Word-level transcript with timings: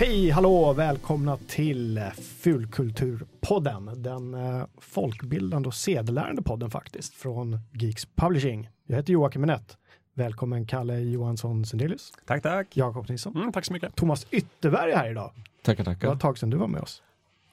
Hej, 0.00 0.30
hallå, 0.30 0.72
välkomna 0.72 1.36
till 1.36 2.00
Fulkulturpodden. 2.40 4.02
Den 4.02 4.34
eh, 4.34 4.64
folkbildande 4.78 5.66
och 5.68 5.74
sedelärande 5.74 6.42
podden 6.42 6.70
faktiskt 6.70 7.14
från 7.14 7.58
Geeks 7.72 8.06
Publishing. 8.06 8.70
Jag 8.86 8.96
heter 8.96 9.12
Joakim 9.12 9.40
Minett. 9.40 9.76
Välkommen 10.14 10.66
Kalle 10.66 10.98
Johansson 11.00 11.64
Sendelius. 11.64 12.12
Tack, 12.26 12.42
tack. 12.42 12.76
Jakob 12.76 13.08
Nilsson. 13.08 13.36
Mm, 13.36 13.52
tack 13.52 13.64
så 13.64 13.72
mycket. 13.72 13.96
Thomas 13.96 14.26
Ytterberg 14.30 14.92
är 14.92 14.96
här 14.96 15.10
idag. 15.10 15.32
Tackar, 15.62 15.84
Det 15.84 15.90
var 15.90 15.94
tackar. 15.94 16.12
ett 16.14 16.20
tag 16.20 16.38
sedan 16.38 16.50
du 16.50 16.56
var 16.56 16.68
med 16.68 16.80
oss. 16.82 17.02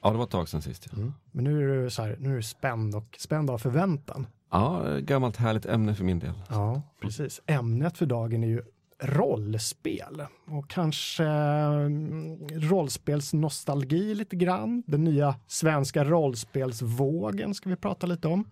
Ja, 0.02 0.10
det 0.10 0.16
var 0.16 0.24
ett 0.24 0.30
tag 0.30 0.48
sedan 0.48 0.62
sist. 0.62 0.88
Ja, 0.92 0.98
Men 1.30 1.44
nu 1.44 1.62
är 1.78 1.82
du 1.82 1.90
så 1.90 2.02
här, 2.02 2.16
nu 2.20 2.32
är 2.32 2.36
du 2.36 2.42
spänd 2.42 2.94
och 2.94 3.16
spänd 3.18 3.50
av 3.50 3.58
förväntan. 3.58 4.26
ja 4.52 4.84
gammalt 5.00 5.36
härligt 5.36 5.66
ämne 5.66 5.94
för 5.94 6.04
min 6.04 6.18
del. 6.18 6.32
Ja, 6.48 6.82
precis. 7.02 7.40
Ämnet 7.46 7.98
för 7.98 8.06
dagen 8.06 8.44
är 8.44 8.48
ju 8.48 8.62
rollspel 9.00 10.26
och 10.46 10.70
kanske 10.70 11.24
mm, 11.24 12.48
rollspelsnostalgi 12.48 14.14
lite 14.14 14.36
grann. 14.36 14.82
Den 14.86 15.04
nya 15.04 15.34
svenska 15.46 16.04
rollspelsvågen 16.04 17.54
ska 17.54 17.68
vi 17.68 17.76
prata 17.76 18.06
lite 18.06 18.28
om. 18.28 18.50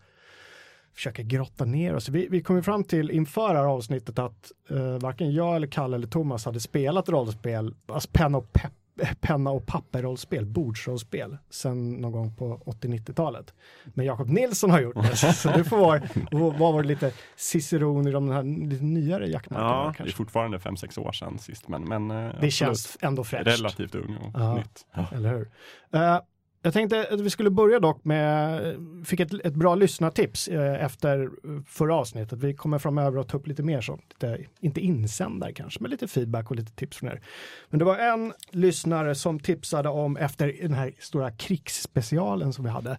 Försöka 0.95 1.23
grotta 1.23 1.65
ner 1.65 1.95
oss. 1.95 2.09
Vi, 2.09 2.29
vi 2.31 2.43
kom 2.43 2.57
ju 2.57 2.63
fram 2.63 2.85
till 2.85 3.11
inför 3.11 3.49
det 3.49 3.59
här 3.59 3.67
avsnittet 3.67 4.19
att 4.19 4.53
eh, 4.71 4.99
varken 4.99 5.33
jag 5.33 5.57
eller 5.57 5.67
Kalle 5.67 5.97
eller 5.97 6.07
Thomas 6.07 6.45
hade 6.45 6.61
spelat 6.61 7.09
rollspel, 7.09 7.75
alltså 7.87 8.09
penna 8.13 8.39
och, 8.39 8.53
pep, 8.53 8.73
penna 9.21 9.51
och 9.51 9.67
papperrollspel, 9.67 10.47
bordsrollspel, 10.47 11.37
sen 11.51 11.93
någon 11.93 12.13
gång 12.13 12.35
på 12.37 12.63
80-90-talet. 12.67 13.55
Men 13.85 14.07
Jakob 14.07 14.29
Nilsson 14.29 14.71
har 14.71 14.81
gjort 14.81 14.95
det, 15.03 15.17
så 15.35 15.49
du 15.51 15.65
får 15.65 15.79
vara, 15.79 16.03
vara 16.31 16.59
vara 16.73 16.83
lite 16.83 17.13
ciceron 17.37 18.09
i 18.09 18.11
de 18.11 18.31
här 18.31 18.43
lite 18.71 18.85
nyare 18.85 19.27
jaktmarkerna. 19.29 19.71
Ja, 19.71 19.83
det 19.85 19.89
är 19.89 19.93
kanske. 19.93 20.17
fortfarande 20.17 20.59
5-6 20.59 20.99
år 21.01 21.13
sedan 21.13 21.39
sist, 21.39 21.69
men, 21.69 21.83
men 21.85 22.11
eh, 22.11 22.17
Det 22.17 22.29
absolut. 22.31 22.53
känns 22.55 22.99
ändå 23.01 23.25
fräscht. 23.25 23.47
relativt 23.61 23.95
ung 23.95 24.17
och 24.17 24.31
Ja. 24.41 24.55
nytt. 24.55 24.87
Eller 25.13 25.29
hur? 25.31 25.51
Eh, 25.93 26.19
jag 26.63 26.73
tänkte 26.73 27.09
att 27.11 27.21
vi 27.21 27.31
skulle 27.31 27.51
börja 27.51 27.81
dock 27.81 28.05
med, 28.05 28.61
fick 29.05 29.21
ett, 29.21 29.35
ett 29.35 29.55
bra 29.55 29.75
lyssnartips 29.75 30.49
uh, 30.49 30.85
efter 30.85 31.31
förra 31.67 31.95
avsnittet. 31.95 32.39
Vi 32.39 32.55
kommer 32.55 32.79
framöver 32.79 33.21
att 33.21 33.29
ta 33.29 33.37
upp 33.37 33.47
lite 33.47 33.63
mer 33.63 33.81
sånt, 33.81 34.03
lite, 34.11 34.39
inte 34.61 34.81
insändare 34.81 35.53
kanske, 35.53 35.81
men 35.83 35.91
lite 35.91 36.09
feedback 36.09 36.51
och 36.51 36.57
lite 36.57 36.73
tips 36.73 36.97
från 36.97 37.11
er. 37.11 37.21
Men 37.69 37.79
det 37.79 37.85
var 37.85 37.99
en 37.99 38.33
lyssnare 38.51 39.15
som 39.15 39.41
tipsade 39.41 39.89
om, 39.89 40.17
efter 40.17 40.55
den 40.63 40.75
här 40.75 40.93
stora 40.99 41.31
krigsspecialen 41.31 42.53
som 42.53 42.65
vi 42.65 42.71
hade, 42.71 42.99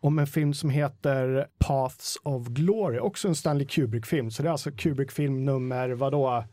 om 0.00 0.18
en 0.18 0.26
film 0.26 0.54
som 0.54 0.70
heter 0.70 1.46
Paths 1.58 2.16
of 2.22 2.46
Glory, 2.46 2.98
också 2.98 3.28
en 3.28 3.34
Stanley 3.34 3.66
Kubrick-film. 3.66 4.30
Så 4.30 4.42
det 4.42 4.48
är 4.48 4.52
alltså 4.52 4.70
Kubrick-film 4.70 5.44
nummer, 5.44 5.88
vadå, 5.90 6.44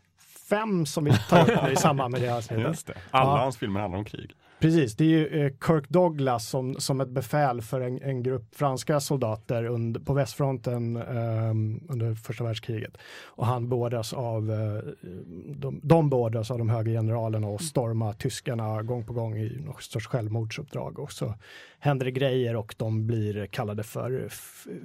fem 0.50 0.86
som 0.86 1.04
vi 1.06 1.12
tar 1.30 1.52
upp 1.52 1.72
i 1.72 1.76
samband 1.76 2.12
med 2.12 2.22
det 2.22 2.28
här 2.30 2.38
avsnittet. 2.38 2.90
Alla 3.12 3.32
Ja. 3.32 3.38
hans 3.38 3.58
filmer 3.58 3.80
handlar 3.80 4.00
om 4.00 4.06
krig. 4.06 4.32
Precis, 4.64 4.96
det 4.96 5.04
är 5.04 5.08
ju 5.08 5.28
eh, 5.28 5.52
Kirk 5.68 5.90
Douglas 5.90 6.50
som, 6.50 6.76
som 6.76 7.02
ett 7.02 7.10
befäl 7.10 7.62
för 7.62 7.82
en, 7.82 8.02
en 8.02 8.24
grupp 8.24 8.56
franska 8.56 9.00
soldater 9.00 9.66
under, 9.66 10.00
på 10.00 10.14
västfronten 10.14 10.98
um, 10.98 11.88
under 11.90 12.16
första 12.16 12.44
världskriget. 12.44 12.98
Och 13.24 13.46
han 13.46 13.70
beordras 13.70 14.14
av, 14.14 14.52
eh, 14.52 15.08
de, 15.56 15.80
de 15.84 16.10
beordras 16.10 16.52
av 16.52 16.58
de 16.58 16.70
höga 16.70 16.92
generalerna 16.92 17.48
att 17.48 17.64
storma 17.64 18.14
tyskarna 18.14 18.84
gång 18.84 19.06
på 19.06 19.14
gång 19.14 19.38
i 19.38 19.62
något 19.66 19.84
sorts 19.84 20.08
självmordsuppdrag. 20.08 21.00
Och 21.00 21.12
så 21.12 21.34
händer 21.80 22.06
det 22.06 22.12
grejer 22.12 22.56
och 22.56 22.76
de 22.78 23.08
blir 23.08 23.46
kallade 23.46 23.84
för 23.84 24.30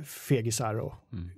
fegisar 0.05 0.75
och 0.75 0.95
Mm 1.13 1.31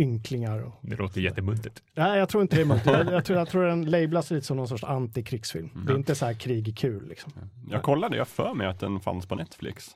ynklingar. 0.00 0.58
Och, 0.62 0.72
Det 0.82 0.96
låter 0.96 1.20
jättemuntert. 1.20 1.82
nej, 1.94 2.18
jag 2.18 2.28
tror 2.28 2.42
inte 2.42 2.56
det 2.56 2.62
är 2.62 2.66
mörkt. 2.66 2.86
Jag, 2.90 3.12
jag, 3.12 3.24
tror, 3.24 3.38
jag 3.38 3.48
tror 3.48 3.62
den 3.64 3.84
lablas 3.90 4.30
lite 4.30 4.46
som 4.46 4.56
någon 4.56 4.68
sorts 4.68 4.84
antikrigsfilm. 4.84 5.68
Mm. 5.74 5.86
Det 5.86 5.92
är 5.92 5.96
inte 5.96 6.14
så 6.14 6.26
här 6.26 6.34
krig 6.34 6.68
är 6.68 6.72
kul 6.72 7.08
liksom. 7.08 7.32
Jag 7.70 7.82
kollade, 7.82 8.16
jag 8.16 8.28
för 8.28 8.54
mig 8.54 8.66
att 8.66 8.80
den 8.80 9.00
fanns 9.00 9.26
på 9.26 9.34
Netflix. 9.34 9.90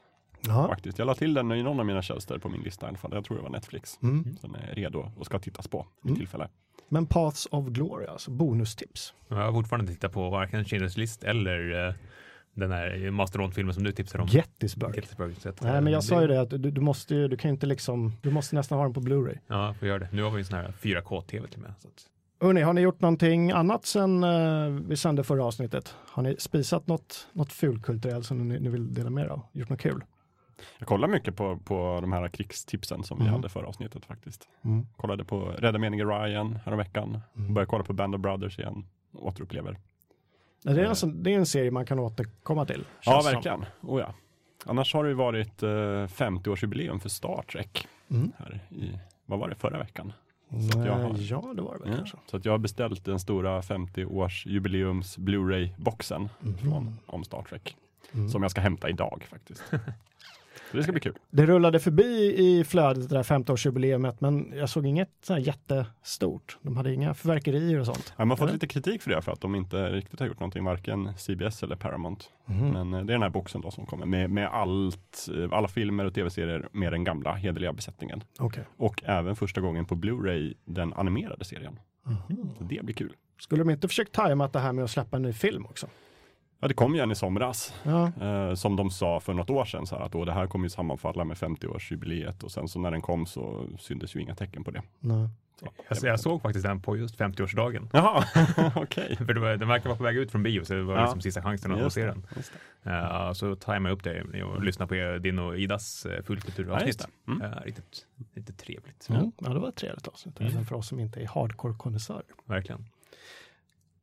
Ja. 0.47 0.69
Faktiskt. 0.69 0.99
Jag 0.99 1.06
la 1.06 1.15
till 1.15 1.34
den 1.34 1.53
i 1.53 1.62
någon 1.62 1.81
av 1.81 1.87
mina 1.87 2.03
tjänster 2.03 2.39
på 2.39 2.49
min 2.49 2.62
lista 2.62 2.87
i 2.87 2.89
alla 2.89 2.99
fall. 2.99 3.11
Jag 3.15 3.25
tror 3.25 3.37
det 3.37 3.43
var 3.43 3.51
Netflix. 3.51 3.99
Mm. 4.03 4.37
Så 4.41 4.47
den 4.47 4.56
är 4.56 4.75
redo 4.75 5.12
och 5.17 5.27
ska 5.27 5.39
tittas 5.39 5.69
på 5.69 5.87
vid 6.03 6.11
Mm. 6.11 6.19
tillfälle. 6.19 6.49
Men 6.89 7.07
Paths 7.07 7.49
of 7.51 7.67
Glory, 7.69 8.07
alltså 8.07 8.31
bonustips. 8.31 9.15
Jag 9.28 9.37
har 9.37 9.53
fortfarande 9.53 9.93
tittat 9.93 10.12
på 10.12 10.31
varken 10.31 10.65
Schindler's 10.65 10.99
list 10.99 11.25
eller 11.25 11.89
eh, 11.89 11.95
den 12.54 12.72
här 12.72 13.10
Masteron-filmen 13.10 13.75
som 13.75 13.82
du 13.84 13.92
tipsade 13.92 14.22
om. 14.22 14.28
Gettysburg. 14.28 14.94
Gettysburg. 14.97 15.34
Så 15.41 15.48
att, 15.48 15.62
Nej, 15.62 15.81
men 15.81 15.92
jag 15.92 16.04
sa 16.04 16.20
ju 16.20 16.26
det 16.26 16.41
att 16.41 16.50
du, 16.50 16.59
du 16.59 16.81
måste 16.81 17.15
ju, 17.15 17.28
du 17.28 17.37
kan 17.37 17.48
ju 17.48 17.53
inte 17.53 17.66
liksom, 17.66 18.12
du 18.22 18.31
måste 18.31 18.54
nästan 18.54 18.78
ha 18.78 18.84
den 18.84 18.94
på 18.94 19.00
Blu-ray. 19.00 19.38
Ja, 19.47 19.75
får 19.78 19.88
göra 19.88 19.98
det. 19.98 20.09
Nu 20.12 20.22
har 20.22 20.31
vi 20.31 20.38
en 20.38 20.44
sån 20.44 20.59
här 20.59 20.72
4K-tv 20.82 21.47
till 21.48 21.56
och 21.56 21.62
med. 21.62 21.75
Så 21.78 21.88
att, 21.88 21.94
Hörrni, 22.41 22.60
har 22.60 22.72
ni 22.72 22.81
gjort 22.81 23.00
någonting 23.00 23.50
annat 23.50 23.87
sen 23.87 24.25
eh, 24.25 24.69
vi 24.88 24.97
sände 24.97 25.25
förra 25.25 25.44
avsnittet? 25.44 25.94
Har 26.09 26.22
ni 26.22 26.37
spisat 26.38 26.87
något, 26.87 27.28
något 27.32 27.53
fulkulturellt 27.53 28.26
som 28.26 28.48
ni, 28.48 28.60
ni 28.60 28.69
vill 28.69 28.94
dela 28.94 29.10
med 29.10 29.25
er 29.25 29.28
av? 29.28 29.41
Gjort 29.53 29.69
något 29.69 29.81
kul? 29.81 30.04
Jag 30.78 30.88
kollar 30.88 31.09
mycket 31.09 31.36
på, 31.36 31.56
på 31.59 31.98
de 32.00 32.12
här 32.12 32.28
krigstipsen 32.28 33.03
som 33.04 33.19
vi 33.19 33.25
Mhm. 33.25 33.32
hade 33.32 33.48
förra 33.48 33.66
avsnittet 33.66 34.04
faktiskt. 34.04 34.48
Mm. 34.65 34.86
Kollade 34.97 35.25
på 35.25 35.41
Rädda 35.41 35.78
meningen 35.78 36.09
Ryan 36.09 36.59
häromveckan. 36.65 37.21
Mm. 37.36 37.54
Började 37.54 37.71
kolla 37.71 37.84
på 37.84 37.92
Band 37.92 38.15
of 38.15 38.21
Brothers 38.21 38.59
igen. 38.59 38.84
Återupplever. 39.12 39.78
Det, 40.65 40.81
är 40.81 40.85
en, 40.85 40.97
sån- 40.97 41.23
det 41.23 41.31
är 41.35 41.37
en 41.39 41.47
serie 41.47 41.71
man 41.71 41.87
kan 41.87 41.99
återkomma 41.99 42.67
till. 42.67 42.85
Ja, 43.05 43.21
verkligen. 43.25 43.65
Oh, 43.81 44.01
ja. 44.01 44.15
Annars 44.67 44.95
har 44.95 45.05
det 45.05 45.09
ju 45.11 45.15
varit 45.17 45.63
eh, 45.63 45.69
50-årsjubileum 45.69 46.99
för 46.99 47.09
Star 47.09 47.43
Trek 47.53 47.89
Mm. 48.11 48.33
här 48.39 48.61
i, 48.71 48.99
vad 49.27 49.39
var 49.39 49.49
det, 49.49 49.55
förra 49.55 49.79
veckan? 49.79 50.13
Så 50.73 50.79
jag 50.79 50.93
har- 50.95 51.17
Ja, 51.19 51.53
det 51.57 51.63
var 51.63 51.75
det 51.79 51.81
väl 51.85 51.91
Ja. 51.91 51.97
kanske. 51.97 52.17
Så 52.27 52.37
att 52.37 52.45
jag 52.45 52.53
har 52.53 52.59
beställt 52.59 53.05
den 53.05 53.21
stora 53.21 53.61
50-årsjubileums 53.61 55.19
Blu-ray-boxen 55.19 56.29
från 56.61 56.99
om 57.07 57.25
Star 57.25 57.43
Trek. 57.43 57.77
Mm. 58.13 58.29
Som 58.29 58.43
jag 58.43 58.51
ska 58.51 58.61
hämta 58.61 58.89
idag 58.89 59.27
faktiskt. 59.31 59.63
Så 60.75 60.79
det 60.79 60.83
ska 60.83 60.93
bli 60.93 61.01
kul. 61.01 61.19
Det 61.31 61.47
rullade 61.47 61.81
förbi 61.81 62.35
i 62.39 62.65
flödet 62.65 63.09
det 63.09 63.17
där 63.17 63.23
50-årsjubileumet, 63.23 64.17
men 64.19 64.53
jag 64.57 64.69
såg 64.69 64.87
inget 64.87 65.11
så 65.23 65.39
jättestort. 65.39 66.59
De 66.62 66.77
hade 66.77 66.95
inga 66.95 67.15
förverkerier 67.15 67.81
och 67.81 67.87
sånt. 67.87 68.15
Ja, 68.17 68.25
man 68.25 68.31
har 68.31 68.37
fått 68.37 68.53
lite 68.53 68.67
kritik 68.67 69.03
för 69.03 69.11
det 69.11 69.23
för 69.23 69.33
att 69.33 69.41
de 69.41 69.55
inte 69.55 69.91
riktigt 69.91 70.21
har 70.21 70.27
gjort 70.27 70.41
någonting, 70.41 70.65
varken 70.65 71.19
CBS 71.19 71.63
eller 71.63 71.77
Paramount. 71.77 72.25
Mhm. 72.47 72.69
Men 72.69 72.95
eh, 72.95 73.05
det 73.05 73.13
är 73.13 73.15
den 73.15 73.23
här 73.23 73.31
boxen 73.31 73.61
då 73.61 73.71
som 73.71 73.87
kommer 73.87 74.07
med, 74.07 74.31
med 74.31 74.49
allt, 74.49 75.29
eh, 75.37 75.53
alla 75.53 75.69
filmer 75.69 76.05
och 76.05 76.15
tv-serier 76.15 76.69
med 76.73 76.93
den 76.93 77.05
gamla 77.05 77.34
hederliga 77.34 77.73
besättningen. 77.73 78.25
Okej. 78.39 78.65
Och 78.77 79.03
även 79.05 79.37
första 79.37 79.61
gången 79.61 79.84
på 79.84 79.95
Blu-ray 79.95 80.55
den 80.65 80.93
animerade 80.93 81.45
serien. 81.45 81.79
Mhm. 82.07 82.51
Så 82.59 82.65
det 82.65 82.84
blir 82.84 82.95
kul. 82.95 83.13
Skulle 83.39 83.65
de 83.65 83.71
inte 83.71 83.89
försökt 83.89 84.13
tajma 84.13 84.49
det 84.49 84.59
här 84.59 84.73
med 84.73 84.84
att 84.84 84.91
släppa 84.91 85.17
en 85.17 85.23
ny 85.23 85.33
film 85.33 85.67
också? 85.67 85.87
Ja, 86.65 86.69
det 86.69 86.75
kom 86.75 86.95
ju 86.95 87.01
en 87.01 87.11
i 87.11 87.15
somras. 87.15 87.75
Ja, 87.83 88.13
Eh, 88.21 88.55
som 88.55 88.77
de 88.77 88.91
sa 88.91 89.21
för 89.21 89.35
något 89.35 89.51
år 89.51 89.65
sedan, 89.65 89.87
så 89.87 89.97
här, 89.97 90.03
att 90.05 90.13
då, 90.13 90.25
det 90.25 90.33
här 90.33 90.47
kommer 90.47 90.65
ju 90.65 90.71
sammanfalla 90.71 91.25
med 91.25 91.37
50-årsjubileet 91.37 92.45
och 92.45 92.51
sen 92.53 92.69
så 92.69 92.79
när 92.79 92.91
den 92.91 93.03
kom 93.03 93.27
så 93.27 93.67
syntes 93.79 94.17
ju 94.17 94.21
inga 94.21 94.35
tecken 94.35 94.65
på 94.65 94.71
det. 94.71 94.83
nej. 95.01 95.29
Så, 95.61 95.67
jag, 95.89 96.13
jag 96.13 96.21
såg 96.21 96.43
faktiskt 96.43 96.67
den 96.67 96.81
på 96.81 96.97
just 96.97 97.19
50-årsdagen. 97.21 97.89
Jaha, 97.93 98.25
okej. 98.77 99.17
För 99.17 99.35
det 99.35 99.41
var, 99.41 99.57
den 99.57 99.69
verkar 99.69 99.89
vara 99.89 99.97
på 99.97 100.05
väg 100.05 100.17
ut 100.17 100.31
från 100.31 100.43
bio, 100.43 100.65
så 100.65 100.75
det 100.75 100.83
var 100.83 100.95
Ja. 100.95 101.01
liksom 101.03 101.21
sista 101.21 101.43
chansen 101.43 101.73
att 101.85 101.93
se 101.93 102.07
den. 102.07 102.27
Uh, 102.87 103.33
så 103.33 103.57
tajmade 103.57 103.91
jag 103.91 103.97
upp 103.99 104.05
det 104.33 104.43
och 104.43 104.63
lyssnade 104.65 104.89
på 104.89 104.95
er- 104.95 105.19
din 105.19 105.39
och 105.39 105.59
Idas 105.59 106.07
uh, 106.07 106.13
Ja, 106.13 106.17
just 106.17 106.27
fullkulturavsnitt. 106.27 106.99
det. 107.27 107.33
Mm. 107.33 107.43
Eh, 107.43 107.59
riktigt, 107.65 108.07
riktigt 108.35 108.59
trevligt. 108.59 109.07
Mm. 109.11 109.33
Ja, 109.41 109.49
det 109.53 109.59
var 109.59 109.69
ett 109.69 109.77
trevligt 109.77 110.09
avsnitt, 110.09 110.41
Mm. 110.41 110.53
även 110.53 110.65
för 110.67 110.77
oss 110.77 110.89
som 110.89 111.01
inte 111.01 111.21
är 111.21 111.27
hardcore-konnässörer. 111.27 112.23
Verkligen. 112.47 112.87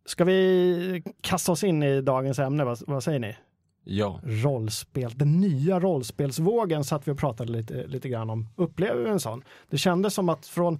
Ska 0.06 0.24
vi 0.24 1.04
kasta 1.22 1.52
oss 1.52 1.64
in 1.64 1.84
i 1.84 2.02
dagens 2.02 2.40
ämne? 2.40 2.64
Vad, 2.64 2.80
vad 2.88 3.04
säger 3.04 3.20
ni? 3.20 3.36
Ja, 3.84 4.20
Rollspel, 4.24 5.12
den 5.16 5.40
nya 5.40 5.80
rollspelsvågen 5.80 6.84
satt 6.84 7.08
vi 7.08 7.12
och 7.12 7.18
pratade 7.18 7.52
lite, 7.52 7.88
lite 7.88 8.10
grann 8.10 8.30
om. 8.30 8.48
Upplever 8.56 9.04
vi 9.04 9.10
en 9.10 9.20
sån? 9.20 9.44
Det 9.70 9.78
kändes 9.78 10.14
som 10.14 10.30
att 10.30 10.48
från, 10.48 10.80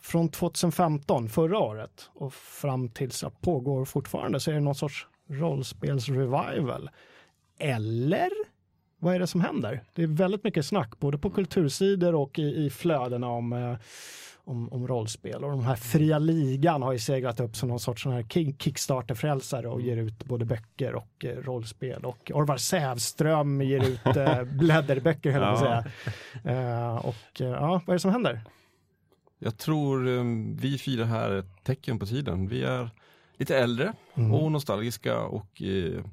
från 0.00 0.28
2015, 0.28 1.28
förra 1.28 1.58
året, 1.58 2.10
och 2.14 2.34
fram 2.34 2.88
tills 2.88 3.24
att 3.24 3.40
pågår 3.40 3.84
fortfarande 3.84 4.40
så 4.40 4.50
är 4.50 4.54
det 4.54 4.60
någon 4.60 4.74
sorts 4.74 5.06
rollspelsrevival. 5.28 6.90
Eller? 7.58 8.30
Vad 8.98 9.14
är 9.14 9.18
det 9.18 9.26
som 9.26 9.40
händer? 9.40 9.84
Det 9.92 10.02
är 10.02 10.06
väldigt 10.06 10.44
mycket 10.44 10.66
snack 10.66 10.98
både 10.98 11.18
på 11.18 11.30
kultursidor 11.30 12.14
och 12.14 12.38
i, 12.38 12.64
i 12.64 12.70
flödena 12.70 13.28
om 13.28 13.52
eh, 13.52 13.76
om, 14.44 14.72
om 14.72 14.86
rollspel 14.88 15.44
och 15.44 15.50
de 15.50 15.64
här 15.64 15.76
fria 15.76 16.18
ligan 16.18 16.82
har 16.82 16.92
ju 16.92 16.98
seglat 16.98 17.40
upp 17.40 17.56
som 17.56 17.68
någon 17.68 17.80
sorts 17.80 18.02
sån 18.02 18.12
här 18.12 18.22
ki- 18.22 18.56
Kickstarter-frälsare 18.58 19.66
och 19.68 19.80
ger 19.80 19.96
ut 19.96 20.24
både 20.24 20.44
böcker 20.44 20.94
och 20.94 21.24
eh, 21.24 21.36
rollspel 21.36 22.04
och 22.04 22.30
Orvar 22.34 22.56
Sävström 22.56 23.62
ger 23.62 23.88
ut 23.88 24.06
eh, 24.16 24.42
blädderböcker 24.58 25.30
höll 25.32 25.42
jag 25.42 25.58
säga. 25.58 25.84
Eh, 26.44 26.96
och 26.96 27.40
eh, 27.40 27.46
ja, 27.46 27.68
vad 27.70 27.88
är 27.88 27.92
det 27.92 27.98
som 27.98 28.10
händer? 28.12 28.40
jag 29.38 29.56
tror 29.58 30.08
eh, 30.08 30.24
vi 30.60 30.78
fyra 30.78 31.04
här 31.04 31.30
är 31.30 31.38
ett 31.38 31.64
tecken 31.64 31.98
på 31.98 32.06
tiden. 32.06 32.48
Vi 32.48 32.62
är 32.64 32.90
lite 33.36 33.58
äldre 33.58 33.92
Mm. 34.14 34.34
och 34.34 34.52
nostalgiska 34.52 35.20
och 35.20 35.62
eh, 35.62 36.04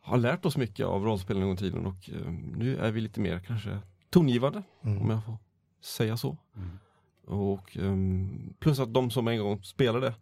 har 0.00 0.16
lärt 0.16 0.44
oss 0.44 0.56
mycket 0.56 0.86
av 0.86 1.04
rollspel 1.04 1.36
en 1.36 1.42
gång 1.42 1.54
i 1.54 1.56
tiden 1.56 1.86
och 1.86 2.10
eh, 2.10 2.30
nu 2.56 2.76
är 2.78 2.90
vi 2.90 3.00
lite 3.00 3.20
mer 3.20 3.38
kanske 3.38 3.78
tongivande, 4.10 4.62
Mm. 4.84 5.02
om 5.02 5.10
jag 5.10 5.24
får 5.24 5.38
säga 5.82 6.16
så. 6.16 6.36
Mm. 6.56 6.78
Och 7.26 7.76
um, 7.76 8.54
plus 8.58 8.80
att 8.80 8.94
de 8.94 9.10
som 9.10 9.28
en 9.28 9.38
gång 9.38 9.62
spelade 9.62 10.14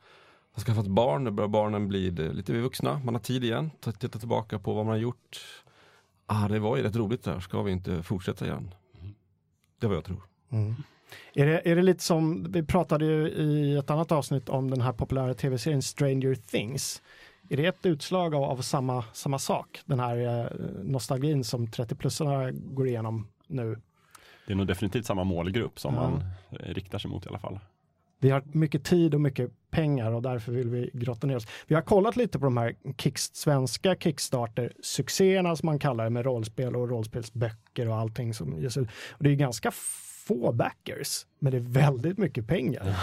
har 0.53 0.63
skaffat 0.63 0.87
barn, 0.87 1.25
nu 1.25 1.31
börjar 1.31 1.49
barnen 1.49 1.89
bli 1.89 2.07
eh, 2.09 2.33
lite 2.33 2.53
mer 2.53 2.61
vuxna, 2.61 3.01
man 3.05 3.15
har 3.15 3.23
tid 3.23 3.45
igen, 3.45 3.71
titta 3.81 4.19
tillbaka 4.19 4.59
på 4.59 4.75
vad 4.75 4.87
man 4.87 4.93
har 4.93 5.01
gjort. 5.01 5.41
Ah, 6.27 6.49
det 6.49 6.59
var 6.59 6.77
ju 6.77 6.83
rätt 6.83 6.97
roligt 6.97 7.25
där, 7.25 7.41
ska 7.41 7.63
vi 7.63 7.73
inte 7.73 8.03
fortsätta 8.03 8.47
igen? 8.47 8.75
Det 9.81 9.87
är 9.87 9.89
vad 9.89 9.97
jag 9.97 10.05
tror. 10.05 10.23
Mm. 10.51 10.75
Är, 11.35 11.47
det, 11.47 11.71
är 11.71 11.77
det 11.77 11.83
lite 11.83 12.03
som, 12.03 12.53
vi 12.53 12.63
pratade 12.63 13.05
ju 13.05 13.29
i 13.29 13.77
ett 13.77 13.91
annat 13.91 14.13
avsnitt 14.13 14.49
om 14.49 14.71
den 14.71 14.81
här 14.81 14.93
populära 14.93 15.35
tv-serien 15.35 15.83
Stranger 15.83 16.35
Things. 16.35 17.03
Är 17.51 17.57
det 17.57 17.67
ett 17.67 17.87
utslag 17.87 18.35
av, 18.35 18.45
av 18.45 18.57
samma, 18.57 19.05
samma 19.13 19.39
sak? 19.39 19.81
Den 19.85 20.01
här 20.01 20.17
eh, 20.17 20.47
nostalgin 20.83 21.45
som 21.45 21.67
30-plussarna 21.67 22.51
går 22.75 22.89
igenom 22.89 23.29
nu. 23.47 23.81
Det 24.47 24.53
är 24.53 24.57
nog 24.57 24.67
definitivt 24.67 25.07
samma 25.07 25.25
målgrupp 25.25 25.81
som 25.81 25.95
Ja. 25.95 26.01
man 26.01 26.25
eh, 26.51 26.75
riktar 26.75 26.99
sig 26.99 27.11
mot 27.11 27.27
i 27.27 27.29
alla 27.29 27.39
fall. 27.39 27.59
Vi 28.21 28.31
har 28.31 28.43
mycket 28.47 28.85
tid 28.85 29.15
och 29.15 29.21
mycket 29.21 29.51
pengar 29.71 30.13
och 30.13 30.23
därför 30.23 30.53
vill 30.53 30.69
vi 30.69 30.91
grotta 30.93 31.27
ner 31.27 31.37
oss. 31.37 31.47
Vi 31.67 31.75
har 31.75 31.83
kollat 31.83 32.17
lite 32.17 32.39
på 32.39 32.45
de 32.45 32.57
här 32.57 32.75
kick, 32.99 33.19
svenska 33.19 33.95
Kickstarter-succéerna 33.95 35.57
som 35.57 35.67
man 35.67 35.79
kallar 35.79 36.05
det 36.05 36.11
med 36.11 36.25
rollspel 36.25 36.77
och 36.77 36.89
rollspelsböcker 36.89 37.89
och 37.89 37.97
allting 37.97 38.35
som 38.35 38.59
ges 38.63 38.77
ut. 38.77 38.89
Och 39.11 39.25
det 39.25 39.31
är 39.31 39.35
ganska 39.35 39.71
få 40.27 40.53
backers, 40.53 41.27
men 41.39 41.53
det 41.53 41.59
är 41.59 41.61
väldigt 41.61 42.19
mycket 42.19 42.47
pengar. 42.47 42.83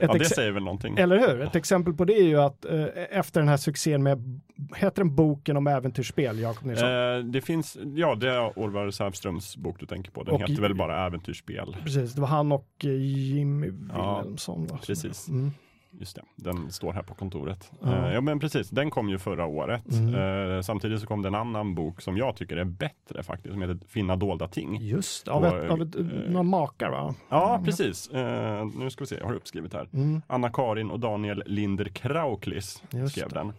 Ja, 0.00 0.12
det 0.12 0.24
säger 0.24 0.52
väl 0.52 0.62
någonting. 0.64 0.96
Eller 0.98 1.18
hur? 1.18 1.40
Ett 1.42 1.56
exempel 1.56 1.94
på 1.94 2.04
det 2.04 2.12
är 2.14 2.22
ju 2.24 2.40
att 2.40 2.64
eh, 2.64 2.84
efter 3.10 3.40
den 3.40 3.48
här 3.48 3.56
succén 3.56 4.02
med, 4.02 4.40
heter 4.76 5.02
den 5.02 5.14
boken 5.14 5.56
om 5.56 5.66
äventyrsspel, 5.66 6.38
Jakob 6.38 6.66
Nilsson? 6.66 6.88
Eh, 6.88 7.18
det 7.18 7.40
finns, 7.40 7.76
ja 7.94 8.14
det 8.14 8.30
är 8.30 8.58
Orvar 8.58 8.90
Sävströms 8.90 9.56
bok 9.56 9.76
du 9.80 9.86
tänker 9.86 10.10
på. 10.10 10.22
Den 10.22 10.34
Och- 10.34 10.40
heter 10.40 10.62
väl 10.62 10.74
bara 10.74 11.06
Äventyrsspel. 11.06 11.76
Precis, 11.84 12.12
det 12.12 12.20
var 12.20 12.28
han 12.28 12.52
och 12.52 12.68
eh, 12.84 12.90
Jimmy 13.02 13.66
Ja, 13.92 14.16
Wilhelmsson. 14.18 14.66
va? 14.66 14.78
precis. 14.86 15.28
Mm. 15.28 15.50
Just 15.98 16.16
det, 16.16 16.22
den 16.36 16.72
står 16.72 16.92
här 16.92 17.02
på 17.02 17.14
kontoret. 17.14 17.72
Ja. 17.80 18.06
Eh, 18.06 18.14
ja 18.14 18.20
men 18.20 18.40
precis, 18.40 18.70
den 18.70 18.90
kom 18.90 19.08
ju 19.08 19.18
förra 19.18 19.46
året. 19.46 19.92
Mm. 19.92 20.14
Eh, 20.56 20.62
samtidigt 20.62 21.00
så 21.00 21.06
kom 21.06 21.22
det 21.22 21.28
en 21.28 21.34
annan 21.34 21.74
bok 21.74 22.00
som 22.00 22.16
jag 22.16 22.36
tycker 22.36 22.56
är 22.56 22.64
bättre 22.64 23.22
faktiskt, 23.22 23.52
som 23.52 23.62
heter 23.62 23.78
Finna 23.88 24.16
dolda 24.16 24.48
ting. 24.48 24.78
Just 24.80 25.28
av, 25.28 25.42
Och, 25.42 25.58
ett, 25.58 25.70
av 25.70 25.82
ett, 25.82 25.96
eh, 25.96 26.02
några 26.04 26.42
makar 26.42 26.90
va? 26.90 27.14
Ja, 27.28 27.62
precis. 27.64 28.08
Eh, 28.08 28.66
nu 28.78 28.90
ska 28.90 29.04
vi 29.04 29.08
se, 29.08 29.16
jag 29.18 29.26
har 29.26 29.34
uppskrivit 29.34 29.74
här. 29.74 29.88
Mm, 29.92 30.22
Anna-Karin 30.26 30.90
och 30.90 31.00
Daniel 31.00 31.42
Linder 31.46 31.84
Krauklis 31.84 32.82
skrev 33.10 33.28
den. 33.28 33.52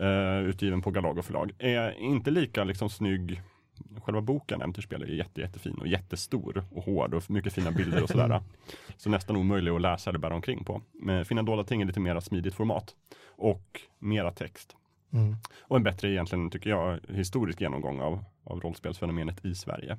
Uh, 0.00 0.48
utgiven 0.48 0.82
på 0.82 0.90
Galago 0.90 1.22
förlag. 1.22 1.52
Är 1.58 1.98
inte 1.98 2.30
lika 2.30 2.64
liksom 2.64 2.90
snygg. 2.90 3.42
Själva 4.02 4.20
boken 4.20 4.60
Äventyrsspel 4.62 5.02
är 5.02 5.06
jätte, 5.06 5.40
jättefin 5.40 5.74
och 5.80 5.86
jättestor 5.86 6.64
och 6.70 6.84
hård 6.84 7.14
och 7.14 7.30
mycket 7.30 7.52
fina 7.52 7.70
bilder 7.72 8.02
och 8.02 8.08
sådär. 8.08 8.40
Så 8.96 9.10
nästan 9.10 9.36
omöjlig 9.36 9.70
att 9.70 9.80
läsa 9.80 10.10
eller 10.10 10.18
bära 10.18 10.34
omkring 10.34 10.64
på. 10.64 10.82
Men 10.92 11.24
Finna 11.24 11.42
dolda 11.42 11.64
ting 11.64 11.82
är 11.82 11.86
lite 11.86 12.00
mera 12.00 12.20
smidigt 12.20 12.54
format 12.54 12.94
och 13.26 13.80
mera 13.98 14.30
text. 14.30 14.76
mm. 15.12 15.36
Och 15.60 15.76
en 15.76 15.82
bättre 15.82 16.10
egentligen, 16.10 16.50
tycker 16.50 16.70
jag, 16.70 16.98
historisk 17.08 17.60
genomgång 17.60 18.00
av, 18.00 18.24
av 18.44 18.60
rollspelsfenomenet 18.60 19.44
i 19.44 19.54
Sverige. 19.54 19.98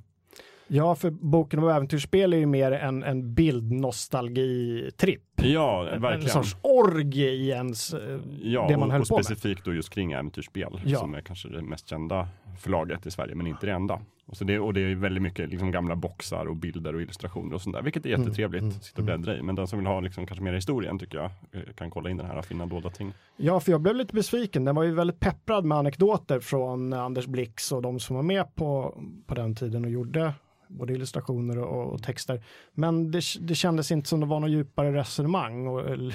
Ja, 0.68 0.96
för 0.96 1.10
boken 1.12 1.60
om 1.60 1.70
äventyrsspel 1.70 2.34
är 2.34 2.38
ju 2.38 2.46
mer 2.46 2.72
en, 2.72 3.04
en 3.04 3.34
bildnostalgitripp. 3.34 5.22
Ja, 5.36 5.88
En, 5.88 5.94
en 5.96 6.02
verkligen. 6.02 6.30
sorts 6.30 6.56
orgie 6.62 7.30
i 7.30 7.50
ens, 7.50 7.94
eh, 7.94 8.20
Ja, 8.42 8.66
det 8.68 8.78
man 8.78 8.88
och, 8.88 8.92
höll 8.94 9.02
och 9.02 9.08
på 9.08 9.16
med. 9.16 9.26
specifikt 9.26 9.66
då 9.66 9.74
just 9.74 9.90
kring 9.90 10.12
äventyrsspel 10.12 10.82
Ja. 10.86 11.00
som 11.00 11.14
är 11.16 11.22
kanske 11.22 11.50
det 11.50 11.62
mest 11.62 11.88
kända 11.90 12.28
förlaget 12.60 13.06
i 13.06 13.12
Sverige, 13.12 13.36
men 13.36 13.48
inte 13.48 13.66
det 13.66 13.72
enda. 13.72 14.00
Och, 14.26 14.38
så 14.38 14.44
det, 14.44 14.60
och 14.60 14.74
det 14.74 14.82
är 14.82 14.96
väldigt 14.96 15.24
mycket 15.24 15.50
liksom 15.50 15.72
gamla 15.72 15.96
boxar 15.96 16.46
och 16.46 16.56
bilder 16.56 16.96
och 16.96 17.02
illustrationer 17.02 17.54
och 17.56 17.62
sånt 17.62 17.76
där, 17.76 17.82
vilket 17.84 18.06
är 18.06 18.10
Mm, 18.10 18.22
jättetrevligt 18.22 18.62
mm, 18.62 18.76
att 18.76 18.84
sitta 18.84 19.02
och 19.02 19.06
bläddra 19.06 19.38
i. 19.38 19.42
Men 19.42 19.56
den 19.56 19.68
som 19.68 19.80
vill 19.80 19.86
ha 19.88 20.00
liksom 20.00 20.26
kanske 20.26 20.44
mer 20.44 20.54
historien 20.54 21.00
tycker 21.00 21.18
jag 21.18 21.26
eh, 21.52 21.74
kan 21.76 21.90
kolla 21.90 22.10
in 22.10 22.18
den 22.18 22.26
här 22.26 22.42
Finna 22.42 22.66
dolda 22.66 22.90
ting. 22.90 23.14
Ja, 23.38 23.60
för 23.60 23.72
jag 23.72 23.82
blev 23.82 23.96
lite 23.96 24.16
besviken. 24.16 24.66
Den 24.66 24.76
var 24.76 24.84
ju 24.84 24.94
väldigt 24.94 25.20
pepprad 25.20 25.66
med 25.66 25.78
anekdoter 25.78 26.40
från 26.40 26.94
Anders 26.94 27.26
Blix 27.28 27.72
och 27.72 27.82
de 27.82 28.00
som 28.00 28.16
var 28.16 28.24
med 28.24 28.56
på, 28.56 29.02
på 29.28 29.36
den 29.36 29.56
tiden 29.56 29.86
och 29.86 29.92
gjorde 29.92 30.34
både 30.68 30.94
illustrationer 30.94 31.58
och, 31.60 31.94
och 31.94 32.04
texter. 32.04 32.44
Men 32.74 33.12
det, 33.12 33.22
det 33.42 33.56
kändes 33.56 33.92
inte 33.92 34.10
som 34.10 34.20
det 34.20 34.26
var 34.26 34.40
något 34.40 34.50
djupare 34.50 34.94
resonemang 34.94 35.68
och 35.68 35.90
l- 35.90 36.14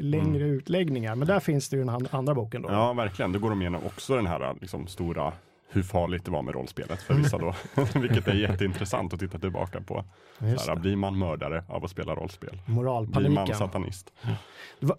längre 0.00 0.44
utläggningar. 0.44 1.14
Men 1.14 1.28
där 1.28 1.40
finns 1.40 1.68
det 1.68 1.76
ju 1.76 1.84
den 1.84 2.06
andra 2.10 2.34
boken 2.34 2.62
då. 2.62 2.68
Mm. 2.68 2.80
Ja, 2.80 2.92
verkligen. 2.92 3.32
Då 3.32 3.38
går 3.38 3.50
de 3.50 3.60
igenom 3.60 3.80
också 3.86 4.16
den 4.16 4.26
här 4.26 4.54
liksom, 4.60 4.86
stora 4.86 5.32
hur 5.70 5.82
farligt 5.82 6.24
det 6.24 6.30
var 6.30 6.42
med 6.42 6.54
rollspelet 6.54 7.02
för 7.02 7.14
vissa 7.14 7.38
då. 7.38 7.54
Vilket 8.00 8.28
är 8.28 8.34
jätteintressant 8.34 9.12
att 9.14 9.20
titta 9.20 9.38
tillbaka 9.38 9.80
på. 9.80 10.04
Just 10.40 10.60
Så 10.64 10.68
här, 10.70 10.74
det. 10.76 10.80
blir 10.80 10.96
man 10.96 11.18
mördare 11.18 11.64
av 11.68 11.84
att 11.84 11.90
spela 11.90 12.14
rollspel? 12.14 12.50
Blir 12.50 12.60
man 12.66 12.74
Moralpaniken. 12.84 13.56
satanist? 13.56 14.12
Det, 14.80 14.86
var, 14.86 14.98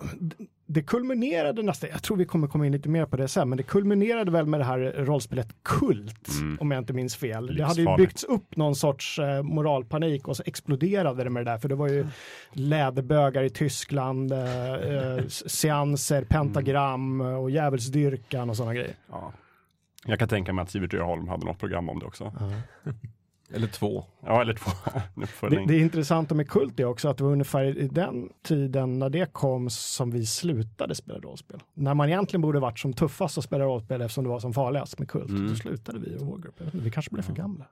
det 0.65 0.81
kulminerade 0.81 1.61
nästan, 1.63 1.89
jag 1.89 2.03
tror 2.03 2.17
vi 2.17 2.25
kommer 2.25 2.47
komma 2.47 2.65
in 2.65 2.71
lite 2.71 2.89
mer 2.89 3.05
på 3.05 3.17
det 3.17 3.27
sen, 3.27 3.49
men 3.49 3.57
det 3.57 3.63
kulminerade 3.63 4.31
väl 4.31 4.45
med 4.45 4.59
det 4.59 4.63
här 4.63 4.79
rollspelet 4.97 5.47
Kult, 5.63 6.29
Mm. 6.41 6.57
om 6.61 6.71
jag 6.71 6.81
inte 6.81 6.93
minns 6.93 7.15
fel. 7.15 7.55
Det 7.55 7.63
hade 7.63 7.81
ju 7.81 7.85
Livsfarligt. 7.85 7.97
byggts 8.09 8.23
upp 8.23 8.55
någon 8.55 8.75
sorts 8.75 9.19
eh, 9.19 9.43
moralpanik 9.43 10.27
och 10.27 10.37
så 10.37 10.43
exploderade 10.45 11.23
det 11.23 11.29
med 11.29 11.45
det 11.45 11.51
där, 11.51 11.57
för 11.57 11.69
det 11.69 11.75
var 11.75 11.87
ju 11.87 12.07
läderbögar 12.53 13.43
i 13.43 13.49
Tyskland, 13.49 14.31
eh, 14.31 14.73
eh, 14.73 15.25
seanser, 15.27 16.23
pentagram 16.23 17.21
och 17.21 17.51
djävulsdyrkan 17.51 18.49
och 18.49 18.57
sådana 18.57 18.73
grejer. 18.73 18.93
Ja. 19.11 19.31
Jag 20.05 20.19
kan 20.19 20.27
tänka 20.27 20.53
mig 20.53 20.63
att 20.63 20.69
Sivert 20.69 20.93
Öholm 20.93 21.27
hade 21.27 21.45
något 21.45 21.59
program 21.59 21.89
om 21.89 21.99
det 21.99 22.05
också. 22.05 22.33
Eller 23.53 23.67
två. 23.67 24.05
Ja, 24.25 24.41
eller 24.41 24.53
två. 24.53 24.71
Det, 25.49 25.65
det 25.67 25.77
intressanta 25.77 26.35
med 26.35 26.49
Kult 26.49 26.79
är 26.79 26.85
också 26.85 27.09
att 27.09 27.17
det 27.17 27.23
var 27.23 27.31
ungefär 27.31 27.77
i 27.77 27.87
den 27.87 28.29
tiden 28.43 28.99
när 28.99 29.09
det 29.09 29.33
kom 29.33 29.69
som 29.69 30.11
vi 30.11 30.25
slutade 30.25 30.95
spela 30.95 31.19
rollspel. 31.19 31.59
När 31.73 31.93
man 31.93 32.09
egentligen 32.09 32.41
borde 32.41 32.59
varit 32.59 32.79
som 32.79 32.93
tuffast 32.93 33.37
att 33.37 33.43
spela 33.43 33.65
rollspel 33.65 34.01
eftersom 34.01 34.23
det 34.23 34.29
var 34.29 34.39
som 34.39 34.53
farligast 34.53 34.99
med 34.99 35.09
Kult. 35.09 35.29
Mm. 35.29 35.47
Då 35.47 35.55
slutade 35.55 35.99
vi 35.99 36.17
och 36.17 36.27
vår 36.27 36.37
grupp. 36.37 36.61
Vi 36.73 36.91
kanske 36.91 37.11
blev 37.11 37.23
för 37.23 37.33
gamla. 37.33 37.65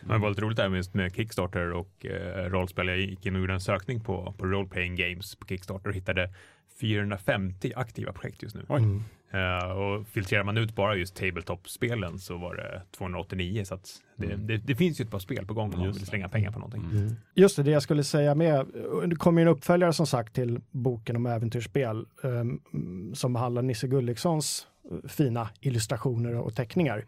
Men 0.00 0.16
det 0.16 0.18
var 0.18 0.28
lite 0.28 0.42
roligt 0.42 0.56
där 0.56 0.68
med, 0.68 0.84
med 0.92 1.14
Kickstarter 1.14 1.72
och 1.72 2.06
eh, 2.06 2.50
rollspel. 2.50 2.88
Jag 2.88 2.98
gick 2.98 3.26
in 3.26 3.34
och 3.34 3.40
gjorde 3.40 3.54
en 3.54 3.60
sökning 3.60 4.00
på, 4.00 4.34
på 4.38 4.46
Role 4.46 4.68
Playing 4.68 4.96
Games 4.96 5.36
på 5.36 5.46
Kickstarter 5.46 5.88
och 5.88 5.94
hittade 5.94 6.30
450 6.80 7.72
aktiva 7.76 8.12
projekt 8.12 8.42
just 8.42 8.54
nu. 8.54 8.64
Oj. 8.68 8.82
Mm. 8.82 9.04
Eh, 9.30 9.70
och 9.70 10.06
filtrerar 10.08 10.44
man 10.44 10.56
ut 10.58 10.74
bara 10.74 10.94
just 10.96 11.14
tabletop-spelen 11.16 12.18
så 12.18 12.36
var 12.38 12.54
det 12.54 12.82
289. 12.96 13.64
Så 13.64 13.74
att 13.74 13.88
det, 14.16 14.26
Mm. 14.26 14.46
det, 14.46 14.56
det 14.56 14.74
finns 14.74 15.00
ju 15.00 15.02
ett 15.02 15.10
par 15.10 15.18
spel 15.18 15.46
på 15.46 15.54
gång 15.54 15.72
om 15.74 15.78
man 15.80 15.88
vill 15.88 15.98
det. 16.00 16.06
slänga 16.06 16.28
pengar 16.28 16.50
på 16.52 16.58
någonting. 16.58 16.84
Mm. 16.84 17.14
Just 17.34 17.56
det, 17.56 17.62
det 17.62 17.70
jag 17.70 17.82
skulle 17.82 18.04
säga 18.04 18.34
med, 18.34 18.66
det 19.06 19.16
kommer 19.16 19.40
ju 19.42 19.48
en 19.48 19.54
uppföljare 19.54 19.92
som 19.92 20.06
sagt 20.06 20.34
till 20.34 20.60
boken 20.70 21.16
om 21.16 21.26
äventyrsspel 21.26 22.06
um, 22.22 22.60
som 23.14 23.32
behandlar 23.32 23.62
Nisse 23.62 23.88
Gullikssons 23.88 24.66
eh, 24.90 25.08
fina 25.08 25.48
illustrationer 25.60 26.34
och 26.34 26.54
teckningar. 26.54 26.96
Det 26.96 27.04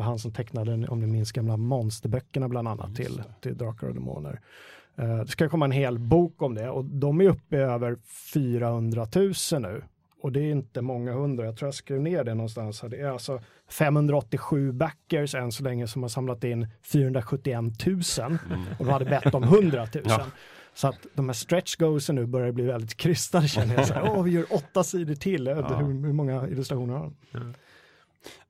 var 0.00 0.04
han 0.04 0.18
som 0.18 0.32
tecknade, 0.32 0.88
om 0.88 1.00
ni 1.00 1.06
minns, 1.06 1.32
gamla 1.32 1.56
monsterböckerna 1.56 2.48
bland 2.48 2.68
annat 2.68 2.96
till, 2.96 3.22
till 3.40 3.56
Drakar 3.56 3.86
och 3.88 3.94
Demoner. 3.94 4.40
Eh, 4.98 5.18
det 5.18 5.26
ska 5.28 5.48
komma 5.48 5.64
en 5.64 5.70
hel 5.72 5.98
bok 5.98 6.42
om 6.42 6.54
det 6.54 6.70
och 6.70 6.84
de 6.84 7.20
är 7.20 7.24
uppe 7.28 7.56
i 7.56 7.60
över 7.60 7.96
400 8.34 9.06
000 9.52 9.62
nu. 9.62 9.82
Och 10.24 10.32
det 10.32 10.40
är 10.40 10.50
inte 10.50 10.82
många 10.82 11.12
hundra, 11.12 11.44
jag 11.44 11.56
tror 11.56 11.66
jag 11.66 11.74
skrev 11.74 12.00
ner 12.00 12.24
det 12.24 12.34
någonstans. 12.34 12.84
Det 12.90 13.00
är 13.00 13.08
alltså 13.08 13.40
587 13.70 14.72
backers 14.72 15.34
än 15.34 15.52
så 15.52 15.62
länge 15.62 15.86
som 15.86 16.02
har 16.02 16.08
samlat 16.08 16.44
in 16.44 16.68
471 16.82 17.86
000 17.86 18.02
Mm. 18.26 18.60
och 18.78 18.84
de 18.84 18.88
hade 18.92 19.04
bett 19.04 19.34
om 19.34 19.42
100 19.42 19.86
000. 19.94 20.02
Ja. 20.06 20.26
Så 20.74 20.88
att 20.88 21.06
de 21.14 21.28
här 21.28 21.32
stretch 21.34 21.76
goalsen 21.76 22.14
nu 22.14 22.26
börjar 22.26 22.52
bli 22.52 22.64
väldigt 22.64 22.94
krystade 22.96 23.48
känner 23.48 23.74
jag. 23.74 23.86
Så 23.86 23.94
här, 23.94 24.10
Åh, 24.16 24.22
vi 24.22 24.30
gör 24.30 24.44
åtta 24.50 24.84
sidor 24.84 25.14
till. 25.14 25.46
Ja. 25.46 25.76
Hur, 25.76 25.86
hur 25.86 26.12
många 26.12 26.48
illustrationer 26.48 26.94
har 26.94 27.12
de? 27.32 27.54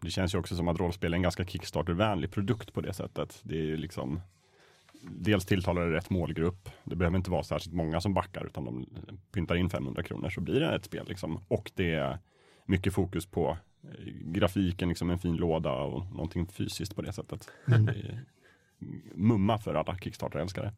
Det 0.01 0.11
känns 0.11 0.35
ju 0.35 0.39
också 0.39 0.57
som 0.57 0.69
att 0.69 0.79
rollspel 0.81 1.13
är 1.13 1.17
en 1.17 1.23
ganska 1.23 1.45
Kickstarter-vänlig 1.45 2.31
produkt 2.31 2.73
på 2.73 2.81
det 2.81 2.93
sättet. 2.93 3.41
Det 3.43 3.55
är 3.55 3.63
ju 3.65 3.77
liksom 3.77 4.21
Dels 5.07 5.47
tilltalar 5.47 5.87
det 5.87 5.97
rätt 5.97 6.11
målgrupp. 6.11 6.69
Det 6.85 6.97
behöver 6.97 7.17
inte 7.17 7.31
vara 7.31 7.43
särskilt 7.43 7.75
många 7.75 8.01
som 8.01 8.15
backar 8.15 8.47
utan 8.47 8.65
de 8.65 8.87
pyntar 9.33 9.55
in 9.55 9.71
500 9.71 10.03
kronor 10.03 10.29
så 10.29 10.41
blir 10.41 10.61
det 10.61 10.75
ett 10.75 10.85
spel 10.85 11.07
liksom. 11.09 11.41
Och 11.49 11.71
det 11.75 11.95
är 11.95 12.19
mycket 12.67 12.95
fokus 12.95 13.27
på 13.27 13.59
eh, 13.83 14.05
grafiken, 14.25 14.89
liksom 14.89 15.11
en 15.11 15.19
fin 15.19 15.37
låda 15.37 15.73
och 15.73 16.07
någonting 16.11 16.47
fysiskt 16.47 16.97
på 16.97 17.03
det 17.03 17.13
sättet. 17.13 17.49
Mm. 17.69 17.87
Det 17.87 18.21
mumma 19.15 19.59
för 19.59 19.75
alla 19.75 19.99
Kickstarter-älskare. 19.99 20.73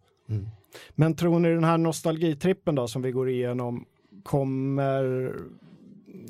Men 0.91 1.15
tror 1.15 1.39
ni 1.39 1.49
den 1.49 1.65
här 1.65 1.79
nostalgitrippen 1.79 2.75
då 2.75 2.89
som 2.89 3.03
vi 3.03 3.13
går 3.13 3.29
igenom 3.31 3.85
kommer 4.23 5.33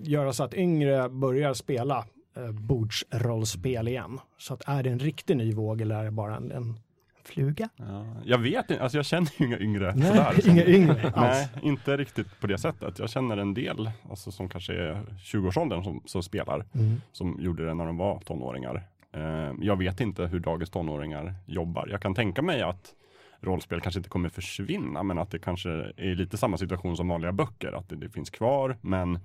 göra 0.03 0.33
så 0.33 0.45
att 0.45 0.55
yngre 0.55 1.09
börjar 1.09 1.55
spela 1.55 2.07
eh, 2.37 2.51
bordsrollspel 2.51 3.89
igen? 3.89 4.21
Så 4.39 4.55
att 4.55 4.63
är 4.67 4.83
det 4.83 4.91
en 4.91 4.99
riktig 4.99 5.37
ny 5.37 5.53
våg 5.53 5.81
eller 5.81 5.95
är 6.01 6.05
det 6.05 6.11
bara 6.11 6.37
en, 6.37 6.53
en 6.53 6.79
fluga? 7.29 7.69
Ja, 7.77 8.07
jag 8.25 8.39
vet 8.39 8.71
inte, 8.71 8.83
alltså 8.83 8.99
jag 8.99 9.07
känner 9.07 9.31
ju 9.39 9.47
inga 9.47 9.59
yngre 9.59 9.95
Nej, 9.97 10.07
sådär, 10.09 10.33
som- 10.41 10.51
inga 10.51 10.65
yngre 10.67 11.11
alls. 11.15 11.49
Nej, 11.55 11.63
inte 11.63 11.97
riktigt 11.97 12.41
på 12.41 12.47
det 12.47 12.59
sättet. 12.59 12.99
Jag 12.99 13.11
känner 13.11 13.37
en 13.37 13.55
del, 13.55 13.91
alltså 14.11 14.31
som 14.31 14.49
kanske 14.49 14.73
är 14.75 15.03
20-årsåldern 15.19 15.85
som, 15.85 16.03
som 16.05 16.23
spelar, 16.23 16.65
Mm. 16.75 17.01
som 17.13 17.37
gjorde 17.41 17.67
det 17.67 17.75
när 17.75 17.87
de 17.87 17.97
var 17.97 18.21
tonåringar. 18.21 18.83
Eh, 19.13 19.53
jag 19.61 19.77
vet 19.79 20.01
inte 20.01 20.27
hur 20.27 20.41
dagens 20.41 20.71
tonåringar 20.71 21.35
jobbar. 21.47 21.89
Jag 21.91 22.01
kan 22.01 22.15
tänka 22.15 22.43
mig 22.43 22.63
att, 22.63 22.95
rollspel 23.41 23.81
kanske 23.81 23.99
inte 23.99 24.11
kommer 24.11 24.29
försvinna, 24.29 25.03
men 25.03 25.19
att 25.19 25.31
det 25.31 25.39
kanske 25.39 25.71
är 25.97 26.15
lite 26.15 26.37
samma 26.37 26.57
situation 26.59 26.97
som 26.97 27.09
vanliga 27.09 27.33
böcker, 27.33 27.73
att 27.73 27.89
det, 27.89 27.97
det 27.97 28.09
finns 28.09 28.31
kvar, 28.31 28.77
men 28.81 29.19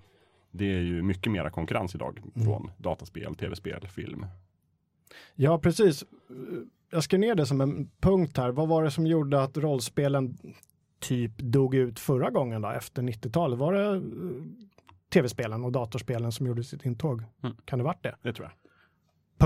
det 0.51 0.65
är 0.65 0.79
ju 0.81 1.01
mycket 1.01 1.31
mera 1.31 1.49
konkurrens 1.49 1.95
idag 1.95 2.19
från 2.45 2.71
dataspel, 2.77 3.35
tv-spel, 3.35 3.87
film. 3.87 4.25
Ja, 5.35 5.59
precis. 5.59 6.03
Jag 6.91 7.03
skrev 7.03 7.19
ner 7.19 7.35
det 7.35 7.45
som 7.45 7.61
en 7.61 7.89
punkt 7.99 8.37
här. 8.37 8.51
Vad 8.51 8.67
var 8.67 8.83
det 8.83 8.91
som 8.91 9.07
gjorde 9.07 9.43
att 9.43 9.57
rollspelen 9.57 10.37
typ 10.99 11.37
dog 11.37 11.75
ut 11.75 11.99
förra 11.99 12.29
gången 12.29 12.61
då, 12.61 12.69
efter 12.69 13.01
90-talet? 13.01 13.59
Var 13.59 13.73
det 13.73 13.95
eh, 13.95 14.01
tv-spelen 15.13 15.63
och 15.63 15.71
datorspelen 15.71 16.31
som 16.31 16.47
gjorde 16.47 16.63
sitt 16.63 16.85
intåg? 16.85 17.23
Mm. 17.43 17.55
Kan 17.65 17.79
det 17.79 17.85
varit 17.85 18.03
det? 18.03 18.15
Det 18.21 18.33
tror 18.33 18.47
jag. 18.47 18.53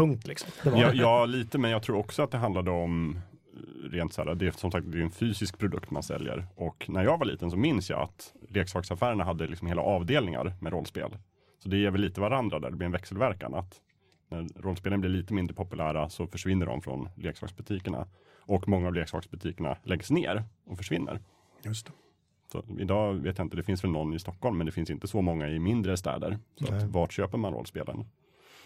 Punkt 0.01 0.27
liksom. 0.27 0.49
Ja, 0.63 0.93
ja, 0.93 1.25
lite, 1.25 1.57
men 1.57 1.71
jag 1.71 1.83
tror 1.83 1.97
också 1.97 2.23
att 2.23 2.31
det 2.31 2.37
handlade 2.37 2.71
om 2.71 3.15
eh, 3.15 3.89
rent 3.89 4.13
så 4.13 4.23
här, 4.23 4.35
det 4.35 4.47
är 4.47 4.51
som 4.51 4.71
sagt 4.71 4.91
det 4.91 4.97
är 4.97 5.01
en 5.01 5.11
fysisk 5.11 5.57
produkt 5.57 5.91
man 5.91 6.03
säljer. 6.03 6.45
Och 6.55 6.85
när 6.89 7.03
jag 7.03 7.17
var 7.17 7.25
liten 7.25 7.51
så 7.51 7.57
minns 7.57 7.89
jag 7.89 8.01
att 8.01 8.33
leksaksaffärerna 8.49 9.23
hade 9.23 9.47
liksom 9.47 9.67
hela 9.67 9.81
avdelningar 9.81 10.53
med 10.61 10.73
rollspel. 10.73 11.17
Så 11.63 11.69
det 11.69 11.77
ger 11.77 11.91
väl 11.91 12.01
lite 12.01 12.21
varandra 12.21 12.59
där, 12.59 12.69
det 12.69 12.77
blir 12.77 12.85
en 12.85 12.91
växelverkan. 12.91 13.53
Att 13.53 13.81
när 14.29 14.47
rollspelen 14.55 15.01
blir 15.01 15.09
lite 15.09 15.33
mindre 15.33 15.55
populära 15.55 16.09
så 16.09 16.27
försvinner 16.27 16.65
de 16.65 16.81
från 16.81 17.09
leksaksbutikerna. 17.15 18.07
Och 18.39 18.67
många 18.67 18.87
av 18.87 18.93
leksaksbutikerna 18.93 19.77
läggs 19.83 20.11
ner 20.11 20.43
och 20.65 20.77
försvinner. 20.77 21.19
Just 21.63 21.85
det. 21.85 21.91
Så 22.51 22.63
idag 22.79 23.13
vet 23.13 23.37
jag 23.37 23.45
inte, 23.45 23.55
det 23.55 23.63
finns 23.63 23.83
väl 23.83 23.91
någon 23.91 24.13
i 24.13 24.19
Stockholm, 24.19 24.57
men 24.57 24.65
det 24.65 24.71
finns 24.71 24.89
inte 24.89 25.07
så 25.07 25.21
många 25.21 25.49
i 25.49 25.59
mindre 25.59 25.97
städer. 25.97 26.37
Så 26.55 26.71
Nej. 26.71 26.83
att, 26.83 26.89
vart 26.89 27.11
köper 27.11 27.37
man 27.37 27.53
rollspelen? 27.53 28.05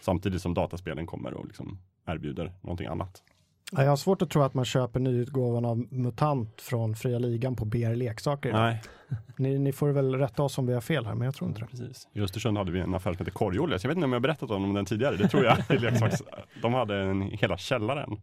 Samtidigt 0.01 0.41
som 0.41 0.53
dataspelen 0.53 1.05
kommer 1.05 1.33
och 1.33 1.45
liksom 1.45 1.77
erbjuder 2.05 2.53
någonting 2.61 2.87
annat. 2.87 3.23
Ja, 3.71 3.83
jag 3.83 3.89
har 3.89 3.95
svårt 3.95 4.21
att 4.21 4.29
tro 4.29 4.41
att 4.41 4.53
man 4.53 4.65
köper 4.65 4.99
nyutgåvan 4.99 5.65
av 5.65 5.85
MUTANT 5.89 6.61
från 6.61 6.95
Fria 6.95 7.19
Ligan 7.19 7.55
på 7.55 7.65
BR 7.65 7.95
Leksaker. 7.95 8.53
Nej, 8.53 8.81
Ni, 9.37 9.59
ni 9.59 9.71
får 9.71 9.89
väl 9.89 10.15
rätta 10.15 10.43
oss 10.43 10.57
om 10.57 10.67
vi 10.67 10.73
har 10.73 10.81
fel 10.81 11.05
här, 11.05 11.15
men 11.15 11.25
jag 11.25 11.35
tror 11.35 11.49
inte 11.49 11.61
det. 11.61 11.67
precis. 11.67 12.07
I 12.13 12.21
Östersund 12.21 12.57
hade 12.57 12.71
vi 12.71 12.79
en 12.79 12.95
affär 12.95 13.13
som 13.13 13.17
heter 13.19 13.31
Korg-Olle. 13.31 13.79
Så 13.79 13.85
Jag 13.85 13.89
vet 13.89 13.95
inte 13.95 14.05
om 14.05 14.11
jag 14.11 14.19
har 14.19 14.21
berättat 14.21 14.51
om 14.51 14.73
den 14.73 14.85
tidigare, 14.85 15.15
det 15.15 15.27
tror 15.27 15.43
jag. 15.45 15.57
De 16.61 16.73
hade 16.73 16.95
en, 16.97 17.21
hela 17.21 17.57
källaren. 17.57 18.17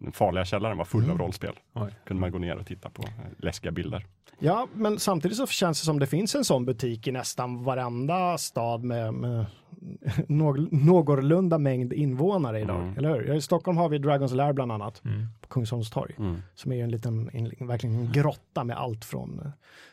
Den 0.00 0.12
farliga 0.12 0.44
källaren 0.44 0.78
var 0.78 0.84
full 0.84 1.10
av 1.10 1.18
rollspel. 1.18 1.52
Oj. 1.74 1.94
Kunde 2.06 2.20
man 2.20 2.32
gå 2.32 2.38
ner 2.38 2.56
och 2.56 2.66
titta 2.66 2.90
på 2.90 3.02
eh, 3.02 3.08
läskiga 3.38 3.70
bilder. 3.72 4.06
Ja, 4.38 4.68
men 4.74 4.98
samtidigt 4.98 5.36
så 5.36 5.46
känns 5.46 5.80
det 5.80 5.84
som 5.84 5.98
det 5.98 6.06
finns 6.06 6.34
en 6.34 6.44
sån 6.44 6.64
butik 6.64 7.06
i 7.06 7.12
nästan 7.12 7.64
varenda 7.64 8.38
stad 8.38 8.84
med, 8.84 9.14
med 9.14 9.46
någ- 10.28 10.68
någorlunda 10.84 11.58
mängd 11.58 11.92
invånare 11.92 12.60
idag, 12.60 12.80
Mm. 12.82 12.96
eller 12.98 13.08
hur? 13.10 13.34
I 13.34 13.40
Stockholm 13.40 13.78
har 13.78 13.88
vi 13.88 13.98
Dragons 13.98 14.32
Lair 14.32 14.52
bland 14.52 14.72
annat, 14.72 15.02
Mm. 15.04 15.26
på 15.40 15.48
Kungsholms 15.48 15.90
torg, 15.90 16.14
som 16.54 16.72
är 16.72 16.76
ju 16.76 16.82
en 16.82 16.90
liten, 16.90 17.30
en, 17.32 17.66
verkligen 17.68 17.96
en 17.96 18.12
grotta 18.12 18.64
med 18.64 18.76
allt 18.76 19.04
från 19.04 19.40
eh, 19.44 19.50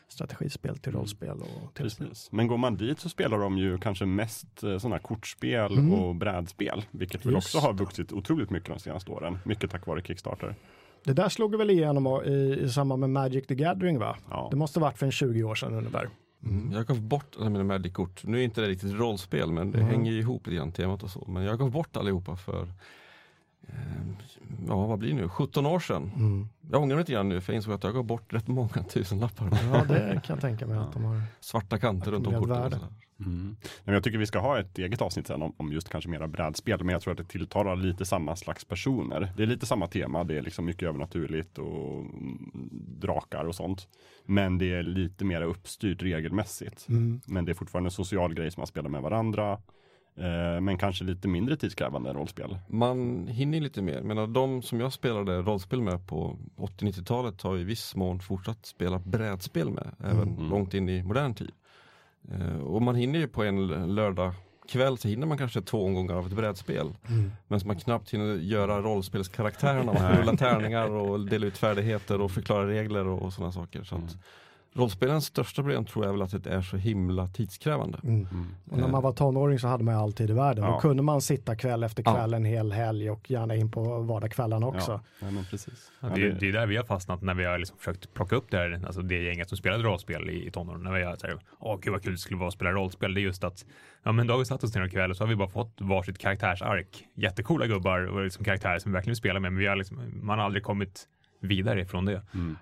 strategispel 0.08 0.78
till 0.78 0.92
rollspel 0.92 1.30
och 1.40 1.74
tv-spel. 1.74 2.06
Precis. 2.08 2.32
Men 2.32 2.46
går 2.46 2.56
man 2.56 2.76
dit 2.76 3.00
så 3.00 3.08
spelar 3.08 3.38
de 3.38 3.58
ju 3.58 3.78
kanske 3.78 4.06
mest 4.06 4.62
eh, 4.62 4.78
sådana 4.78 4.98
kortspel 4.98 5.72
Mm. 5.78 5.92
och 5.92 6.14
brädspel, 6.14 6.84
vilket 6.90 7.26
väl 7.26 7.34
Just 7.34 7.54
också 7.54 7.66
har 7.66 7.72
vuxit 7.74 8.12
otroligt 8.12 8.50
mycket 8.50 8.68
de 8.68 8.78
senaste 8.78 9.10
åren. 9.10 9.38
Mycket 9.44 9.70
tack 9.70 9.86
vare 9.86 10.02
Kickstarter. 10.02 10.54
Det 11.04 11.12
där 11.12 11.28
slog 11.28 11.56
väl 11.56 11.70
igenom 11.70 12.22
i, 12.26 12.58
i 12.62 12.68
samband 12.68 13.00
med 13.00 13.10
Magic 13.10 13.46
the 13.46 13.54
Gathering 13.54 13.98
va? 13.98 14.16
Ja. 14.30 14.48
Det 14.50 14.56
måste 14.56 14.80
varit 14.80 14.98
för 14.98 15.06
en 15.06 15.12
20 15.12 15.42
år 15.42 15.54
sedan 15.54 15.74
ungefär. 15.74 16.08
Mm. 16.44 16.72
Jag 16.72 16.86
gav 16.86 17.00
bort 17.00 17.36
alla 17.40 17.50
mina 17.50 17.64
Magic-kort. 17.64 18.24
Nu 18.24 18.38
är 18.40 18.42
inte 18.44 18.60
det 18.60 18.68
riktigt 18.68 18.92
rollspel 18.92 19.52
men 19.52 19.70
det 19.70 19.78
Mm. 19.78 19.90
hänger 19.90 20.12
ju 20.12 20.18
ihop 20.18 20.46
lite 20.46 20.56
grann 20.56 20.72
temat 20.72 21.02
och 21.02 21.10
så. 21.10 21.24
Men 21.28 21.42
jag 21.42 21.58
gav 21.58 21.70
bort 21.70 21.96
allihopa 21.96 22.36
för 22.36 22.68
Ja 24.68 24.86
vad 24.86 24.98
blir 24.98 25.08
det 25.08 25.16
nu? 25.16 25.28
17 25.28 25.66
år 25.66 25.80
sedan. 25.80 26.10
Mm. 26.16 26.48
Jag 26.70 26.82
ångrar 26.82 26.96
mig 26.96 27.02
lite 27.02 27.12
grann 27.12 27.28
nu 27.28 27.40
för 27.40 27.52
jag 27.52 27.58
insåg 27.58 27.74
att 27.74 27.84
jag 27.84 27.94
gav 27.94 28.04
bort 28.04 28.32
rätt 28.32 28.48
många 28.48 28.68
tusenlappar. 28.90 29.58
Ja, 29.72 29.84
det 29.84 30.20
kan 30.24 30.34
jag 30.34 30.40
tänka 30.40 30.66
mig 30.66 30.78
att 30.78 30.92
de 30.92 31.04
har. 31.04 31.22
Svarta 31.40 31.78
kanter 31.78 32.10
runt 32.10 32.26
om 32.26 32.34
korten. 32.34 32.80
Mm. 33.20 33.56
Men 33.84 33.94
jag 33.94 34.04
tycker 34.04 34.18
vi 34.18 34.26
ska 34.26 34.38
ha 34.38 34.60
ett 34.60 34.78
eget 34.78 35.02
avsnitt 35.02 35.26
sen 35.26 35.42
om, 35.42 35.54
om 35.56 35.72
just 35.72 35.88
kanske 35.88 36.10
mera 36.10 36.28
brädspel, 36.28 36.84
men 36.84 36.92
jag 36.92 37.02
tror 37.02 37.12
att 37.12 37.18
det 37.18 37.24
tilltalar 37.24 37.76
lite 37.76 38.04
samma 38.04 38.36
slags 38.36 38.64
personer. 38.64 39.32
Det 39.36 39.42
är 39.42 39.46
lite 39.46 39.66
samma 39.66 39.86
tema, 39.86 40.24
det 40.24 40.38
är 40.38 40.42
liksom 40.42 40.64
mycket 40.64 40.88
övernaturligt 40.88 41.58
och 41.58 42.00
mm, 42.00 42.68
drakar 43.00 43.44
och 43.44 43.54
sånt. 43.54 43.88
Men 44.24 44.58
det 44.58 44.74
är 44.74 44.82
lite 44.82 45.24
mer 45.24 45.42
uppstyrt 45.42 46.02
regelmässigt. 46.02 46.88
Mm. 46.88 47.20
Men 47.26 47.44
det 47.44 47.52
är 47.52 47.54
fortfarande 47.54 47.88
en 47.88 47.92
social 47.92 48.34
grej 48.34 48.50
som 48.50 48.60
man 48.60 48.66
spelar 48.66 48.90
med 48.90 49.02
varandra. 49.02 49.58
Eh, 50.20 50.60
men 50.60 50.78
kanske 50.78 51.04
lite 51.04 51.28
mindre 51.28 51.56
tidskrävande 51.56 52.12
rollspel. 52.12 52.58
Man 52.68 53.26
hinner 53.26 53.58
ju 53.58 53.64
lite 53.64 53.82
mer. 53.82 54.02
Men 54.02 54.32
de 54.32 54.62
som 54.62 54.80
jag 54.80 54.92
spelade 54.92 55.42
rollspel 55.42 55.82
med 55.82 56.06
på 56.06 56.38
80-90-talet 56.56 57.42
har 57.42 57.58
i 57.58 57.64
viss 57.64 57.96
mån 57.96 58.20
fortsatt 58.20 58.66
spela 58.66 58.98
brädspel 58.98 59.70
med. 59.70 59.90
Även 60.04 60.28
Mm. 60.28 60.50
långt 60.50 60.74
in 60.74 60.88
i 60.88 61.02
modern 61.02 61.34
tid. 61.34 61.50
Eh, 62.32 62.58
och 62.60 62.82
man 62.82 62.94
hinner 62.94 63.18
ju 63.18 63.28
på 63.28 63.44
en 63.44 63.94
lördag 63.94 64.32
kväll 64.68 64.98
så 64.98 65.08
hinner 65.08 65.26
man 65.26 65.38
kanske 65.38 65.62
två 65.62 65.84
omgångar 65.84 66.14
av 66.14 66.26
ett 66.26 66.32
brädspel. 66.32 66.94
Mm. 67.08 67.30
Men 67.48 67.60
man 67.64 67.76
knappt 67.78 68.10
hinner 68.14 68.34
göra 68.36 68.80
rollspelskaraktärerna. 68.80 69.92
Man 70.00 70.12
rulla 70.16 70.36
tärningar 70.36 70.90
och 70.90 71.20
dela 71.20 71.46
ut 71.46 71.58
färdigheter 71.58 72.20
och 72.20 72.30
förklara 72.30 72.66
regler 72.68 73.06
och, 73.06 73.22
och 73.22 73.32
sådana 73.32 73.52
saker. 73.52 73.82
Så 73.82 73.94
att 73.96 74.16
rollspelens 74.78 75.24
största 75.24 75.62
problem 75.62 75.84
tror 75.84 76.04
jag 76.04 76.12
väl 76.12 76.22
att 76.22 76.44
det 76.44 76.50
är 76.50 76.62
så 76.62 76.76
himla 76.76 77.28
tidskrävande. 77.28 77.98
Mm. 78.04 78.26
Och 78.70 78.78
när 78.78 78.88
man 78.88 79.02
var 79.02 79.12
tonåring 79.12 79.58
så 79.58 79.68
hade 79.68 79.84
man 79.84 79.94
ju 79.94 80.00
all 80.00 80.12
tid 80.12 80.30
i 80.30 80.32
världen. 80.32 80.64
Ja. 80.64 80.70
Då 80.70 80.78
kunde 80.80 81.02
man 81.02 81.20
sitta 81.20 81.56
kväll 81.56 81.82
efter 81.84 82.02
Ja. 82.06 82.14
kväll 82.14 82.34
en 82.34 82.44
hel 82.44 82.72
helg 82.72 83.10
och 83.10 83.30
gärna 83.30 83.54
in 83.54 83.70
på 83.70 83.98
vardagskvällarna 84.00 84.66
också. 84.66 84.90
Ja, 84.92 85.00
ja 85.26 85.30
men 85.30 85.44
precis. 85.44 85.92
Ja, 86.00 86.08
Ja, 86.08 86.14
det, 86.14 86.22
det- 86.28 86.38
det 86.40 86.48
är 86.48 86.52
där 86.52 86.66
vi 86.66 86.76
har 86.76 86.84
fastnat 86.84 87.22
när 87.22 87.34
vi 87.34 87.44
har 87.44 87.58
liksom 87.58 87.78
försökt 87.78 88.14
plocka 88.14 88.36
upp 88.36 88.50
det 88.50 88.56
här, 88.56 88.82
alltså 88.86 89.02
det 89.02 89.22
gänget 89.22 89.48
som 89.48 89.58
spelade 89.58 89.82
rollspel 89.84 90.30
i, 90.30 90.46
i 90.46 90.50
tonåren. 90.50 90.82
När 90.82 90.92
vi 90.92 91.04
har 91.04 91.16
såhär, 91.16 91.38
åh 91.58 91.78
gud 91.82 91.92
vad 91.92 92.02
kul 92.02 92.12
det 92.12 92.18
skulle 92.18 92.38
vara 92.38 92.48
att 92.48 92.54
spela 92.54 92.70
rollspel. 92.72 93.14
Det 93.14 93.20
är 93.20 93.22
just 93.22 93.44
att, 93.44 93.64
ja 94.02 94.12
men 94.12 94.26
då 94.26 94.34
har 94.34 94.38
vi 94.38 94.44
satt 94.44 94.64
oss 94.64 94.74
ner 94.74 94.82
en 94.82 94.90
kväll 94.90 95.10
och 95.10 95.16
så 95.16 95.24
har 95.24 95.28
vi 95.28 95.36
bara 95.36 95.48
fått 95.48 95.80
varsitt 95.80 96.18
karaktärsark. 96.18 97.04
Jättecoola 97.14 97.66
gubbar 97.66 98.00
och 98.06 98.24
liksom 98.24 98.44
karaktärer 98.44 98.78
som 98.78 98.92
vi 98.92 98.94
verkligen 98.94 99.10
vill 99.12 99.16
spela 99.16 99.40
med, 99.40 99.52
men 99.52 99.58
vi 99.60 99.66
har 99.66 99.76
liksom, 99.76 100.02
man 100.22 100.38
har 100.38 100.44
aldrig 100.46 100.62
kommit 100.64 101.08
vidare 101.40 101.80
ifrån 101.80 102.04
det. 102.04 102.22
Mm. 102.34 102.56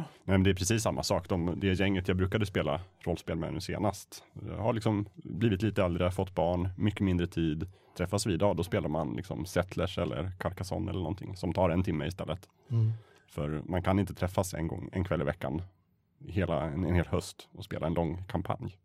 Nej, 0.00 0.38
men 0.38 0.42
det 0.42 0.50
är 0.50 0.54
precis 0.54 0.82
samma 0.82 1.02
sak. 1.02 1.28
De, 1.28 1.54
det 1.60 1.72
gänget 1.72 2.08
jag 2.08 2.16
brukade 2.16 2.46
spela 2.46 2.80
rollspel 3.04 3.36
med 3.36 3.52
nu 3.54 3.60
senast 3.60 4.24
jag 4.48 4.56
har 4.56 4.72
liksom 4.72 5.06
blivit 5.14 5.62
lite 5.62 5.84
äldre, 5.84 6.10
fått 6.10 6.34
barn, 6.34 6.68
mycket 6.76 7.00
mindre 7.00 7.26
tid. 7.26 7.68
Träffas 7.96 8.26
vi 8.26 8.32
idag, 8.34 8.56
då 8.56 8.62
spelar 8.62 8.88
man 8.88 9.12
liksom 9.16 9.46
Settlers 9.46 9.98
eller 9.98 10.30
Carcassonne 10.38 10.90
eller 10.90 11.00
någonting 11.00 11.36
som 11.36 11.52
tar 11.52 11.70
en 11.70 11.82
timme 11.82 12.06
istället. 12.06 12.48
Mm. 12.70 12.92
För 13.28 13.62
man 13.66 13.82
kan 13.82 13.98
inte 13.98 14.14
träffas 14.14 14.54
en 14.54 14.68
gång, 14.68 14.88
en 14.92 15.04
kväll 15.04 15.20
i 15.20 15.24
veckan, 15.24 15.62
hela, 16.26 16.62
en, 16.62 16.84
en 16.84 16.94
hel 16.94 17.06
höst 17.06 17.48
och 17.52 17.64
spela 17.64 17.86
en 17.86 17.94
lång 17.94 18.24
kampanj. 18.28 18.76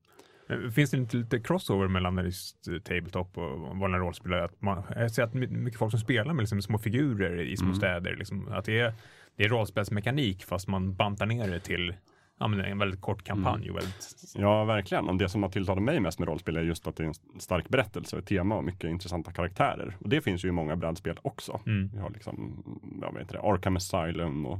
Eh, 0.49 0.69
Finns 0.69 0.91
det 0.91 0.97
inte 0.97 1.17
lite 1.17 1.39
crossover 1.39 1.87
mellan 1.87 2.17
just 2.25 2.67
eh, 2.67 2.77
tabletop 2.77 3.37
och 3.37 3.77
vanliga 3.77 3.99
rollspelare? 3.99 4.43
Att 4.45 4.61
man, 4.61 4.83
jag 4.95 5.11
ser 5.11 5.23
att 5.23 5.33
my- 5.33 5.47
mycket 5.47 5.79
folk 5.79 5.91
som 5.91 5.99
spelar 5.99 6.33
med 6.33 6.43
liksom 6.43 6.61
små 6.61 6.77
figurer 6.77 7.39
i 7.41 7.57
små 7.57 7.65
Mm. 7.65 7.75
städer, 7.77 8.15
liksom, 8.15 8.47
att 8.51 8.65
det 8.65 8.79
är, 8.79 8.93
det 9.35 9.43
är 9.43 9.49
rollspelsmekanik 9.49 10.43
fast 10.45 10.67
man 10.67 10.95
bantar 10.95 11.25
ner 11.25 11.47
det 11.51 11.59
till 11.59 11.93
ja, 12.39 12.47
men 12.47 12.59
en 12.59 12.77
väldigt 12.77 13.01
kort 13.01 13.23
kampanj. 13.23 13.69
Och 13.69 13.77
väldigt, 13.77 14.33
Ja, 14.35 14.63
verkligen. 14.63 15.09
Och 15.09 15.17
det 15.17 15.29
som 15.29 15.43
har 15.43 15.49
tilltalat 15.49 15.83
mig 15.83 15.99
mest 15.99 16.19
med 16.19 16.27
rollspel 16.27 16.57
är 16.57 16.61
just 16.63 16.87
att 16.87 16.95
det 16.95 17.03
är 17.03 17.07
en 17.07 17.39
stark 17.39 17.69
berättelse, 17.69 18.17
ett 18.17 18.25
tema 18.27 18.55
och 18.55 18.63
mycket 18.63 18.89
intressanta 18.89 19.31
karaktärer. 19.31 19.97
Och 19.99 20.09
det 20.09 20.21
finns 20.21 20.45
ju 20.45 20.49
i 20.49 20.51
många 20.51 20.75
brädspel 20.75 21.19
också. 21.21 21.59
mm. 21.65 21.89
Vi 21.93 21.99
har 21.99 22.09
liksom, 22.09 22.63
jag 23.01 23.13
vet 23.13 23.21
inte, 23.21 23.39
Arkham 23.39 23.75
Asylum 23.75 24.45
och, 24.45 24.59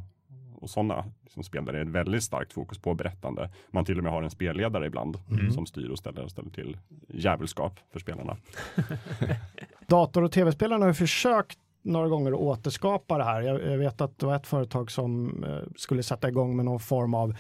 och 0.56 0.70
sådana 0.70 1.06
liksom 1.24 1.44
spel 1.44 1.66
där 1.66 1.74
det 1.74 1.80
är 1.80 1.84
ett 1.84 1.88
väldigt 1.90 2.24
starkt 2.24 2.54
fokus 2.54 2.78
på 2.78 2.94
berättande. 2.94 3.50
Man 3.72 3.86
till 3.86 3.98
och 3.98 4.04
med 4.04 4.14
har 4.14 4.24
en 4.24 4.30
spelledare 4.30 4.86
ibland 4.88 5.18
Mm. 5.32 5.52
som 5.52 5.66
styr 5.66 5.90
och 5.90 5.98
ställer, 5.98 6.24
och 6.24 6.32
ställer 6.32 6.50
till 6.50 6.78
djävulskap 7.08 7.80
för 7.92 8.00
spelarna. 8.00 8.38
Dator 9.88 10.24
och 10.24 10.32
tv-spelarna 10.32 10.84
har 10.86 10.90
ju 10.90 10.94
försökt 10.94 11.60
några 11.86 12.08
gånger 12.08 12.32
att 12.32 12.40
återskapa 12.40 13.18
det 13.18 13.24
här. 13.24 13.42
Jag, 13.42 13.62
jag 13.72 13.78
vet 13.78 14.02
att 14.02 14.20
det 14.20 14.26
var 14.26 14.36
ett 14.36 14.48
företag 14.48 14.92
som 14.92 15.44
eh, 15.44 15.60
skulle 15.76 16.04
sätta 16.04 16.28
igång 16.30 16.56
med 16.56 16.66
någon 16.66 16.80
form 16.80 17.14
av 17.14 17.36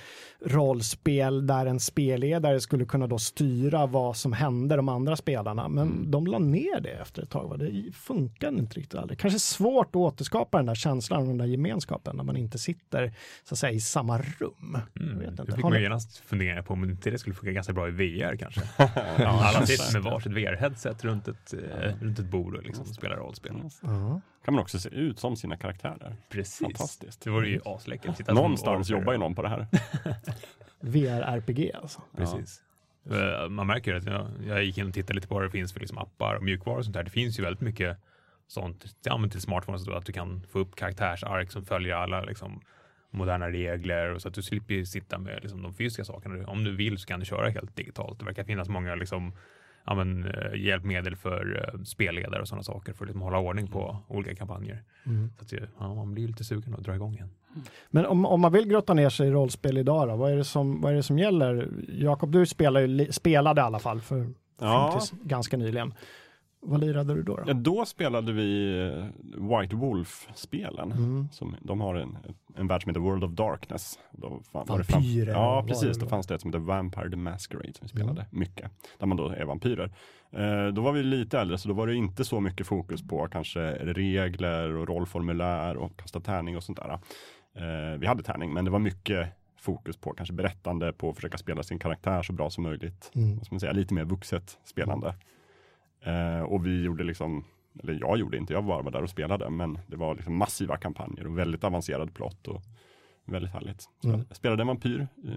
rollspel 0.45 1.47
där 1.47 1.65
en 1.65 1.79
spelledare 1.79 2.59
skulle 2.61 2.85
kunna 2.85 3.07
då 3.07 3.17
styra 3.17 3.85
vad 3.85 4.17
som 4.17 4.33
hände 4.33 4.75
de 4.75 4.89
andra 4.89 5.15
spelarna. 5.15 5.67
Men 5.69 5.87
Mm. 5.87 6.11
de 6.11 6.27
la 6.27 6.39
ner 6.39 6.79
det 6.81 6.89
efter 6.89 7.21
ett 7.23 7.29
tag. 7.29 7.49
Va? 7.49 7.57
Det 7.57 7.91
funkar 7.95 8.47
inte 8.47 8.79
riktigt 8.79 8.99
aldrig. 8.99 9.19
Kanske 9.19 9.39
svårt 9.39 9.87
att 9.87 9.95
återskapa 9.95 10.57
den 10.57 10.65
där 10.65 10.75
känslan 10.75 11.21
och 11.21 11.27
den 11.27 11.37
där 11.37 11.45
gemenskapen 11.45 12.15
när 12.17 12.23
man 12.23 12.37
inte 12.37 12.57
sitter 12.57 13.13
så 13.43 13.53
att 13.55 13.59
säga 13.59 13.71
i 13.73 13.79
samma 13.79 14.17
rum. 14.17 14.77
Jag 14.93 15.03
Mm. 15.03 15.19
vet 15.19 15.37
Det 15.37 15.41
inte. 15.43 15.55
fick 15.55 15.63
Har 15.63 15.69
man 15.71 15.81
genast 15.81 16.17
fundera 16.17 16.63
på 16.63 16.73
om 16.73 16.83
inte 16.83 17.09
det 17.09 17.17
skulle 17.17 17.35
funka 17.35 17.51
ganska 17.51 17.73
bra 17.73 17.87
i 17.87 17.91
VR 17.91 18.35
kanske. 18.35 18.61
Alla 19.25 19.65
sitter 19.65 19.93
med 19.93 20.11
varsitt 20.11 20.31
VR-headset 20.31 21.03
runt 21.03 21.27
ett, 21.27 21.53
eh, 21.53 21.93
runt 22.01 22.19
ett 22.19 22.31
bord 22.31 22.55
och 22.55 22.63
liksom 22.63 22.85
spelar 22.85 23.15
rollspel. 23.15 23.53
Ja. 23.81 24.21
Kan 24.45 24.53
man 24.53 24.61
också 24.61 24.79
se 24.79 24.89
ut 24.89 25.19
som 25.19 25.35
sina 25.35 25.57
karaktärer. 25.57 26.15
Precis. 26.29 26.59
Fantastiskt. 26.59 27.21
Det 27.21 27.29
vore 27.29 27.49
ju 27.49 27.59
asläckert. 27.65 28.27
Någonstans 28.27 28.89
jobbar 28.89 29.13
ju 29.13 29.19
någon 29.19 29.35
på 29.35 29.41
det 29.41 29.49
här. 29.49 29.67
VR-RPG 30.79 31.71
alltså. 31.75 32.01
Precis. 32.17 32.61
Eh, 33.11 33.49
Man 33.49 33.67
märker 33.67 33.93
att 33.93 34.05
jag, 34.05 34.27
jag 34.47 34.63
gick 34.63 34.77
in 34.77 34.87
och 34.87 34.93
tittade 34.93 35.13
lite 35.13 35.27
på 35.27 35.35
vad 35.35 35.43
det 35.43 35.49
finns 35.49 35.73
för 35.73 35.79
liksom 35.79 35.97
appar 35.97 36.35
och 36.35 36.43
mjukvaror 36.43 36.77
och 36.77 36.85
sånt 36.85 36.93
där. 36.93 37.03
Det 37.03 37.09
finns 37.09 37.39
ju 37.39 37.43
väldigt 37.43 37.61
mycket 37.61 37.97
sånt 38.47 38.85
ja, 39.03 39.17
men 39.17 39.29
till 39.29 39.41
smartphones 39.41 39.85
då, 39.85 39.93
att 39.93 40.05
du 40.05 40.13
kan 40.13 40.41
få 40.51 40.59
upp 40.59 40.75
karaktärsark 40.75 41.51
som 41.51 41.65
följer 41.65 41.95
alla 41.95 42.21
liksom, 42.21 42.61
moderna 43.11 43.49
regler 43.49 44.09
och 44.13 44.21
så 44.21 44.27
att 44.27 44.33
du 44.33 44.41
slipper 44.41 44.83
sitta 44.83 45.17
med 45.17 45.39
liksom, 45.41 45.61
de 45.63 45.73
fysiska 45.73 46.05
sakerna. 46.05 46.47
Om 46.47 46.63
du 46.63 46.75
vill 46.75 46.97
så 46.97 47.07
kan 47.07 47.19
du 47.19 47.25
köra 47.25 47.49
helt 47.49 47.75
digitalt. 47.75 48.19
Det 48.19 48.25
verkar 48.25 48.43
finnas 48.43 48.69
många 48.69 48.95
liksom, 48.95 49.33
ja, 49.85 49.95
men, 49.95 50.25
eh, 50.25 50.61
hjälpmedel 50.61 51.15
för 51.15 51.71
uh, 51.75 51.83
spelledare 51.83 52.41
och 52.41 52.47
sådana 52.47 52.63
saker 52.63 52.93
för 52.93 53.05
att 53.05 53.09
liksom, 53.09 53.21
hålla 53.21 53.39
ordning 53.39 53.67
på 53.67 53.97
olika 54.07 54.35
kampanjer. 54.35 54.83
Mm. 55.05 55.29
Så 55.37 55.43
att, 55.43 55.61
ja, 55.79 55.95
man 55.95 56.13
blir 56.13 56.27
lite 56.27 56.43
sugen 56.43 56.73
att 56.73 56.83
dra 56.83 56.95
igång 56.95 57.13
igen. 57.13 57.29
Men 57.89 58.05
om, 58.05 58.25
om 58.25 58.41
man 58.41 58.51
vill 58.51 58.67
grotta 58.67 58.93
ner 58.93 59.09
sig 59.09 59.27
i 59.27 59.31
rollspel 59.31 59.77
idag 59.77 60.07
då, 60.07 60.15
vad 60.15 60.31
är 60.31 60.35
det 60.35 60.43
som, 60.43 60.81
vad 60.81 60.91
är 60.91 60.95
det 60.95 61.03
som 61.03 61.19
gäller? 61.19 61.69
Jakob, 61.87 62.31
du 62.31 62.45
spelar 62.45 62.81
ju, 62.81 63.11
spelade 63.11 63.61
i 63.61 63.63
alla 63.63 63.79
fall 63.79 64.01
för, 64.01 64.27
Ja. 64.59 65.01
ganska 65.23 65.57
nyligen. 65.57 65.93
Vad 66.67 66.79
lirade 66.79 67.13
du 67.13 67.23
då? 67.23 67.35
då? 67.35 67.43
Ja, 67.47 67.53
då 67.53 67.85
spelade 67.85 68.31
vi 68.33 68.79
eh, 68.87 69.05
White 69.59 69.75
Wolf-spelen. 69.75 70.91
Mm. 70.91 71.27
Som, 71.31 71.55
de 71.61 71.81
har 71.81 71.95
en, 71.95 72.17
en 72.55 72.67
värld 72.67 72.83
som 72.83 72.89
heter 72.89 73.01
World 73.01 73.23
of 73.23 73.31
Darkness. 73.31 73.99
Då 74.11 74.41
fan, 74.51 74.67
fram- 74.67 74.77
Vampyrer 74.91 75.29
och 75.35 75.41
Ja, 75.41 75.65
precis. 75.67 75.97
Då 75.97 76.05
fanns 76.05 76.27
det 76.27 76.35
ett 76.35 76.41
som 76.41 76.49
heter 76.49 76.59
Vampire 76.59 77.09
the 77.09 77.15
Masquerade 77.15 77.73
som 77.73 77.79
vi 77.83 77.87
spelade 77.89 78.11
Mm. 78.21 78.25
mycket. 78.29 78.71
Där 78.99 79.07
man 79.07 79.17
då 79.17 79.29
är 79.29 79.45
vampyrer. 79.45 79.91
Eh, 80.31 80.67
då 80.73 80.81
var 80.81 80.91
vi 80.91 81.03
lite 81.03 81.39
äldre 81.39 81.57
så 81.57 81.67
då 81.67 81.73
var 81.73 81.87
det 81.87 81.95
inte 81.95 82.23
så 82.25 82.39
mycket 82.39 82.67
fokus 82.67 83.07
på 83.07 83.27
kanske 83.27 83.59
regler 83.93 84.75
och 84.75 84.87
rollformulär 84.87 85.77
och 85.77 85.97
kasta 85.97 86.19
tärning 86.19 86.57
och 86.57 86.63
sånt 86.63 86.77
där. 86.77 86.99
Eh, 87.55 87.99
vi 87.99 88.07
hade 88.07 88.23
tärning 88.23 88.53
men 88.53 88.65
det 88.65 88.71
var 88.71 88.79
mycket 88.79 89.27
fokus 89.59 89.97
på 89.97 90.13
kanske 90.13 90.33
berättande, 90.33 90.93
på 90.93 91.09
att 91.09 91.15
försöka 91.15 91.37
spela 91.37 91.63
sin 91.63 91.79
karaktär 91.79 92.21
så 92.23 92.33
bra 92.33 92.49
som 92.49 92.63
möjligt. 92.63 93.11
Mm. 93.15 93.37
Vad 93.37 93.51
man 93.51 93.59
säga, 93.59 93.71
lite 93.71 93.93
mer 93.93 94.05
vuxet 94.05 94.57
spelande. 94.63 95.15
Eh, 96.05 96.39
och 96.39 96.65
vi 96.65 96.83
gjorde 96.83 97.03
liksom, 97.03 97.43
eller 97.83 97.93
jag 97.99 98.17
gjorde 98.17 98.37
inte, 98.37 98.53
jag 98.53 98.65
bara 98.65 98.81
var 98.81 98.91
där 98.91 99.03
och 99.03 99.09
spelade, 99.09 99.49
men 99.49 99.79
det 99.87 99.95
var 99.95 100.15
liksom 100.15 100.35
massiva 100.37 100.77
kampanjer 100.77 101.27
och 101.27 101.37
väldigt 101.37 101.63
avancerad 101.63 102.13
plott 102.13 102.47
och 102.47 102.61
väldigt 103.25 103.51
härligt. 103.51 103.85
Mm. 104.03 104.23
Jag 104.27 104.37
spelade 104.37 104.63
en 104.63 104.67
vampyr 104.67 105.07
eh, 105.25 105.31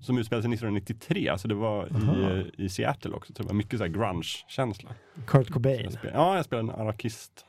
som 0.00 0.18
utspelade 0.18 0.42
sig 0.42 0.52
1993, 0.54 1.32
så 1.38 1.48
det 1.48 1.54
var 1.54 1.86
i, 1.86 2.22
eh, 2.58 2.64
i 2.64 2.68
Seattle 2.68 3.12
också, 3.12 3.32
så 3.36 3.42
det 3.42 3.48
var 3.48 3.54
mycket 3.54 3.78
så 3.78 3.84
här 3.84 3.90
grunge-känsla. 3.92 4.90
Kurt 5.26 5.50
Cobain. 5.50 5.80
jag 5.84 5.92
spelade, 5.92 6.18
ja, 6.18 6.36
jag 6.36 6.44
spelade 6.44 6.72
en 6.72 6.80
anarkist 6.80 7.44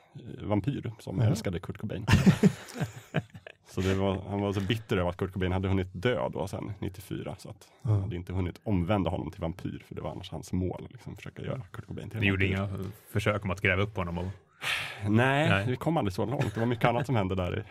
eh, 0.86 0.92
som 1.00 1.18
Ja. 1.20 1.24
älskade 1.26 1.60
Kurt 1.60 1.78
Cobain. 1.78 2.06
så 3.74 3.82
det 3.82 3.96
var, 3.96 4.22
han 4.30 4.42
var 4.42 4.54
så 4.54 4.62
bitter 4.62 4.98
över 4.98 5.10
att 5.10 5.18
Kurt 5.18 5.34
Cobain 5.34 5.52
hade 5.52 5.68
hunnit 5.68 5.88
dö 5.92 6.30
då 6.30 6.48
sen 6.48 6.74
94, 6.80 7.36
så 7.38 7.50
att 7.50 7.68
han 7.82 8.02
hade 8.02 8.16
inte 8.16 8.34
hunnit 8.34 8.60
omvända 8.64 9.10
honom 9.10 9.32
till 9.32 9.42
vampyr, 9.42 9.84
för 9.88 9.96
det 9.96 10.02
var 10.02 10.12
annars 10.12 10.32
hans 10.32 10.54
mål, 10.54 10.88
liksom, 10.90 11.16
försöka 11.16 11.42
göra 11.42 11.62
Kurt 11.72 11.86
Cobain 11.88 12.10
till 12.10 12.20
Ni 12.20 12.26
gjorde 12.26 12.46
inga 12.46 12.70
försök 13.12 13.44
om 13.44 13.52
att 13.52 13.62
gräva 13.62 13.82
upp 13.82 13.98
honom 13.98 14.18
och 14.18 14.26
Nej, 15.10 15.50
Nej. 15.50 15.66
vi 15.68 15.76
kom 15.76 15.98
aldrig 15.98 16.14
så 16.14 16.26
långt. 16.26 16.54
Det 16.54 16.60
var 16.60 16.68
mycket 16.68 16.86
annat 16.86 17.06
som 17.06 17.16
hände 17.16 17.36
där 17.36 17.60
i, 17.60 17.64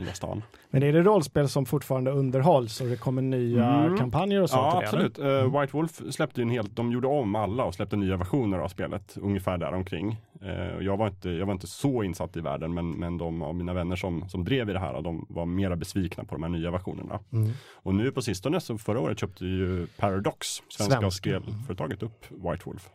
där 0.00 0.12
stan. 0.12 0.42
Men 0.70 0.82
är 0.82 0.92
det 0.92 1.02
rollspel 1.02 1.48
som 1.48 1.66
fortfarande 1.66 2.10
underhålls 2.10 2.80
och 2.80 2.86
det 2.86 2.96
kommer 2.96 3.22
nya 3.22 3.66
Mm. 3.74 3.98
kampanjer 3.98 4.42
och 4.42 4.50
så? 4.50 4.56
Ja, 4.56 4.82
absolut. 4.84 5.18
Eh, 5.18 5.60
White 5.60 5.76
Wolf 5.76 6.00
släppte 6.10 6.40
ju 6.40 6.42
en 6.42 6.50
helt, 6.50 6.76
de 6.76 6.92
gjorde 6.92 7.06
om 7.06 7.34
alla 7.34 7.64
och 7.64 7.74
släppte 7.74 7.96
nya 7.96 8.16
versioner 8.16 8.58
av 8.58 8.68
spelet, 8.68 9.16
ungefär 9.20 9.58
där 9.58 9.72
omkring. 9.74 10.16
Eh, 10.42 10.84
jag, 10.84 10.96
var 10.96 11.06
inte, 11.08 11.30
jag 11.30 11.46
var 11.46 11.52
inte 11.52 11.66
så 11.66 12.02
insatt 12.02 12.36
i 12.36 12.40
världen, 12.40 12.74
men, 12.74 12.90
men 12.90 13.18
de 13.18 13.42
av 13.42 13.54
mina 13.54 13.72
vänner 13.74 13.96
som, 13.96 14.28
som 14.28 14.44
drev 14.44 14.70
i 14.70 14.72
det 14.72 14.78
här, 14.78 15.02
de 15.02 15.26
var 15.28 15.46
mera 15.46 15.76
besvikna 15.76 16.24
på 16.24 16.34
de 16.34 16.42
här 16.42 16.50
nya 16.50 16.70
versionerna. 16.70 17.18
Mm. 17.32 17.50
Och 17.72 17.94
nu 17.94 18.10
på 18.12 18.22
sistone, 18.22 18.60
så 18.60 18.78
förra 18.78 19.00
året 19.00 19.18
köpte 19.18 19.44
ju 19.46 19.86
Paradox, 19.86 20.46
svenska 20.68 21.00
Svenska. 21.00 21.10
spelföretaget, 21.40 22.02
upp 22.02 22.24
White 22.30 22.62
Wolf. 22.64 22.88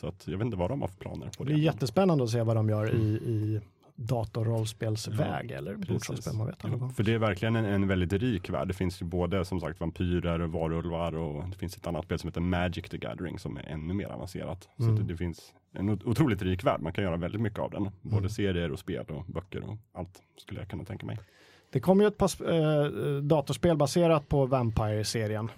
Så 0.00 0.06
att 0.08 0.28
jag 0.28 0.38
vet 0.38 0.44
inte 0.44 0.56
vad 0.56 0.70
de 0.70 0.80
har 0.80 0.88
för 0.88 0.96
planer 0.98 1.30
på 1.38 1.44
Det 1.44 1.52
det. 1.52 1.58
är 1.58 1.62
jättespännande 1.62 2.24
att 2.24 2.30
se 2.30 2.42
vad 2.42 2.56
de 2.56 2.68
gör 2.68 2.94
i, 2.94 3.02
i 3.08 3.60
datorrollspelsväg 3.98 5.50
eller 5.50 5.74
Precis. 5.74 5.88
bordsrollspel. 5.88 6.34
Man 6.34 6.46
vet 6.46 6.64
aldrig 6.64 6.80
vad. 6.82 6.94
För 6.96 7.02
det 7.02 7.14
är 7.14 7.18
verkligen 7.18 7.56
en, 7.56 7.64
en 7.64 7.88
väldigt 7.88 8.12
rik 8.12 8.50
värld. 8.50 8.68
Det 8.68 8.74
finns 8.74 9.02
ju 9.02 9.06
både 9.06 9.44
som 9.44 9.60
sagt 9.60 9.80
vampyrer, 9.80 10.38
varulvar 10.38 11.16
och 11.16 11.48
det 11.48 11.56
finns 11.56 11.76
ett 11.76 11.86
annat 11.86 12.04
spel 12.04 12.18
som 12.18 12.28
heter 12.28 12.40
Magic 12.40 12.88
the 12.88 12.98
Gathering 12.98 13.38
som 13.38 13.56
är 13.56 13.62
ännu 13.62 13.94
mer 13.94 14.06
avancerat. 14.06 14.68
Så 14.76 14.82
Mm. 14.82 14.94
att 14.94 15.00
det, 15.00 15.12
det 15.12 15.16
finns 15.16 15.52
en 15.72 15.88
ot- 15.90 16.04
otroligt 16.04 16.42
rik 16.42 16.64
värld. 16.64 16.80
Man 16.80 16.92
kan 16.92 17.04
göra 17.04 17.16
väldigt 17.16 17.40
mycket 17.40 17.58
av 17.58 17.70
den. 17.70 17.82
Både 18.02 18.16
Mm. 18.18 18.30
serier 18.30 18.72
och 18.72 18.78
spel 18.78 19.04
och 19.08 19.24
böcker 19.24 19.62
och 19.70 19.76
allt 19.92 20.22
skulle 20.36 20.60
jag 20.60 20.68
kunna 20.68 20.84
tänka 20.84 21.06
mig. 21.06 21.18
Det 21.72 21.80
kom 21.80 22.00
ju 22.00 22.06
ett 22.06 22.16
par 22.18 22.52
eh, 22.52 22.86
datorspel 23.22 23.76
baserat 23.76 24.28
på 24.28 24.46
Vampire-serien. 24.46 25.50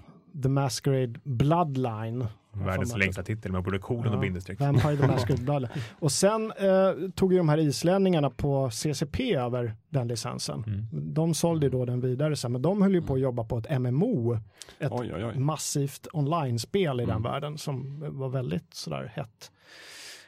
The 0.42 0.48
Masquerade 0.48 1.20
Bloodline. 1.24 2.26
Världens 2.52 2.96
längsta 2.96 3.22
titel 3.22 3.52
med 3.52 3.62
både 3.62 3.78
kolon 3.78 4.04
Ja, 4.06 4.12
och 4.14 4.20
bindestreck. 4.20 4.60
Vampire 4.60 4.96
the 4.96 5.06
Masquerade 5.06 5.42
Bloodline. 5.44 5.70
Och 5.98 6.12
sen 6.12 6.52
eh, 6.52 7.10
tog 7.14 7.32
ju 7.32 7.38
de 7.38 7.48
här 7.48 7.58
islänningarna 7.58 8.30
på 8.30 8.70
CCP 8.70 9.34
över 9.34 9.74
den 9.88 10.08
licensen. 10.08 10.64
Mm. 10.66 10.86
De 11.14 11.34
sålde 11.34 11.66
ju 11.66 11.70
då 11.70 11.84
den 11.84 12.00
vidare 12.00 12.36
sen, 12.36 12.52
men 12.52 12.62
de 12.62 12.82
höll 12.82 12.94
ju 12.94 13.02
på 13.02 13.14
att 13.14 13.20
jobba 13.20 13.44
på 13.44 13.58
ett 13.58 13.80
MMO. 13.80 14.34
Ett 14.78 14.92
Oj, 14.92 15.12
oj, 15.14 15.24
oj. 15.24 15.38
massivt 15.38 16.06
online-spel 16.12 17.00
i 17.00 17.04
den 17.04 17.10
Mm. 17.16 17.22
världen 17.32 17.58
som 17.58 18.04
var 18.18 18.28
väldigt 18.28 18.74
sådär 18.74 19.12
hett. 19.14 19.50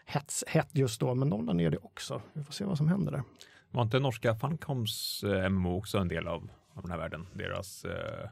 Hett, 0.04 0.32
hett 0.46 0.68
just 0.72 1.00
då, 1.00 1.14
men 1.14 1.30
de 1.30 1.46
la 1.46 1.52
ner 1.52 1.70
det 1.70 1.78
också. 1.78 2.22
Vi 2.32 2.44
får 2.44 2.52
se 2.52 2.64
vad 2.64 2.76
som 2.78 2.88
händer 2.88 3.12
där. 3.12 3.22
Var 3.70 3.82
inte 3.82 3.98
norska 3.98 4.34
Funcoms 4.34 5.24
eh, 5.26 5.48
MMO 5.50 5.78
också 5.78 5.98
en 5.98 6.08
del 6.08 6.26
av, 6.28 6.48
av 6.74 6.82
den 6.82 6.90
här 6.90 6.98
världen? 6.98 7.26
Deras, 7.34 7.84
eh, 7.84 8.28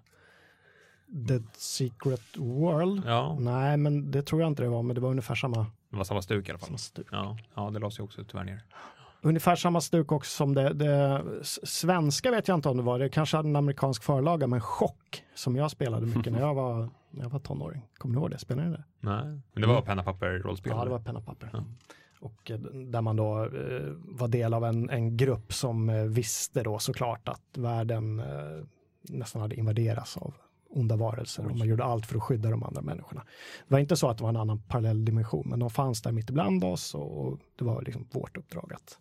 The 1.29 1.41
Secret 1.53 2.37
World? 2.37 3.03
ja, 3.07 3.37
Nej, 3.41 3.77
men 3.77 4.11
det 4.11 4.23
tror 4.23 4.41
jag 4.41 4.49
inte 4.51 4.63
det 4.63 4.69
var, 4.69 4.83
men 4.83 4.95
det 4.95 5.01
var 5.01 5.11
ungefär 5.11 5.35
samma, 5.35 5.67
det 5.91 5.97
var 5.97 6.05
samma 6.05 6.23
stuk 6.23 6.49
i 6.49 6.51
alla 6.51 6.59
fall. 6.59 6.67
samma 6.67 6.79
stuk. 6.79 7.07
Ja, 7.11 7.39
ja 7.55 7.71
det 7.71 7.79
lades 7.79 7.99
ju 7.99 8.03
också 8.03 8.25
tyvärr 8.25 8.45
ner. 8.45 8.65
Ungefär 9.23 9.57
samma 9.57 9.81
stuk 9.81 10.13
också 10.13 10.37
som 10.37 10.55
det, 10.55 10.73
det 10.73 11.25
svenska 11.63 12.31
vet 12.31 12.49
jag 12.49 12.55
inte 12.55 12.69
om 12.69 12.77
det 12.77 12.83
var, 12.83 12.99
det 12.99 13.09
kanske 13.09 13.37
hade 13.37 13.49
en 13.49 13.57
amerikansk 13.57 14.03
förlaga, 14.03 14.47
men 14.47 14.61
Chock 14.61 15.25
som 15.35 15.57
jag 15.57 15.71
spelade 15.71 16.07
mycket 16.07 16.33
när 16.33 16.41
jag 16.41 16.55
var, 16.55 16.89
när 17.11 17.23
jag 17.23 17.31
var 17.31 17.39
tonåring. 17.39 17.83
Kommer 17.99 18.15
ni 18.15 18.21
ihåg 18.21 18.31
det? 18.31 18.39
Spelade 18.39 18.69
ni 18.69 18.77
det? 18.77 18.85
Nej, 19.01 19.25
men 19.53 19.63
det 19.63 19.67
var 19.67 19.83
penna 19.83 20.03
papper 20.03 20.29
rollspel. 20.29 20.73
Ja, 20.77 20.85
det 20.85 20.91
var 20.91 20.99
penna 20.99 21.21
papper. 21.21 21.51
Ja. 21.53 21.65
Och 22.21 22.51
eh, 22.51 22.59
där 22.59 23.01
man 23.01 23.17
då 23.17 23.45
eh, 23.45 23.93
var 23.95 24.29
del 24.29 24.55
av 24.55 24.65
en, 24.65 24.91
en 24.91 25.17
grupp 25.17 25.53
som 25.53 25.91
eh, 25.91 26.03
visste 26.03 26.63
då 26.63 26.79
såklart 26.79 27.29
att 27.29 27.59
världen 27.59 28.21
eh, 28.21 28.65
nästan 29.03 29.43
hade 29.43 29.55
invaderats 29.55 30.17
av 30.17 30.35
onda 30.71 30.97
varelser 30.97 31.47
och 31.47 31.57
man 31.57 31.69
gjorde 31.69 31.85
allt 31.85 32.07
för 32.07 32.17
att 32.17 32.23
skydda 32.23 32.51
de 32.51 32.63
andra 32.63 32.83
människorna. 32.83 33.23
Det 33.69 33.75
var 33.75 33.79
inte 33.79 33.97
så 33.97 34.09
att 34.09 34.19
det 34.19 34.23
var 34.23 34.31
en 34.31 34.37
annan 34.37 34.59
parallell 34.59 35.05
dimension, 35.05 35.47
men 35.49 35.59
de 35.59 35.71
fanns 35.71 36.03
där 36.03 36.13
mitt 36.13 36.31
ibland 36.31 36.65
oss 36.65 36.95
och, 36.95 37.39
det 37.59 37.65
var 37.65 37.83
liksom 37.83 38.07
vårt 38.11 38.37
uppdrag 38.37 38.73
att 38.73 38.99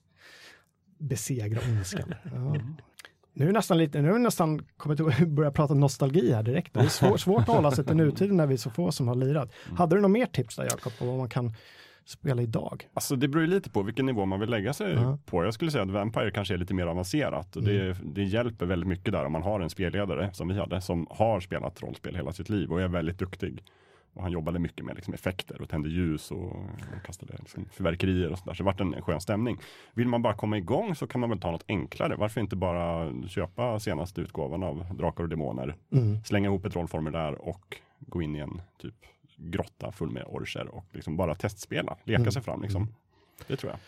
besegra 0.98 1.60
ondskan. 1.70 2.14
Ja. 2.34 2.56
Nu 3.34 3.50
är 3.50 3.54
nästan 3.54 3.78
lite, 3.78 4.02
nu 4.02 4.10
är 4.10 4.20
nästan 4.20 4.66
kommit 4.78 5.00
att 5.00 5.28
börja 5.28 5.52
prata 5.52 5.74
nostalgi 5.74 6.34
här 6.34 6.44
direkt. 6.44 6.74
Det 6.74 6.80
är 6.80 6.88
svår, 6.88 7.18
svårt 7.18 7.42
att 7.42 7.48
hålla 7.56 7.72
sig 7.72 7.86
till 7.86 7.96
nutiden 7.96 8.38
när 8.38 8.48
vi 8.48 8.54
är 8.54 8.58
så 8.58 8.70
få 8.70 8.92
som 8.92 9.08
har 9.08 9.16
lirat. 9.16 9.52
Hade 9.78 9.96
du 9.96 10.02
något 10.02 10.12
mer 10.12 10.26
tips 10.26 10.56
där 10.56 10.64
Jakob 10.64 10.94
på 11.00 11.06
vad 11.06 11.18
man 11.18 11.30
kan 11.30 11.54
spela 12.10 12.42
idag? 12.42 12.88
Alltså 12.94 13.16
det 13.16 13.28
beror 13.28 13.42
ju 13.46 13.50
lite 13.50 13.70
på 13.70 13.82
vilken 13.84 14.06
nivå 14.06 14.26
man 14.26 14.40
vill 14.40 14.50
lägga 14.50 14.74
sig 14.74 14.94
Ja. 14.94 15.18
på. 15.26 15.44
Jag 15.44 15.54
skulle 15.54 15.72
säga 15.72 15.84
att 15.84 15.90
Vampire 15.92 16.32
kanske 16.32 16.54
är 16.54 16.58
lite 16.58 16.74
mer 16.74 16.86
avancerat. 16.88 17.56
Och 17.56 17.64
det, 17.64 17.98
det 18.04 18.24
hjälper 18.24 18.66
väldigt 18.66 18.90
mycket 18.90 19.12
där 19.14 19.26
om 19.26 19.32
man 19.32 19.44
har 19.44 19.60
en 19.60 19.70
spelledare 19.70 20.30
som 20.34 20.48
vi 20.48 20.60
hade 20.60 20.82
som 20.82 21.08
har 21.10 21.40
spelat 21.40 21.82
rollspel 21.84 22.16
hela 22.16 22.32
sitt 22.32 22.50
liv 22.50 22.72
och 22.72 22.82
är 22.82 22.88
väldigt 22.88 23.20
duktig. 23.20 23.64
Och 24.14 24.22
han 24.24 24.32
jobbade 24.32 24.60
mycket 24.60 24.86
med 24.86 24.96
liksom 24.96 25.14
effekter 25.14 25.62
och 25.62 25.70
tände 25.70 25.90
ljus 25.90 26.32
och, 26.32 26.46
och 26.46 27.06
kastade 27.06 27.34
liksom 27.40 27.66
fyrverkerier 27.72 28.32
och 28.32 28.38
sådär. 28.40 28.54
Så 28.54 28.64
det 28.64 28.66
vart 28.66 28.80
en, 28.82 28.94
en 28.94 29.02
skön 29.02 29.22
stämning. 29.22 29.58
Vill 29.94 30.08
man 30.08 30.22
bara 30.22 30.34
komma 30.34 30.58
igång 30.58 30.96
så 30.96 31.08
kan 31.08 31.22
man 31.22 31.30
väl 31.30 31.40
ta 31.40 31.52
något 31.52 31.66
enklare. 31.68 32.16
Varför 32.16 32.42
inte 32.42 32.56
bara 32.56 33.14
köpa 33.28 33.80
senaste 33.80 34.22
utgåvan 34.22 34.64
av 34.64 34.86
Drakar 34.98 35.24
och 35.24 35.30
Demoner, 35.30 35.76
Mm. 35.92 36.24
slänga 36.24 36.50
ihop 36.50 36.66
ett 36.66 36.76
rollformulär 36.76 37.48
och 37.50 37.78
gå 38.00 38.22
in 38.22 38.36
i 38.36 38.40
en 38.40 38.62
typ 38.82 38.96
grotta 39.40 39.92
full 39.92 40.10
med 40.12 40.24
orcher 40.28 40.68
och 40.68 40.86
liksom 40.92 41.18
bara 41.18 41.36
testspela, 41.36 41.98
leka 42.04 42.22
Mm. 42.22 42.32
sig 42.32 42.42
fram 42.42 42.62
liksom. 42.62 42.88
Det 43.48 43.56
tror 43.56 43.72
jag. 43.72 43.80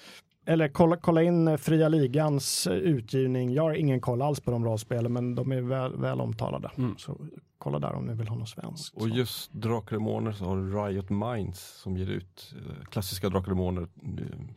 Eller 0.45 0.67
kolla, 0.67 0.97
kolla 0.97 1.23
in 1.23 1.47
eh, 1.47 1.57
Fria 1.57 1.89
Ligans 1.89 2.67
eh, 2.67 2.73
utgivning. 2.73 3.53
Jag 3.53 3.63
har 3.63 3.73
ingen 3.73 4.01
koll 4.01 4.21
alls 4.21 4.39
på 4.39 4.51
de 4.51 4.65
rollspelen, 4.65 5.13
men 5.13 5.35
de 5.35 5.51
är 5.51 5.61
väl, 5.61 5.97
väl 5.97 6.21
omtalade. 6.21 6.71
Mm. 6.77 6.97
Så 6.97 7.17
kolla 7.57 7.79
där 7.79 7.93
om 7.93 8.05
ni 8.05 8.13
vill 8.13 8.27
ha 8.27 8.35
något 8.35 8.49
svenskt. 8.49 8.95
Och 8.95 9.09
just 9.09 9.53
Drakar 9.53 10.31
så 10.31 10.45
har 10.45 10.85
Riot 10.87 11.09
Minds 11.09 11.59
som 11.81 11.97
ger 11.97 12.07
ut 12.09 12.53
eh, 12.57 12.85
klassiska 12.85 13.29
Drakar 13.29 13.87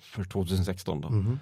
för 0.00 0.24
2016. 0.24 1.00
Då. 1.00 1.36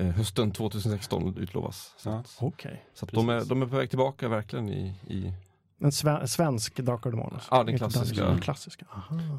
Eh, 0.00 0.06
hösten 0.06 0.50
2016 0.50 1.36
utlovas. 1.38 1.94
Så, 1.98 2.08
Ja. 2.08 2.14
att, 2.18 2.36
Okej. 2.40 2.84
så 2.94 3.04
att 3.04 3.12
de, 3.12 3.28
är, 3.28 3.44
de 3.44 3.62
är 3.62 3.66
på 3.66 3.76
väg 3.76 3.88
tillbaka 3.88 4.28
verkligen 4.28 4.68
i, 4.68 4.94
i 5.06 5.32
En 5.80 5.92
sve, 5.92 6.26
svensk 6.26 6.76
Drakar 6.76 7.10
och 7.10 7.16
Demoner? 7.16 7.42
Ja, 7.50 7.64
den 7.64 7.78
klassiska. 7.78 8.24
Dungeons- 8.24 8.40
klassiska. 8.40 8.86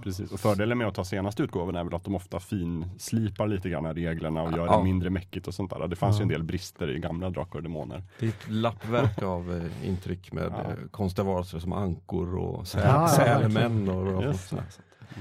Precis, 0.04 0.32
och 0.32 0.39
fördelen 0.39 0.78
med 0.78 0.88
att 0.88 0.95
ta 0.95 1.04
senaste 1.04 1.43
utgåvan 1.43 1.75
är 1.75 1.84
väl 1.84 1.93
att 1.95 2.04
de 2.04 2.15
ofta 2.15 2.39
finslipar 2.39 3.47
lite 3.47 3.69
grann 3.69 3.93
reglerna 3.93 4.41
och 4.41 4.52
gör 4.52 4.65
Ja. 4.65 4.78
det 4.78 4.84
mindre 4.84 5.10
mäckigt 5.10 5.47
och 5.47 5.54
sånt 5.54 5.69
där. 5.71 5.88
Det 5.88 5.95
fanns 5.95 6.15
Ja. 6.15 6.19
ju 6.19 6.23
en 6.23 6.30
del 6.30 6.43
brister 6.43 6.89
i 6.95 6.99
gamla 6.99 7.30
Drakar 7.30 7.58
och 7.60 7.63
Demoner. 7.63 8.04
Det 8.19 8.25
är 8.25 8.30
ett 8.30 8.49
lappverk 8.49 9.23
av 9.23 9.56
eh, 9.82 9.88
intryck 9.89 10.32
med 10.32 10.43
Ja. 10.52 10.62
eh, 10.62 10.75
konstiga 10.91 11.25
varelser 11.25 11.60
som 11.60 11.73
ankor 11.73 12.36
och 12.38 12.67
säl, 12.67 12.82
Ja, 12.86 13.02
ja, 13.02 13.08
sälmän 13.08 13.89
och, 13.89 14.23
och 14.25 14.36
sånt. 14.36 14.80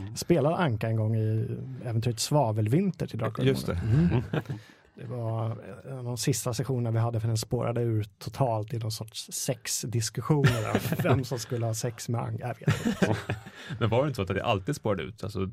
Jag 0.09 0.18
spelade 0.18 0.57
Anka 0.57 0.88
en 0.88 0.96
gång 0.96 1.16
i 1.16 1.48
äventyret 1.85 2.20
Svavelvinter 2.20 3.07
till 3.07 3.18
Drakar 3.18 3.42
och 3.42 3.48
Just 3.48 3.66
Demoner. 3.66 4.22
Mm. 4.33 4.42
Det 5.00 5.06
var 5.06 5.58
en 5.90 5.98
av 5.98 6.04
de 6.04 6.16
sista 6.16 6.54
sessionerna 6.54 6.90
vi 6.90 6.98
hade 6.98 7.20
för 7.20 7.28
den 7.28 7.37
spårade 7.37 7.80
ur 7.80 8.04
totalt 8.18 8.74
i 8.74 8.78
någon 8.78 8.92
sorts 8.92 9.28
sexdiskussioner. 9.32 10.70
om 10.72 10.78
vem 11.02 11.24
som 11.24 11.38
skulle 11.38 11.66
ha 11.66 11.74
sex 11.74 12.08
med 12.08 12.20
Ang. 12.20 12.40
Men 13.78 13.88
var 13.90 14.02
det 14.02 14.08
inte 14.08 14.16
så 14.16 14.22
att 14.22 14.28
det 14.28 14.44
alltid 14.44 14.76
spårade 14.76 15.02
ut? 15.02 15.24
Alltså, 15.24 15.50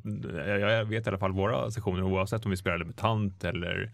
jag, 0.60 0.86
vet 0.86 1.06
i 1.06 1.10
alla 1.10 1.18
fall 1.18 1.32
våra 1.32 1.72
sessioner, 1.72 2.04
oavsett 2.04 2.46
om 2.46 2.52
vi 2.52 2.58
spelade 2.58 2.86
MUTANT 2.86 3.44
eller 3.44 3.92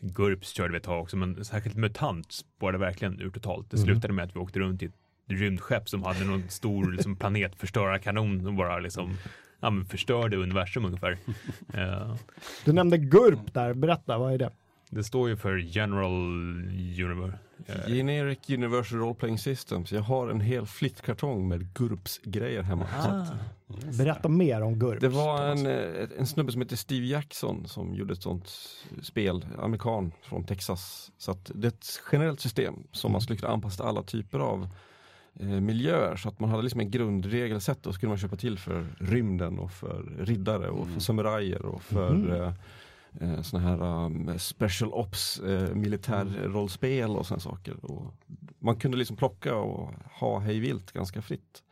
GURPS 0.00 0.48
körde 0.50 0.70
vi 0.72 0.76
ett 0.76 0.84
tag 0.84 1.02
också, 1.02 1.16
men 1.16 1.44
särskilt 1.44 1.76
MUTANT 1.76 2.32
spårade 2.32 2.78
verkligen 2.78 3.20
ur 3.20 3.30
totalt. 3.30 3.70
Det 3.70 3.76
Mm. 3.76 3.86
slutade 3.86 4.14
med 4.14 4.24
att 4.24 4.36
vi 4.36 4.40
åkte 4.40 4.58
runt 4.58 4.82
i 4.82 4.86
ett 4.86 4.92
rymdskepp 5.28 5.88
som 5.88 6.02
hade 6.02 6.24
någon 6.24 6.48
stor 6.48 6.92
liksom, 6.92 7.16
planetförstörarkanon 7.16 8.42
som 8.42 8.56
bara 8.56 8.78
liksom 8.78 9.18
ja, 9.60 9.72
förstörde 9.88 10.36
universum 10.36 10.84
ungefär. 10.84 11.18
Eh, 11.74 12.14
Du 12.64 12.72
nämnde 12.72 12.98
GURP 12.98 13.54
där, 13.54 13.74
berätta, 13.74 14.18
vad 14.18 14.34
är 14.34 14.38
det? 14.38 14.50
Det 14.94 15.04
står 15.04 15.28
ju 15.28 15.36
för 15.36 15.56
General 15.56 16.10
Universe. 17.04 17.38
Eh, 17.66 17.86
Generic 17.94 18.38
Universal 18.50 18.98
Role 18.98 19.14
Playing 19.14 19.38
Systems. 19.38 19.92
Jag 19.92 20.00
har 20.02 20.28
en 20.28 20.40
hel 20.40 20.66
flyttkartong 20.66 21.48
med 21.48 21.74
GURPS-grejer 21.74 22.62
hemma. 22.62 22.86
Så 23.02 23.08
ah, 23.08 23.22
att 23.22 23.32
Berätta 23.98 24.28
mer 24.28 24.62
om 24.62 24.78
GURP. 24.78 25.00
det 25.00 25.08
var 25.08 25.42
en, 25.42 25.66
eh, 25.66 26.08
en 26.18 26.26
snubbe 26.26 26.52
som 26.52 26.60
heter 26.62 26.76
Steve 26.76 27.06
Jackson 27.06 27.68
som 27.68 27.94
gjorde 27.94 28.12
ett 28.12 28.22
sånt 28.22 28.50
spel, 29.02 29.46
amerikan 29.58 30.12
från 30.22 30.44
Texas. 30.44 31.12
Så 31.18 31.30
att 31.30 31.50
det 31.54 31.66
är 31.66 31.68
ett 31.68 32.00
generellt 32.12 32.40
system 32.40 32.74
som 32.92 33.12
man 33.12 33.20
skulle 33.20 33.38
kunna 33.38 33.52
anpassa 33.52 33.76
till 33.76 33.86
alla 33.88 34.02
typer 34.02 34.38
av 34.38 34.68
eh, 35.40 35.46
miljöer. 35.46 36.16
Så 36.16 36.28
att 36.28 36.40
man 36.40 36.50
hade 36.50 36.62
liksom 36.62 36.80
en 36.80 36.90
grundregelsätt 36.90 37.86
och 37.86 37.94
skulle 37.94 38.08
man 38.08 38.18
köpa 38.18 38.36
till 38.36 38.58
för 38.58 38.86
rymden 38.98 39.58
och 39.58 39.72
för 39.72 40.02
riddare 40.20 40.68
och 40.68 40.88
för 40.88 41.00
samurajer 41.00 41.62
och 41.66 41.82
för 41.82 42.14
Mhm. 42.14 42.32
eh, 42.32 42.52
eh, 43.20 43.42
såna 43.42 43.62
här 43.62 43.82
um, 44.04 44.38
special 44.38 44.92
ops, 44.92 45.38
eh, 45.40 45.74
militärrollspel 45.74 47.10
och 47.10 47.26
såna 47.26 47.40
saker. 47.40 47.84
Och 47.84 48.14
man 48.58 48.76
kunde 48.76 48.96
liksom 48.96 49.16
plocka 49.16 49.54
och 49.54 49.90
ha 50.20 50.38
hej 50.38 50.60
vilt 50.60 50.92
ganska 50.92 51.22
fritt. 51.22 51.62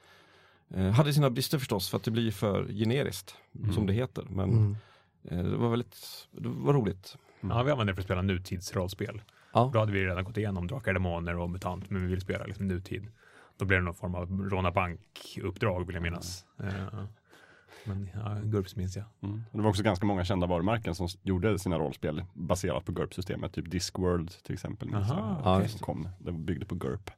Eh, 0.74 0.90
hade 0.90 1.12
sina 1.12 1.31
brister 1.31 1.59
förstås 1.59 1.90
för 1.90 1.96
att 1.96 2.05
det 2.05 2.11
blir 2.11 2.31
för 2.31 2.64
generiskt 2.72 3.35
Mm. 3.59 3.72
som 3.72 3.87
det 3.87 3.92
heter. 3.92 4.24
Men 4.31 4.50
Mm. 4.50 4.76
eh, 5.24 5.44
det 5.50 5.57
var 5.57 5.70
väldigt, 5.70 6.29
det 6.31 6.48
var 6.48 6.72
roligt. 6.74 7.16
ja, 7.40 7.62
vi 7.62 7.70
använde 7.70 7.92
det 7.92 7.94
för 7.94 8.00
att 8.03 8.07
spela 8.07 8.22
nutidsrollspel. 8.22 9.22
Ja. 9.53 9.70
Då 9.72 9.79
hade 9.79 9.92
vi 9.92 10.05
redan 10.07 10.24
gått 10.24 10.37
igenom 10.37 10.66
Drakar, 10.66 10.92
Demoner 10.94 11.37
och 11.38 11.50
MUTANT, 11.50 11.90
men 11.90 12.03
vi 12.03 12.09
ville 12.09 12.20
spela 12.20 12.44
liksom 12.44 12.68
nutid. 12.68 13.07
Då 13.57 13.64
blev 13.64 13.81
det 13.81 13.85
någon 13.85 13.94
form 13.94 14.14
av 14.14 14.31
råna 14.50 14.70
bank-uppdrag 14.72 15.87
vill 15.87 15.94
jag 15.94 16.03
minnas. 16.03 16.44
Eh, 16.62 17.05
Men 17.84 18.08
ja, 18.14 18.36
GURPS 18.44 18.76
minns 18.76 18.96
jag. 18.96 19.04
Mm. 19.22 19.42
Det 19.52 19.60
var 19.60 19.68
också 19.70 19.82
ganska 19.82 20.06
många 20.06 20.24
kända 20.24 20.46
varumärken 20.46 20.94
som 20.94 21.08
gjorde 21.22 21.58
sina 21.58 21.78
rollspel 21.78 22.24
baserat 22.34 22.84
på 22.84 22.92
GURP-systemet. 22.92 23.52
Typ 23.52 23.70
Discworld 23.70 24.30
till 24.42 24.54
exempel. 24.54 24.94
Aha, 24.94 25.40
jag. 25.44 25.54
Ja, 25.54 25.66
det. 25.72 25.80
kom, 25.80 26.08
det 26.18 26.32
byggde 26.32 26.66
på 26.66 26.74
GURP. 26.74 27.10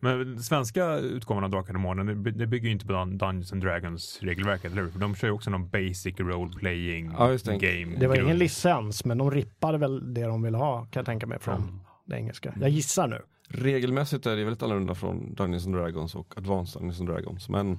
Men 0.00 0.18
den 0.18 0.42
svenska 0.42 0.98
utgåvan 0.98 1.44
av 1.44 1.50
Drakar 1.50 1.68
och 1.68 1.80
Demoner, 1.80 2.04
det, 2.04 2.14
by- 2.14 2.30
det 2.30 2.46
bygger 2.46 2.66
ju 2.66 2.72
inte 2.72 2.86
på 2.86 2.92
Dun- 2.92 3.18
Dungeons 3.18 3.52
and 3.52 3.62
Dragons 3.62 4.18
regelverket, 4.22 4.72
eller 4.72 4.82
hur? 4.82 4.90
För 4.90 4.98
de 4.98 5.14
kör 5.14 5.28
ju 5.28 5.34
också 5.34 5.50
någon 5.50 5.68
basic 5.68 6.20
role 6.20 6.52
playing 6.58 7.12
Ja, 7.18 7.30
just 7.30 7.46
det. 7.46 7.56
game. 7.58 7.96
Det 7.98 8.06
var 8.06 8.22
ingen 8.22 8.38
licens, 8.38 9.04
men 9.04 9.18
de 9.18 9.30
rippade 9.30 9.78
väl 9.78 10.14
det 10.14 10.22
de 10.22 10.42
ville 10.42 10.56
ha, 10.58 10.78
kan 10.84 11.00
jag 11.00 11.06
tänka 11.06 11.26
mig, 11.26 11.38
från 11.38 11.80
det 12.04 12.16
engelska. 12.16 12.54
Jag 12.60 12.70
gissar 12.70 13.08
nu. 13.08 13.20
Regelmässigt 13.48 14.26
är 14.26 14.36
det 14.36 14.44
väldigt 14.44 14.62
annorlunda 14.62 14.94
från 14.94 15.34
Dungeons 15.34 15.66
and 15.66 15.74
Dragons 15.74 16.14
och 16.14 16.34
Advanced 16.38 16.80
Dungeons 16.80 17.00
and 17.00 17.08
Dragons. 17.08 17.48
Men 17.48 17.78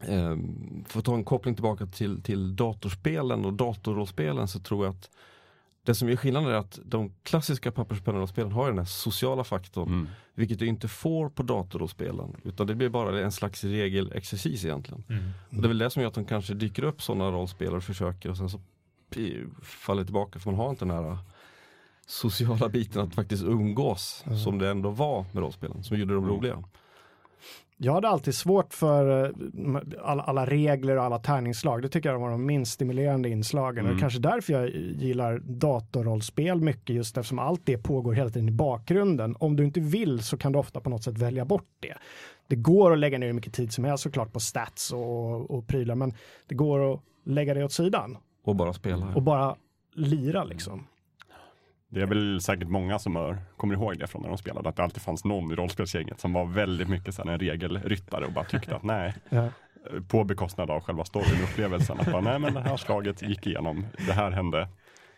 ehm, 0.00 0.84
för 0.88 0.98
att 0.98 1.04
ta 1.04 1.14
en 1.14 1.24
koppling 1.24 1.54
tillbaka 1.54 1.86
till, 1.86 2.22
till 2.22 2.56
datorspelen 2.56 3.44
och 3.44 3.52
datorrollspelen 3.52 4.48
så 4.48 4.60
tror 4.60 4.84
jag 4.86 4.94
att 4.94 5.10
det 5.84 5.94
som 5.94 6.08
är 6.08 6.16
skillnaden 6.16 6.48
är 6.48 6.54
att 6.54 6.78
de 6.84 7.12
klassiska 7.22 7.72
papperspennrollspelen 7.72 8.52
har 8.52 8.68
den 8.68 8.78
här 8.78 8.84
sociala 8.84 9.44
faktorn. 9.44 9.88
Mm. 9.88 10.08
Vilket 10.34 10.58
du 10.58 10.66
inte 10.66 10.88
får 10.88 11.28
på 11.28 11.42
datorrollspelen. 11.42 12.36
Utan 12.44 12.66
det 12.66 12.74
blir 12.74 12.88
bara 12.88 13.20
en 13.20 13.32
slags 13.32 13.64
regelexercis 13.64 14.64
egentligen. 14.64 15.04
Mm. 15.08 15.30
Och 15.50 15.56
det 15.56 15.66
är 15.66 15.68
väl 15.68 15.78
det 15.78 15.90
som 15.90 16.02
gör 16.02 16.08
att 16.08 16.14
de 16.14 16.24
kanske 16.24 16.54
dyker 16.54 16.82
upp 16.84 17.02
sådana 17.02 17.30
rollspel 17.30 17.74
och 17.74 17.82
försöker 17.84 18.30
och 18.30 18.36
sen 18.36 18.48
så 18.48 18.60
faller 19.62 20.04
tillbaka 20.04 20.38
för 20.38 20.50
man 20.50 20.60
har 20.60 20.70
inte 20.70 20.84
den 20.84 20.96
här 21.04 21.18
sociala 22.06 22.68
biten 22.68 23.02
att 23.02 23.14
faktiskt 23.14 23.42
umgås 23.44 24.22
Mm. 24.26 24.38
som 24.38 24.58
det 24.58 24.68
ändå 24.70 24.90
var 24.90 25.24
med 25.32 25.42
rollspelen 25.42 25.82
som 25.82 25.98
gjorde 25.98 26.14
dem 26.14 26.24
Mm. 26.24 26.36
roliga. 26.36 26.64
Jag 27.84 27.92
hade 27.92 28.08
alltid 28.08 28.34
svårt 28.34 28.74
för 28.74 29.24
eh, 29.24 29.30
alla, 30.02 30.22
alla 30.22 30.46
regler 30.46 30.96
och 30.96 31.04
alla 31.04 31.18
tärningsslag. 31.18 31.82
Det 31.82 31.88
tycker 31.88 32.08
jag 32.12 32.18
var 32.18 32.30
de 32.30 32.46
minst 32.46 32.72
stimulerande 32.72 33.28
inslagen. 33.28 33.84
Mm. 33.84 33.94
Och 33.94 34.00
kanske 34.00 34.18
därför 34.18 34.52
jag 34.52 34.68
gillar 34.74 35.38
datorrollspel 35.38 36.60
mycket, 36.60 36.96
just 36.96 37.16
eftersom 37.16 37.38
allt 37.38 37.60
det 37.64 37.78
pågår 37.78 38.12
hela 38.12 38.30
tiden 38.30 38.48
i 38.48 38.52
bakgrunden. 38.52 39.36
Om 39.38 39.56
du 39.56 39.64
inte 39.64 39.80
vill 39.80 40.22
så 40.22 40.36
kan 40.36 40.52
du 40.52 40.58
ofta 40.58 40.80
på 40.80 40.90
något 40.90 41.02
sätt 41.04 41.18
välja 41.18 41.44
bort 41.44 41.68
det. 41.80 41.94
Det 42.46 42.56
går 42.56 42.92
att 42.92 42.98
lägga 42.98 43.18
ner 43.18 43.26
hur 43.26 43.34
mycket 43.34 43.52
tid 43.52 43.72
som 43.72 43.84
helst 43.84 44.02
såklart 44.02 44.32
på 44.32 44.40
stats 44.40 44.92
och, 44.92 45.50
och 45.50 45.66
prylar, 45.66 45.94
men 45.94 46.14
det 46.46 46.54
går 46.54 46.94
att 46.94 47.00
lägga 47.24 47.54
det 47.54 47.64
åt 47.64 47.72
sidan 47.72 48.16
Och 48.44 48.56
bara 48.56 48.72
spela. 48.72 49.14
och 49.14 49.22
bara 49.22 49.56
lira 49.94 50.44
liksom. 50.44 50.86
Det 51.94 52.02
är 52.02 52.06
väl 52.06 52.40
säkert 52.40 52.68
många 52.68 52.98
som 52.98 53.16
har, 53.16 53.38
kommer 53.56 53.74
ihåg 53.74 53.98
det 53.98 54.06
från 54.06 54.22
när 54.22 54.28
de 54.28 54.38
spelade, 54.38 54.68
att 54.68 54.76
det 54.76 54.82
alltid 54.82 55.02
fanns 55.02 55.24
någon 55.24 55.52
i 55.52 55.54
rollspelsgänget 55.54 56.20
som 56.20 56.32
var 56.32 56.44
väldigt 56.44 56.88
mycket 56.88 57.18
en 57.18 57.38
regelryttare 57.38 58.24
och 58.24 58.32
bara 58.32 58.44
tyckte 58.44 58.76
att 58.76 58.82
nej, 58.82 59.14
Ja. 59.28 59.48
på 60.08 60.24
bekostnad 60.24 60.70
av 60.70 60.80
själva 60.80 61.04
storyn, 61.04 61.42
upplevelsen, 61.42 62.00
att 62.00 62.12
bara, 62.12 62.20
nej 62.20 62.38
men 62.38 62.54
det 62.54 62.60
här 62.60 62.76
slaget 62.76 63.22
gick 63.22 63.46
igenom, 63.46 63.86
det 64.06 64.12
här 64.12 64.30
hände, 64.30 64.68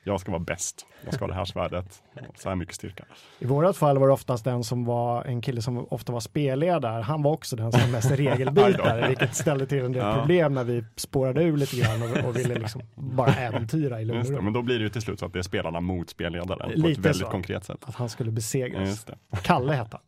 jag 0.05 0.21
ska 0.21 0.31
vara 0.33 0.43
bäst, 0.43 0.87
jag 1.05 1.15
ska 1.15 1.23
ha 1.25 1.29
det 1.29 1.35
här 1.35 1.45
svärdet, 1.45 2.03
så 2.35 2.49
här 2.49 2.57
mycket 2.57 2.75
styrka. 2.75 3.05
I 3.39 3.45
vårat 3.47 3.77
fall 3.77 3.99
var 3.99 4.07
det 4.07 4.13
oftast 4.13 4.45
den 4.45 4.65
som 4.65 4.85
var 4.85 5.25
en 5.25 5.41
kille 5.43 5.63
som 5.63 5.87
ofta 5.91 6.13
var 6.13 6.21
spelledare. 6.21 7.03
Han 7.03 7.23
var 7.23 7.33
också 7.33 7.57
den 7.57 7.73
som 7.73 7.81
var 7.81 7.89
mest 7.89 8.11
regelbitare, 8.19 9.09
vilket 9.09 9.35
ställde 9.35 9.67
till 9.67 9.85
en 9.85 9.93
del 9.93 10.03
Ja. 10.03 10.15
problem 10.19 10.55
när 10.55 10.65
vi 10.65 10.85
spårade 10.97 11.43
ur 11.43 11.57
lite 11.57 11.77
grann 11.77 12.03
och, 12.03 12.29
och 12.29 12.37
ville 12.37 12.55
liksom 12.55 12.83
bara 12.95 13.35
äventyra 13.35 14.01
i 14.01 14.05
lugn 14.05 14.45
men 14.45 14.53
då 14.53 14.63
blir 14.63 14.79
det 14.79 14.83
ju 14.83 14.89
till 14.91 15.03
slut 15.03 15.19
så 15.19 15.27
att 15.27 15.33
det 15.33 15.39
är 15.39 15.43
spelarna 15.43 15.81
mot 15.81 16.11
spelledaren 16.11 16.71
på 16.71 16.77
Lite 16.77 16.91
ett 16.91 16.99
väldigt 17.07 17.17
så. 17.27 17.31
konkret 17.31 17.65
sätt. 17.65 17.79
Att 17.87 17.95
han 17.95 18.09
skulle 18.09 18.31
besegras. 18.31 19.07
Kalle 19.43 19.73
hette 19.73 19.99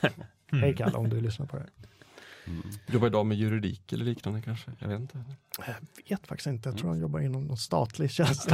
han. 0.00 0.10
Hej 0.60 0.74
Kalle, 0.76 0.96
om 0.96 1.08
du 1.08 1.20
lyssnar 1.20 1.46
på 1.46 1.56
det. 1.56 1.66
Mm. 2.46 2.62
Jobbar 2.86 3.06
idag 3.06 3.26
med 3.26 3.36
juridik 3.38 3.92
eller 3.92 4.04
liknande 4.04 4.42
kanske. 4.42 4.70
Jag 4.78 4.88
vet 4.88 5.00
inte. 5.00 5.24
Jag 5.66 5.74
vet 6.08 6.26
faktiskt 6.26 6.46
inte, 6.46 6.68
jag 6.68 6.78
tror 6.78 6.90
han 6.90 7.00
jobbar 7.00 7.20
inom 7.20 7.44
någon 7.44 7.56
statlig 7.56 8.10
tjänst. 8.16 8.48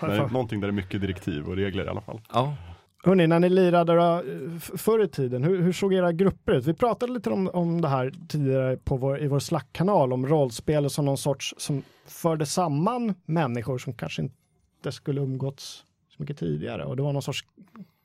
Det 0.00 0.06
är 0.06 0.28
någonting 0.28 0.60
där 0.60 0.68
det 0.68 0.72
är 0.72 0.76
mycket 0.76 1.00
direktiv 1.00 1.48
och 1.48 1.56
regler 1.56 1.84
i 1.84 1.88
alla 1.88 2.00
fall. 2.00 2.20
Ja, 2.32 2.56
Hörni, 3.02 3.26
när 3.26 3.40
ni 3.40 3.48
lirade 3.48 3.94
då, 3.94 4.02
eh, 4.02 4.58
förr 4.58 5.04
i 5.04 5.08
tiden, 5.08 5.44
hur, 5.44 5.62
hur 5.62 5.72
såg 5.72 5.94
era 5.94 6.12
grupper 6.12 6.52
ut? 6.52 6.66
Vi 6.66 6.74
pratade 6.74 7.12
lite 7.12 7.30
om, 7.30 7.50
om 7.52 7.80
det 7.80 7.88
här 7.88 8.12
tidigare 8.28 8.76
på 8.76 8.96
vår, 8.96 9.22
i 9.22 9.26
vår 9.26 9.38
Slack-kanal, 9.38 10.12
om 10.12 10.26
rollspel 10.26 10.90
som 10.90 11.04
någon 11.04 11.18
sorts 11.18 11.54
som 11.58 11.82
förde 12.06 12.46
samman 12.46 13.14
människor 13.24 13.78
som 13.78 13.92
kanske 13.94 14.22
inte 14.22 14.92
skulle 14.92 15.20
umgåtts 15.20 15.84
så 16.08 16.22
mycket 16.22 16.38
tidigare. 16.38 16.84
Och 16.84 16.96
det 16.96 17.02
var 17.02 17.12
någon 17.12 17.22
sorts, 17.22 17.44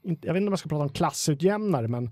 jag 0.02 0.34
vet 0.34 0.36
inte 0.36 0.38
om 0.38 0.48
jag 0.48 0.60
ska 0.60 0.70
prata 0.70 0.84
om 0.84 0.90
klassutjämnare, 0.90 1.88
men 1.88 2.12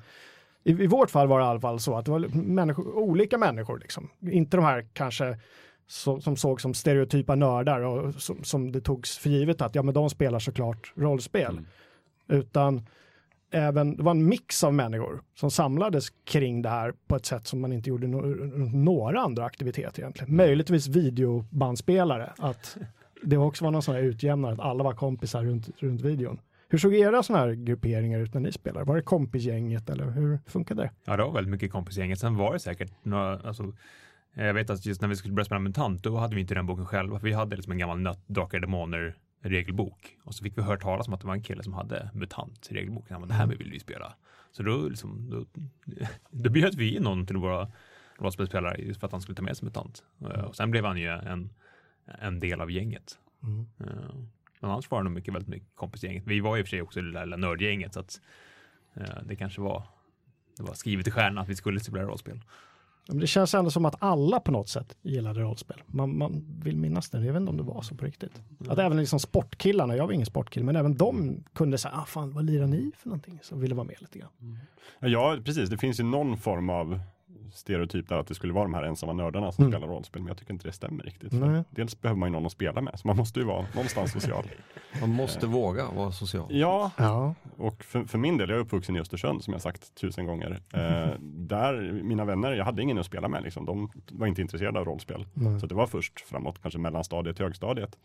i, 0.63 0.71
i 0.71 0.87
vårt 0.87 1.11
fall 1.11 1.27
var 1.27 1.39
det 1.39 1.45
i 1.45 1.47
alla 1.47 1.59
fall 1.59 1.79
så 1.79 1.95
att 1.95 2.05
det 2.05 2.11
var 2.11 2.19
människor, 2.33 2.97
olika 2.97 3.37
människor, 3.37 3.79
liksom. 3.79 4.09
inte 4.21 4.57
de 4.57 4.65
här 4.65 4.87
kanske 4.93 5.37
som, 5.87 6.21
som 6.21 6.35
såg 6.35 6.61
som 6.61 6.73
stereotypa 6.73 7.35
nördar 7.35 7.81
och 7.81 8.13
som, 8.15 8.43
som 8.43 8.71
det 8.71 8.81
togs 8.81 9.17
för 9.17 9.29
givet 9.29 9.61
att 9.61 9.75
ja, 9.75 9.83
men 9.83 9.93
de 9.93 10.09
spelar 10.09 10.39
såklart 10.39 10.93
rollspel 10.95 11.57
Mm. 12.29 12.41
utan 12.41 12.85
även, 13.51 13.97
det 13.97 14.03
var 14.03 14.11
en 14.11 14.29
mix 14.29 14.63
av 14.63 14.73
människor 14.73 15.21
som 15.35 15.51
samlades 15.51 16.09
kring 16.09 16.61
det 16.61 16.69
här 16.69 16.93
på 17.07 17.15
ett 17.15 17.25
sätt 17.25 17.47
som 17.47 17.61
man 17.61 17.73
inte 17.73 17.89
gjorde 17.89 18.07
no 18.07 18.17
några 18.73 19.19
andra 19.19 19.45
aktiviteter 19.45 20.01
egentligen. 20.01 20.35
Möjligtvis 20.35 20.87
videobandspelare, 20.87 22.33
att 22.37 22.77
det 23.23 23.37
också 23.37 23.63
var 23.63 23.71
någon 23.71 23.81
sån 23.81 23.95
här 23.95 24.01
utjämnare, 24.01 24.53
att 24.53 24.59
alla 24.59 24.83
var 24.83 24.93
kompisar 24.93 25.43
runt, 25.43 25.69
runt 25.77 26.01
videon. 26.01 26.39
Hur 26.69 26.77
såg 26.77 26.93
era 26.95 27.23
sådana 27.23 27.45
här 27.45 27.53
grupperingar 27.53 28.19
ut 28.19 28.33
när 28.33 28.41
ni 28.41 28.51
spelade? 28.51 28.85
Var 28.85 28.95
det 28.95 29.01
kompisgänget 29.01 29.89
eller 29.89 30.11
hur 30.11 30.39
funkade 30.47 30.81
det? 30.81 30.91
Ja, 31.05 31.17
det 31.17 31.23
var 31.23 31.31
väldigt 31.31 31.51
mycket 31.51 31.71
kompisgänget. 31.71 32.19
Sen 32.19 32.35
var 32.35 32.53
det 32.53 32.59
säkert 32.59 32.91
några, 33.03 33.39
alltså, 33.39 33.73
jag 34.33 34.53
vet 34.53 34.69
att 34.69 34.85
just 34.85 35.01
när 35.01 35.07
vi 35.07 35.15
skulle 35.15 35.33
börja 35.33 35.45
spela 35.45 35.59
MUTANT, 35.59 36.03
då 36.03 36.17
hade 36.17 36.35
vi 36.35 36.41
inte 36.41 36.53
den 36.53 36.65
boken 36.65 36.85
själva. 36.85 37.19
Vi 37.23 37.33
hade 37.33 37.55
liksom 37.55 37.71
en 37.71 37.77
gammal 37.77 37.99
nött, 37.99 38.27
Drakar 38.27 38.59
Demoner 38.59 39.17
regelbok. 39.41 40.17
Och 40.23 40.35
så 40.35 40.43
fick 40.43 40.57
vi 40.57 40.61
höra 40.61 40.77
talas 40.77 41.07
om 41.07 41.13
att 41.13 41.21
det 41.21 41.27
var 41.27 41.33
en 41.33 41.43
kille 41.43 41.63
som 41.63 41.73
hade 41.73 42.09
MUTANT 42.13 42.67
regelbok. 42.71 43.05
Ja, 43.07 43.19
men 43.19 43.27
det 43.27 43.33
här 43.33 43.47
vill 43.47 43.71
vi 43.71 43.79
spela. 43.79 44.13
Så 44.51 44.63
då, 44.63 44.89
liksom, 44.89 45.29
då, 45.29 45.45
då 46.31 46.49
bjöd 46.49 46.75
vi 46.75 46.95
in 46.95 47.03
någon 47.03 47.25
till 47.27 47.37
våra 47.37 47.71
rollspelsspelare 48.19 48.81
just 48.81 48.99
för 48.99 49.07
att 49.07 49.11
han 49.11 49.21
skulle 49.21 49.35
ta 49.35 49.43
med 49.43 49.57
sig 49.57 49.65
MUTANT. 49.65 50.03
Eh, 50.21 50.27
Och 50.43 50.55
sen 50.55 50.71
blev 50.71 50.85
han 50.85 50.97
ju 50.97 51.07
en, 51.07 51.49
en 52.21 52.39
del 52.39 52.61
av 52.61 52.71
gänget. 52.71 53.17
Eh, 53.79 53.87
Men 54.63 54.71
annars 54.71 54.91
var 54.91 54.99
det 54.99 55.03
nog 55.03 55.13
mycket, 55.13 55.33
väldigt 55.33 55.49
mycket 55.49 55.75
kompisgänget. 55.75 56.23
Vi 56.27 56.39
var 56.39 56.57
i 56.57 56.61
och 56.61 56.65
för 56.65 56.69
sig 56.69 56.81
också 56.81 57.01
det 57.01 57.11
där 57.11 57.25
lilla 57.25 57.37
nördgänget 57.37 57.93
så 57.93 57.99
att 57.99 58.21
eh, 58.93 59.23
det 59.25 59.35
kanske 59.35 59.61
var, 59.61 59.83
det 60.57 60.63
var 60.63 60.73
skrivet 60.73 61.07
i 61.07 61.11
stjärnan 61.11 61.37
att 61.37 61.49
vi 61.49 61.55
skulle 61.55 61.79
spela 61.79 62.03
rollspel. 62.03 62.41
Men 63.07 63.19
det 63.19 63.27
känns 63.27 63.53
ändå 63.53 63.71
som 63.71 63.85
att 63.85 63.95
alla 63.99 64.39
på 64.39 64.51
något 64.51 64.69
sätt 64.69 64.97
gillade 65.01 65.41
rollspel. 65.41 65.83
Man, 65.85 66.17
man 66.17 66.59
vill 66.63 66.77
minnas 66.77 67.09
det, 67.09 67.25
jag 67.25 67.33
vet 67.33 67.39
inte 67.39 67.49
om 67.49 67.57
det 67.57 67.63
var 67.63 67.81
så 67.81 67.95
på 67.95 68.05
riktigt. 68.05 68.41
Att 68.67 68.79
även 68.79 68.97
liksom 68.97 69.19
sportkillarna, 69.19 69.95
jag 69.95 70.05
var 70.05 70.13
ingen 70.13 70.25
sportkille, 70.25 70.65
men 70.65 70.75
även 70.75 70.97
de 70.97 71.43
kunde 71.53 71.77
säga, 71.77 71.93
ah, 71.95 72.05
fan 72.05 72.33
vad 72.33 72.45
lirar 72.45 72.67
ni 72.67 72.91
för 72.97 73.09
någonting? 73.09 73.39
Så 73.41 73.55
ville 73.55 73.75
vara 73.75 73.87
med 73.87 73.95
lite 73.99 74.19
grann. 74.19 74.59
Ja, 74.99 75.37
precis. 75.45 75.69
Det 75.69 75.77
finns 75.77 75.99
ju 75.99 76.03
någon 76.03 76.37
form 76.37 76.69
av 76.69 76.99
stereotyp 77.53 78.09
där 78.09 78.17
att 78.17 78.27
det 78.27 78.35
skulle 78.35 78.53
vara 78.53 78.63
de 78.63 78.73
här 78.73 78.83
ensamma 78.83 79.13
nördarna 79.13 79.51
som 79.51 79.63
Mm. 79.63 79.71
spelar 79.71 79.87
rollspel, 79.93 80.21
men 80.21 80.27
jag 80.27 80.37
tycker 80.37 80.53
inte 80.53 80.67
det 80.67 80.71
stämmer 80.71 81.03
riktigt. 81.03 81.31
Dels 81.69 82.01
behöver 82.01 82.19
man 82.19 82.29
ju 82.29 82.33
någon 82.33 82.45
att 82.45 82.51
spela 82.51 82.81
med, 82.81 82.99
så 82.99 83.07
man 83.07 83.17
måste 83.17 83.39
ju 83.39 83.45
vara 83.45 83.65
någonstans 83.73 84.11
social. 84.11 84.43
Man 85.01 85.09
måste 85.09 85.47
våga 85.47 85.89
vara 85.91 86.11
social. 86.11 86.47
Ja, 86.49 86.91
Ja, 86.97 87.35
och 87.57 87.83
för, 87.83 88.03
för 88.03 88.17
min 88.17 88.37
del, 88.37 88.49
jag 88.49 88.57
är 88.57 88.61
uppvuxen 88.61 88.95
i 88.95 88.99
Östersund 88.99 89.43
som 89.43 89.53
jag 89.53 89.61
sagt 89.61 89.95
tusen 89.95 90.25
gånger. 90.25 90.59
Eh, 90.73 91.13
där, 91.21 92.01
mina 92.03 92.25
vänner, 92.25 92.51
jag 92.51 92.65
hade 92.65 92.81
ingen 92.81 92.97
att 92.99 93.05
spela 93.05 93.27
med, 93.27 93.43
liksom. 93.43 93.65
de 93.65 93.91
var 94.11 94.27
inte 94.27 94.41
intresserade 94.41 94.79
av 94.79 94.85
rollspel. 94.85 95.25
Nej. 95.33 95.59
Så 95.59 95.67
det 95.67 95.75
var 95.75 95.87
först 95.87 96.19
framåt, 96.21 96.61
kanske 96.61 96.79
mellanstadiet 96.79 97.35
till 97.35 97.45
högstadiet. 97.45 97.97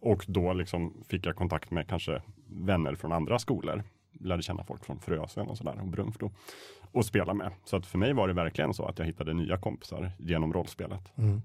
Och 0.00 0.24
då 0.28 0.52
liksom 0.52 0.94
fick 1.08 1.26
jag 1.26 1.36
kontakt 1.36 1.70
med 1.70 1.88
kanske 1.88 2.22
vänner 2.48 2.94
från 2.94 3.12
andra 3.12 3.38
skolor. 3.38 3.82
Lärde 4.20 4.42
känna 4.42 4.64
folk 4.64 4.84
från 4.84 4.98
Frösön 4.98 5.46
och 5.48 5.58
sådär 5.58 5.80
och 5.80 5.86
Brunflo. 5.88 6.30
Och 6.92 7.04
spela 7.06 7.34
med. 7.34 7.52
Så 7.64 7.76
att 7.76 7.86
för 7.86 7.98
mig 7.98 8.12
var 8.12 8.28
det 8.28 8.34
verkligen 8.34 8.74
så 8.74 8.84
att 8.86 8.98
jag 8.98 9.06
hittade 9.06 9.34
nya 9.34 9.56
kompisar 9.56 10.12
genom 10.18 10.52
rollspelet. 10.52 11.12
mm. 11.16 11.42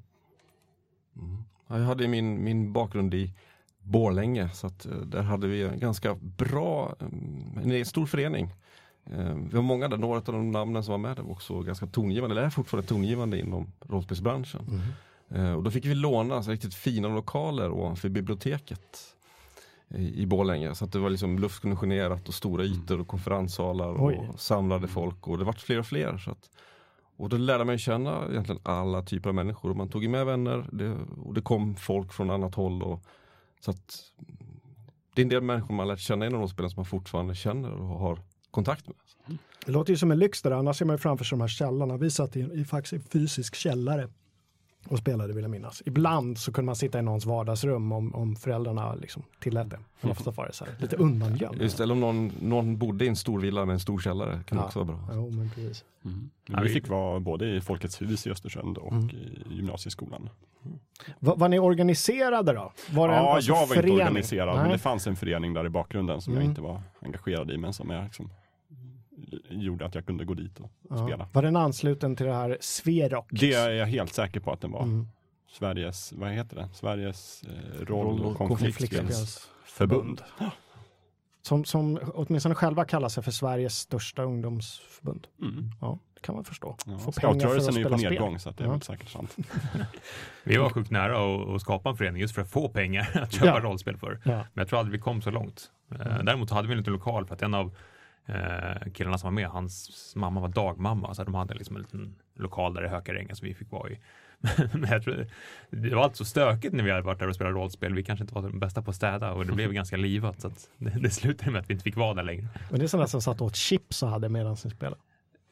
Mm. 1.15 1.43
Ja, 1.67 1.77
Jag 1.77 1.85
hade 1.85 2.07
min, 2.07 2.43
min 2.43 2.73
bakgrund 2.73 3.13
i 3.13 3.33
Borlänge 3.79 4.49
så 4.49 4.67
att 4.67 4.85
eh, 4.85 4.91
där 4.97 5.21
hade 5.21 5.47
vi 5.47 5.63
en 5.63 5.79
ganska 5.79 6.15
bra, 6.15 6.95
eh, 6.99 7.71
en 7.79 7.85
stor 7.85 8.05
förening. 8.05 8.49
Eh, 9.05 9.35
Vi 9.35 9.55
var 9.55 9.61
många 9.61 9.87
där, 9.87 9.97
några 9.97 10.17
av 10.17 10.23
de 10.23 10.51
namnen 10.51 10.83
som 10.83 10.91
var 10.91 10.97
med 10.97 11.15
där 11.15 11.23
var 11.23 11.31
också 11.31 11.59
ganska 11.61 11.87
tongivande, 11.87 12.33
eller 12.35 12.43
är 12.43 12.49
fortfarande 12.49 12.87
tongivande 12.87 13.39
inom 13.39 13.71
rollspelsbranschen. 13.81 14.61
Mm. 15.31 15.55
Och 15.57 15.63
då 15.63 15.71
fick 15.71 15.85
vi 15.85 15.95
låna 15.95 16.43
så 16.43 16.51
riktigt 16.51 16.73
fina 16.75 17.07
lokaler 17.07 17.71
ovanför 17.71 18.09
biblioteket 18.09 19.15
i 19.95 20.25
Borlänge. 20.25 20.75
Så 20.75 20.85
att 20.85 20.91
det 20.91 20.99
var 20.99 21.09
liksom 21.09 21.39
luftkonditionerat 21.39 22.27
och 22.27 22.33
stora 22.33 22.63
ytor 22.63 22.99
och 22.99 23.07
konferenssalar 23.07 24.05
Oj. 24.05 24.29
och 24.33 24.39
samlade 24.39 24.87
folk 24.87 25.27
och 25.27 25.37
det 25.37 25.43
vart 25.43 25.59
fler 25.59 25.79
och 25.79 25.85
fler. 25.85 26.17
Så 26.17 26.31
att, 26.31 26.49
och 27.17 27.29
då 27.29 27.37
lärde 27.37 27.65
man 27.65 27.77
känna 27.77 28.27
egentligen 28.29 28.61
alla 28.63 29.01
typer 29.01 29.29
av 29.29 29.35
människor 29.35 29.69
och 29.69 29.77
man 29.77 29.89
tog 29.89 30.09
med 30.09 30.25
vänner 30.25 30.69
det, 30.71 30.97
och 31.23 31.33
det 31.33 31.41
kom 31.41 31.75
folk 31.75 32.13
från 32.13 32.29
annat 32.29 32.55
håll. 32.55 32.83
Och, 32.83 33.03
så 33.59 33.71
att 33.71 34.03
det 35.15 35.21
är 35.21 35.23
en 35.23 35.29
del 35.29 35.41
människor 35.41 35.73
man 35.73 35.87
lärt 35.87 35.99
känna 35.99 36.25
inom 36.25 36.39
rollspelen 36.39 36.69
som 36.69 36.79
man 36.79 36.85
fortfarande 36.85 37.35
känner 37.35 37.71
och 37.71 37.99
har 37.99 38.19
kontakt 38.51 38.87
med. 38.87 38.95
Det 39.65 39.71
låter 39.71 39.93
ju 39.93 39.97
som 39.97 40.11
en 40.11 40.19
lyx 40.19 40.41
det 40.41 40.49
där, 40.49 40.55
annars 40.55 40.77
ser 40.77 40.85
man 40.85 40.93
ju 40.93 40.97
framför 40.97 41.25
sig 41.25 41.35
de 41.35 41.41
här 41.41 41.47
källarna. 41.47 41.97
Vi 41.97 42.11
satt 42.11 42.35
i, 42.35 42.39
i 42.39 42.65
faktiskt 42.65 42.93
en 42.93 43.01
fysisk 43.01 43.55
källare 43.55 44.09
och 44.87 44.97
spelade 44.97 45.33
vill 45.33 45.41
jag 45.43 45.51
minnas. 45.51 45.81
Ibland 45.85 46.37
så 46.37 46.51
kunde 46.51 46.65
man 46.65 46.75
sitta 46.75 46.99
i 46.99 47.01
någons 47.01 47.25
vardagsrum 47.25 47.91
om, 47.91 48.15
om 48.15 48.35
föräldrarna 48.35 48.95
liksom 48.95 49.23
tillät 49.39 49.69
det. 49.69 49.79
Men 50.01 50.11
ofta 50.11 50.31
var 50.31 50.47
det 50.47 50.53
så 50.53 50.65
här, 50.65 50.73
lite 50.79 50.95
ungangömt. 50.95 51.61
Just 51.61 51.79
eller 51.79 51.93
om 51.93 51.99
någon, 51.99 52.31
någon 52.41 52.77
bodde 52.77 53.05
i 53.05 53.07
en 53.07 53.15
stor 53.15 53.39
villa 53.39 53.65
med 53.65 53.73
en 53.73 53.79
stor 53.79 53.99
källare 53.99 54.39
kan 54.47 54.57
Ja. 54.57 54.65
också 54.65 54.83
vara 54.83 54.87
bra. 54.97 55.09
Jo, 55.13 55.29
men 55.29 55.49
precis. 55.49 55.85
Men 56.01 56.29
Ja, 56.45 56.59
vi 56.61 56.69
fick 56.69 56.87
vara 56.89 57.19
både 57.19 57.55
i 57.55 57.61
Folkets 57.61 58.01
hus 58.01 58.27
i 58.27 58.31
Östersund 58.31 58.77
och 58.77 58.91
Mm. 58.91 59.09
i 59.09 59.43
gymnasieskolan. 59.55 60.29
Va, 61.19 61.35
var 61.35 61.49
ni 61.49 61.59
organiserade 61.59 62.53
då? 62.53 62.71
Var 62.91 63.07
det 63.07 63.13
en, 63.15 63.23
Ja, 63.23 63.35
alltså, 63.35 63.51
jag 63.51 63.59
var 63.59 63.67
förening? 63.67 63.91
inte 63.93 64.03
organiserad, 64.03 64.55
men 64.55 64.63
Nej. 64.63 64.71
det 64.71 64.77
fanns 64.79 65.07
en 65.07 65.15
förening 65.15 65.53
där 65.53 65.65
i 65.65 65.69
bakgrunden 65.69 66.21
som 66.21 66.33
Mm. 66.33 66.43
jag 66.43 66.51
inte 66.51 66.61
var 66.61 66.81
engagerad 67.01 67.51
i, 67.51 67.57
men 67.57 67.73
som 67.73 67.89
jag 67.89 68.03
liksom 68.03 68.29
gjorde 69.49 69.85
att 69.85 69.95
jag 69.95 70.05
kunde 70.05 70.25
gå 70.25 70.33
dit 70.33 70.59
och 70.59 70.71
Ja. 70.89 71.07
spela. 71.07 71.27
Var 71.33 71.41
den 71.41 71.55
ansluten 71.55 72.15
till 72.15 72.25
det 72.25 72.33
här 72.33 72.57
Sverok? 72.61 73.27
Det 73.31 73.53
är 73.53 73.69
jag 73.69 73.85
helt 73.85 74.13
säker 74.13 74.39
på 74.39 74.51
att 74.51 74.61
den 74.61 74.71
var. 74.71 74.83
Mm. 74.83 75.07
Sveriges, 75.51 76.13
vad 76.13 76.29
heter 76.31 76.55
det? 76.55 76.69
Sveriges 76.73 77.43
eh, 77.43 77.85
roll 77.85 77.87
Roll- 77.87 78.21
och 78.25 78.31
och 78.31 78.37
konfliktspelsförbund. 79.17 80.21
Som, 81.41 81.65
som 81.65 81.99
åtminstone 82.13 82.55
själva 82.55 82.85
kallar 82.85 83.09
sig 83.09 83.23
för 83.23 83.31
Sveriges 83.31 83.77
största 83.77 84.23
ungdomsförbund. 84.23 85.27
Mm. 85.41 85.71
Ja, 85.81 85.99
det 86.13 86.21
kan 86.21 86.35
man 86.35 86.43
förstå. 86.43 86.75
Ja, 86.85 86.97
Få 86.99 87.11
Scoutrörelsen 87.11 87.69
att 87.69 87.75
är 87.75 87.79
ju 87.79 87.85
på 87.89 87.97
nedgång 87.97 88.39
så 88.39 88.49
att 88.49 88.57
det 88.57 88.63
är 88.63 88.65
Ja. 88.67 88.71
väl 88.71 88.81
säkert 88.81 89.09
sant. 89.09 89.35
Vi 90.43 90.57
var 90.57 90.69
sjukt 90.69 90.91
nära 90.91 91.17
att, 91.43 91.49
att 91.49 91.61
skapa 91.61 91.89
en 91.89 91.97
förening 91.97 92.21
just 92.21 92.35
för 92.35 92.41
att 92.41 92.49
få 92.51 92.69
pengar 92.69 93.09
att 93.23 93.31
köpa 93.33 93.45
Ja. 93.47 93.59
rollspel 93.59 93.97
för. 93.97 94.19
Ja. 94.25 94.31
Men 94.31 94.45
jag 94.53 94.67
tror 94.67 94.79
aldrig 94.79 94.99
vi 94.99 95.03
kom 95.03 95.21
så 95.21 95.31
långt. 95.31 95.71
Eh, 95.91 96.07
Mm. 96.07 96.25
Däremot 96.25 96.49
hade 96.49 96.67
vi 96.67 96.71
en 96.73 96.77
liten 96.77 96.93
lokal 96.93 97.25
för 97.25 97.35
att 97.35 97.41
en 97.41 97.53
av 97.53 97.75
eh, 98.29 98.91
killarna 98.93 99.17
som 99.17 99.27
var 99.27 99.31
med, 99.31 99.47
hans 99.47 100.13
mamma 100.15 100.41
var 100.41 100.47
dagmamma, 100.47 101.13
så 101.13 101.23
de 101.23 101.35
hade 101.35 101.53
liksom 101.53 101.75
en 101.75 101.81
liten 101.81 102.15
lokal 102.35 102.73
där 102.73 102.85
i 102.85 102.87
Hökarängen 102.87 103.35
som 103.35 103.47
vi 103.47 103.53
fick 103.53 103.71
vara 103.71 103.89
i. 103.89 103.99
Men 104.73 104.89
jag 104.89 105.03
tror, 105.03 105.27
det 105.69 105.95
var 105.95 106.03
allt 106.03 106.15
så 106.15 106.25
stökigt 106.25 106.73
när 106.73 106.83
vi 106.83 106.91
hade 106.91 107.03
varit 107.03 107.19
där 107.19 107.27
och 107.27 107.35
spelat 107.35 107.53
rollspel. 107.53 107.93
Vi 107.93 108.03
kanske 108.03 108.23
inte 108.23 108.33
var 108.33 108.41
de 108.41 108.59
bästa 108.59 108.81
på 108.81 108.89
att 108.89 108.95
städa 108.95 109.31
och 109.31 109.45
det 109.45 109.53
blev 109.53 109.73
ganska 109.73 109.97
livat. 109.97 110.41
Så 110.41 110.47
att 110.47 110.69
det, 110.77 110.89
det 110.89 111.09
slutade 111.09 111.51
med 111.51 111.61
att 111.61 111.69
vi 111.69 111.73
inte 111.73 111.83
fick 111.83 111.95
vara 111.95 112.13
där 112.13 112.23
längre. 112.23 112.47
Men 112.69 112.79
det 112.79 112.85
är 112.85 112.87
sådana 112.87 113.07
som 113.07 113.21
satt 113.21 113.41
åt 113.41 113.55
chips 113.55 114.03
och 114.03 114.09
hade 114.09 114.29
medan 114.29 114.57
ni 114.65 114.71
spelade. 114.71 115.01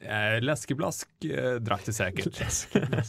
Eh, 0.00 0.42
läskeblask 0.42 1.08
eh, 1.24 1.54
drack 1.54 1.82
det 1.86 1.92
säkert. 1.92 2.40
men 2.74 3.02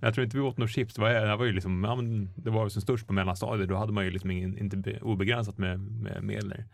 jag 0.00 0.14
tror 0.14 0.24
inte 0.24 0.36
vi 0.36 0.42
åt 0.42 0.56
några 0.56 0.68
chips. 0.68 0.94
Det 0.94 1.00
var, 1.00 1.10
det 1.10 1.36
var 1.36 1.44
ju 1.44 1.52
liksom, 1.52 1.84
ja, 1.84 1.98
det 2.42 2.50
var 2.50 2.64
ju 2.64 2.70
som 2.70 2.82
störst 2.82 3.06
på 3.06 3.12
mellanstadiet. 3.12 3.68
Då 3.68 3.76
hade 3.76 3.92
man 3.92 4.04
ju 4.04 4.10
liksom 4.10 4.30
ingen, 4.30 4.58
inte 4.58 4.76
be- 4.76 5.00
obegränsat 5.00 5.58
med, 5.58 5.80
med 5.80 6.24
medel. 6.24 6.64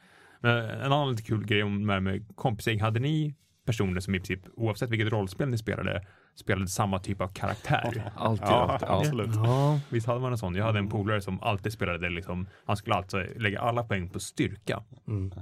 Men 0.42 0.56
en 0.70 0.92
annan 0.92 1.10
lite 1.10 1.22
kul 1.22 1.46
grej 1.46 1.62
om 1.62 1.88
här 1.88 2.00
med 2.00 2.36
kompisgäng. 2.36 2.80
Hade 2.80 3.00
ni 3.00 3.34
personer 3.66 4.00
som 4.00 4.14
i 4.14 4.18
princip, 4.18 4.40
oavsett 4.56 4.90
vilket 4.90 5.12
rollspel 5.12 5.48
ni 5.48 5.58
spelade, 5.58 6.06
spelade 6.34 6.68
samma 6.68 6.98
typ 6.98 7.20
av 7.20 7.28
karaktär? 7.28 8.12
Alltid, 8.16 8.46
Ja, 8.48 8.70
alltid. 8.70 8.88
Ja. 8.88 8.98
absolut. 9.00 9.30
Ja, 9.34 9.80
Visst 9.88 10.06
hade 10.06 10.20
man 10.20 10.32
en 10.32 10.38
sån? 10.38 10.54
Jag 10.54 10.64
hade 10.64 10.78
en 10.78 10.88
polare 10.88 11.20
som 11.20 11.42
alltid 11.42 11.72
spelade 11.72 12.10
liksom, 12.10 12.46
han 12.66 12.76
skulle 12.76 12.96
alltså 12.96 13.24
lägga 13.36 13.60
alla 13.60 13.82
poäng 13.82 14.08
på 14.08 14.20
styrka. 14.20 14.82
mm. 15.08 15.32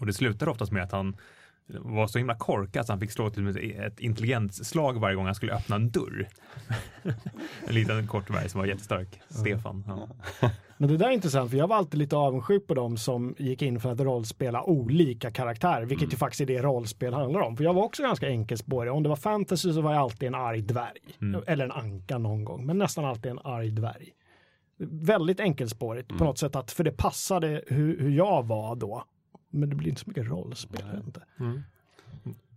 Och 0.00 0.06
det 0.06 0.12
slutade 0.12 0.50
oftast 0.50 0.72
med 0.72 0.82
att 0.82 0.92
han 0.92 1.16
var 1.68 2.06
så 2.06 2.18
himla 2.18 2.34
korkad 2.34 2.86
så 2.86 2.92
han 2.92 3.00
fick 3.00 3.10
slå 3.10 3.30
till 3.30 3.42
med 3.42 3.56
ett 3.86 4.00
intelligensslag 4.00 5.00
varje 5.00 5.16
gång 5.16 5.26
han 5.26 5.34
skulle 5.34 5.52
öppna 5.54 5.76
en 5.76 5.90
dörr. 5.90 6.28
en 7.66 7.74
liten 7.74 8.06
kort 8.06 8.26
dvärg 8.28 8.48
som 8.48 8.58
var 8.60 8.66
jättestark. 8.66 9.20
Stefan. 9.28 9.84
Ja. 9.86 10.08
Men 10.80 10.88
det 10.90 10.96
där 10.96 11.06
är 11.08 11.10
intressant, 11.12 11.50
för 11.50 11.58
jag 11.58 11.68
var 11.68 11.76
alltid 11.76 11.98
lite 11.98 12.16
avundsjuk 12.16 12.66
på 12.66 12.74
dem 12.74 12.96
som 12.96 13.34
gick 13.38 13.62
in 13.62 13.80
för 13.80 13.92
att 13.92 14.00
rollspela 14.00 14.62
olika 14.62 15.30
karaktärer, 15.30 15.80
vilket 15.84 16.02
Mm. 16.04 16.10
ju 16.10 16.16
faktiskt 16.16 16.40
är 16.40 16.46
det 16.46 16.62
rollspel 16.62 17.14
handlar 17.14 17.40
om. 17.40 17.56
För 17.56 17.64
jag 17.64 17.74
var 17.74 17.82
också 17.82 18.02
ganska 18.02 18.28
enkelspårig. 18.28 18.92
Om 18.92 19.02
det 19.02 19.08
var 19.08 19.16
fantasy 19.16 19.72
så 19.72 19.80
var 19.80 19.92
jag 19.92 20.00
alltid 20.02 20.26
en 20.26 20.34
arg 20.34 20.60
dvärg. 20.62 20.98
Mm. 21.22 21.42
Eller 21.46 21.64
en 21.64 21.72
anka 21.72 22.18
någon 22.18 22.44
gång, 22.44 22.66
men 22.66 22.78
nästan 22.78 23.04
alltid 23.04 23.30
en 23.32 23.38
arg 23.44 23.70
dvärg. 23.70 24.08
Väldigt 24.90 25.40
enkelspårigt 25.40 26.10
Mm. 26.10 26.18
på 26.18 26.24
något 26.24 26.38
sätt, 26.38 26.56
att, 26.56 26.70
för 26.70 26.84
det 26.84 26.92
passade 26.92 27.62
hur, 27.66 28.00
hur 28.00 28.10
jag 28.10 28.46
var 28.46 28.76
då. 28.76 29.04
Men 29.50 29.70
det 29.70 29.76
blir 29.76 29.88
inte 29.88 30.00
så 30.00 30.08
mycket 30.10 30.26
rollspel. 30.26 31.02
Inte. 31.06 31.22
Mm. 31.40 31.62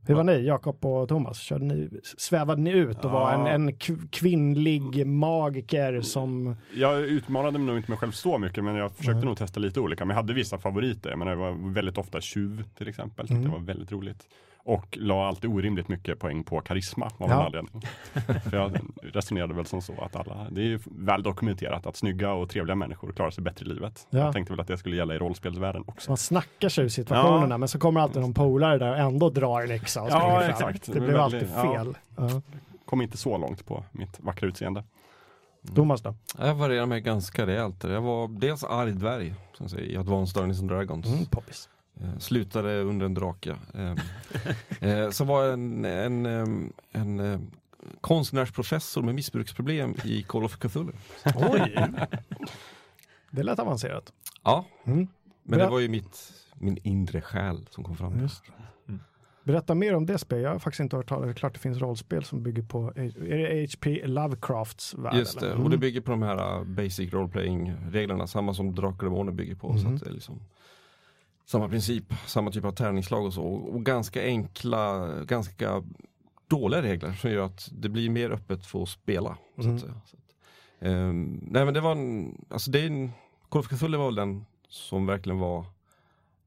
Hur 0.07 0.15
var 0.15 0.23
ni, 0.23 0.45
Jakob 0.45 0.85
och 0.85 1.09
Thomas? 1.09 1.39
Körde 1.39 1.65
ni, 1.65 1.89
svävade 2.17 2.61
ni 2.61 2.71
ut 2.71 3.05
och 3.05 3.11
var 3.11 3.33
en, 3.33 3.45
Ja. 3.45 3.47
en 3.47 3.75
kvinnlig 4.11 5.07
magiker 5.07 6.01
som... 6.01 6.55
Jag 6.75 7.01
utmanade 7.01 7.57
mig 7.57 7.67
nog 7.67 7.77
inte 7.77 7.91
mig 7.91 7.97
själv 7.97 8.11
så 8.11 8.37
mycket, 8.37 8.63
men 8.63 8.75
jag 8.75 8.91
försökte 8.91 9.15
Nej. 9.17 9.25
nog 9.25 9.37
testa 9.37 9.59
lite 9.59 9.79
olika. 9.79 10.05
Men 10.05 10.15
jag 10.15 10.21
hade 10.23 10.33
vissa 10.33 10.57
favoriter. 10.57 11.15
Men 11.15 11.27
det 11.27 11.35
var 11.35 11.73
väldigt 11.73 11.97
ofta 11.97 12.21
tjuv 12.21 12.63
till 12.77 12.87
exempel. 12.87 13.31
Mm. 13.31 13.43
det 13.43 13.49
var 13.49 13.59
väldigt 13.59 13.91
roligt. 13.91 14.27
Och 14.63 14.97
la 15.01 15.27
alltid 15.27 15.49
orimligt 15.49 15.87
mycket 15.87 16.19
poäng 16.19 16.43
på 16.43 16.61
karisma 16.61 17.05
av 17.05 17.11
Ja. 17.17 17.27
någon 17.27 17.45
anledning. 17.45 17.81
För 18.49 18.57
jag 18.57 18.77
resonerade 19.03 19.53
väl 19.53 19.65
som 19.65 19.81
så 19.81 20.01
att 20.01 20.15
alla, 20.15 20.47
det 20.51 20.61
är 20.61 20.65
ju 20.65 20.79
väl 20.85 21.23
dokumenterat 21.23 21.85
att 21.85 21.95
snygga 21.95 22.33
och 22.33 22.49
trevliga 22.49 22.75
människor 22.75 23.11
klarar 23.11 23.31
sig 23.31 23.43
bättre 23.43 23.65
i 23.65 23.69
livet. 23.69 24.07
Ja. 24.09 24.19
Jag 24.19 24.33
tänkte 24.33 24.53
väl 24.53 24.59
att 24.59 24.67
det 24.67 24.77
skulle 24.77 24.95
gälla 24.95 25.15
i 25.15 25.17
rollspelsvärlden 25.17 25.83
också. 25.87 26.11
Man 26.11 26.17
snackar 26.17 26.69
sig 26.69 26.83
ur 26.85 26.89
situationerna 26.89 27.53
Ja. 27.53 27.57
men 27.57 27.69
så 27.69 27.79
kommer 27.79 27.99
alltid 28.01 28.21
någon 28.21 28.33
polare 28.33 28.77
där 28.77 28.91
och 28.91 28.97
ändå 28.97 29.29
drar 29.29 29.67
läxa 29.67 30.01
och 30.01 30.09
Ja, 30.11 30.43
exakt. 30.43 30.85
Det 30.85 30.93
Det 30.93 30.99
blev 30.99 31.15
är 31.15 31.19
alltid 31.19 31.49
fel. 31.49 31.97
Ja. 32.17 32.41
Kom 32.85 33.01
inte 33.01 33.17
så 33.17 33.37
långt 33.37 33.65
på 33.65 33.83
mitt 33.91 34.19
vackra 34.19 34.47
utseende. 34.47 34.83
Thomas 35.75 36.01
då? 36.01 36.15
Jag 36.37 36.55
varierar 36.55 36.85
mig 36.85 37.01
ganska 37.01 37.45
rejält. 37.45 37.83
Jag 37.83 38.01
var 38.01 38.27
dels 38.39 38.63
arg 38.63 38.91
dvärg 38.91 39.33
som 39.53 39.69
säger, 39.69 39.83
i 39.91 39.97
Advanced 39.97 40.41
Dungeons 40.41 40.59
and 40.59 40.69
Dragons. 40.69 41.05
Mm, 41.07 41.25
poppis. 41.25 41.69
Eh, 42.01 42.17
slutade 42.17 42.81
under 42.81 43.05
en 43.05 43.13
drake. 43.13 43.55
Eh, 43.73 44.89
eh, 44.89 45.09
så 45.09 45.23
var 45.25 45.47
en, 45.47 45.85
en, 45.85 46.25
em, 46.25 46.73
en, 46.91 47.19
eh, 47.19 47.39
konstnärsprofessor 48.01 49.01
med 49.01 49.15
missbruksproblem 49.15 49.95
i 50.05 50.23
Call 50.23 50.43
of 50.43 50.57
Cthulhu. 50.57 50.91
Oj! 51.35 51.75
det 53.31 53.43
lät 53.43 53.59
avancerat. 53.59 54.13
Ja, 54.43 54.65
Mm. 54.83 55.07
men 55.43 55.59
det 55.59 55.67
var 55.69 55.79
ju 55.79 55.87
mitt, 55.89 56.33
min 56.55 56.77
inre 56.83 57.21
själ 57.21 57.67
som 57.69 57.83
kom 57.83 57.95
fram. 57.95 58.19
Just 58.19 58.43
Mm. 58.87 58.99
Berätta 59.43 59.75
mer 59.75 59.95
om 59.95 60.05
det 60.05 60.17
spel. 60.17 60.41
Jag 60.41 60.49
har 60.51 60.59
faktiskt 60.59 60.79
inte 60.79 60.95
hört 60.95 61.07
talas 61.09 61.25
Det 61.25 61.31
är 61.31 61.33
klart 61.33 61.53
det 61.53 61.59
finns 61.59 61.77
rollspel 61.77 62.23
som 62.23 62.43
bygger 62.43 62.63
på, 62.63 62.93
är 62.95 63.37
det 63.37 63.65
HP 63.73 64.01
Lovecrafts 64.07 64.93
värld? 64.93 65.15
Just 65.15 65.39
det, 65.39 65.45
eller? 65.45 65.55
och 65.63 65.69
det 65.69 65.75
Mm. 65.75 65.79
bygger 65.79 66.01
på 66.01 66.11
de 66.11 66.21
här 66.21 66.59
uh, 66.59 66.63
basic 66.63 67.13
role-playing 67.13 67.75
reglerna, 67.91 68.27
samma 68.27 68.53
som 68.53 68.75
Drakar 68.75 69.07
och 69.07 69.11
Demoner 69.11 69.31
bygger 69.31 69.55
på. 69.55 69.77
Så 69.77 69.85
Mhm. 69.85 69.95
att 69.95 70.03
det 70.03 70.09
är 70.09 70.13
liksom 70.13 70.39
samma 71.51 71.69
princip, 71.69 72.13
samma 72.27 72.51
typ 72.51 72.65
av 72.65 72.71
tärningsslag 72.71 73.25
och 73.25 73.33
så. 73.33 73.43
Och, 73.43 73.85
ganska 73.85 74.23
enkla, 74.23 75.07
ganska 75.23 75.83
dåliga 76.47 76.81
regler 76.81 77.13
som 77.13 77.31
gör 77.31 77.45
att 77.45 77.69
det 77.71 77.89
blir 77.89 78.09
mer 78.09 78.29
öppet 78.31 78.65
för 78.65 78.83
att 78.83 78.89
spela. 78.89 79.37
Så 79.55 79.61
Mm. 79.61 79.75
att 79.75 79.81
säga. 79.81 79.93
Så 80.05 80.17
att, 80.17 80.35
ehm, 80.79 81.39
nej 81.51 81.65
men 81.65 81.73
det 81.73 81.81
var 81.81 81.91
en, 81.91 82.37
alltså 82.49 82.71
det 82.71 82.79
är 82.81 82.87
en, 82.87 83.11
Call 83.49 83.59
of 83.59 83.67
Cthulhu 83.67 83.97
var 83.97 84.05
väl 84.05 84.15
den 84.15 84.45
som 84.69 85.05
verkligen 85.05 85.39
var 85.39 85.65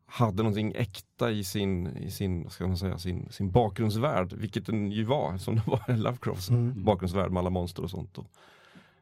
hade 0.06 0.36
någonting 0.42 0.72
äkta 0.76 1.30
i 1.30 1.44
sin, 1.44 1.96
i 1.96 2.10
sin, 2.10 2.50
ska 2.50 2.66
man 2.66 2.78
säga, 2.78 2.98
sin, 2.98 3.28
sin 3.32 3.50
bakgrundsvärld, 3.50 4.32
vilket 4.32 4.66
den 4.66 4.92
ju 4.92 5.04
var, 5.04 5.38
som 5.38 5.54
det 5.56 5.62
var 5.66 5.96
Lovecrafts 5.96 6.50
Mm. 6.50 6.84
bakgrundsvärld 6.84 7.30
med 7.30 7.40
alla 7.40 7.50
monster 7.50 7.82
och 7.82 7.90
sånt. 7.90 8.18
Och, 8.18 8.26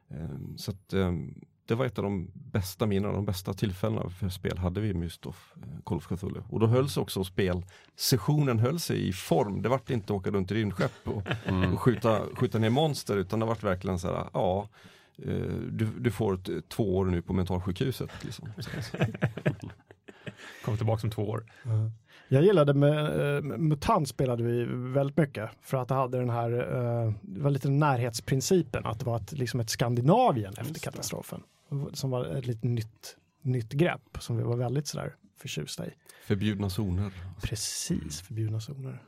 ehm, 0.09 0.57
så 0.57 0.71
att, 0.71 0.93
ehm, 0.93 1.35
det 1.65 1.75
var 1.75 1.85
ett 1.85 1.97
av 1.97 2.03
de 2.03 2.31
bästa 2.33 2.85
minnena, 2.85 3.13
de 3.13 3.25
bästa 3.25 3.53
tillfällena 3.53 4.09
för 4.09 4.29
spel 4.29 4.57
hade 4.57 4.81
vi 4.81 4.93
med 4.93 5.03
just 5.03 5.21
då, 5.21 5.29
eh, 5.29 5.33
Call 5.83 5.97
of 5.97 6.07
Cthulhu. 6.07 6.41
Och 6.49 6.59
då 6.59 6.67
hölls 6.67 6.97
också 6.97 7.23
spelsessionen 7.23 8.59
höll 8.59 8.79
sig 8.79 9.07
i 9.07 9.13
form. 9.13 9.61
Det 9.61 9.69
vart 9.69 9.89
inte 9.89 10.13
åka 10.13 10.31
runt 10.31 10.51
i 10.51 10.55
rymdskepp 10.55 10.91
och, 11.03 11.21
Mm. 11.45 11.73
och 11.73 11.81
skjuta, 11.81 12.21
skjuta 12.35 12.59
ner 12.59 12.69
monster 12.69 13.17
utan 13.17 13.39
det 13.39 13.45
vart 13.45 13.63
verkligen 13.63 13.99
så 13.99 14.07
här, 14.07 14.25
ja 14.33 14.67
eh, 15.17 15.33
du, 15.71 15.87
du 15.99 16.11
får 16.11 16.33
ett, 16.33 16.69
två 16.69 16.97
år 16.97 17.05
nu 17.05 17.21
på 17.21 17.33
mentalsjukhuset. 17.33 18.09
Liksom. 18.21 18.47
Kommer 20.65 20.77
tillbaka 20.77 21.07
om 21.07 21.11
två 21.11 21.29
år. 21.29 21.45
Jag 22.27 22.43
gillade 22.43 22.73
med, 22.73 23.35
eh, 23.35 23.41
MUTANT 23.43 24.07
spelade 24.07 24.43
vi 24.43 24.65
väldigt 24.93 25.17
mycket 25.17 25.49
för 25.61 25.77
att 25.77 25.87
det 25.87 25.93
hade 25.95 26.17
den 26.17 26.29
här, 26.29 26.51
eh, 26.51 27.13
det 27.21 27.41
var 27.41 27.49
lite 27.49 27.69
närhetsprincipen, 27.69 28.85
att 28.85 28.99
det 28.99 29.05
var 29.05 29.17
ett, 29.17 29.31
liksom 29.31 29.59
ett 29.59 29.69
Skandinavien 29.69 30.53
efter 30.57 30.79
katastrofen. 30.79 31.41
Som 31.93 32.09
var 32.09 32.25
ett 32.25 32.45
lite 32.45 32.67
nytt, 32.67 33.17
nytt 33.41 33.71
grepp 33.73 34.17
som 34.19 34.37
vi 34.37 34.43
var 34.43 34.57
väldigt 34.57 34.87
sådär 34.87 35.15
förtjusta 35.37 35.87
i. 35.87 35.93
Förbjudna 36.25 36.69
zoner. 36.69 37.11
Precis, 37.43 38.21
förbjudna 38.21 38.59
zoner. 38.59 39.01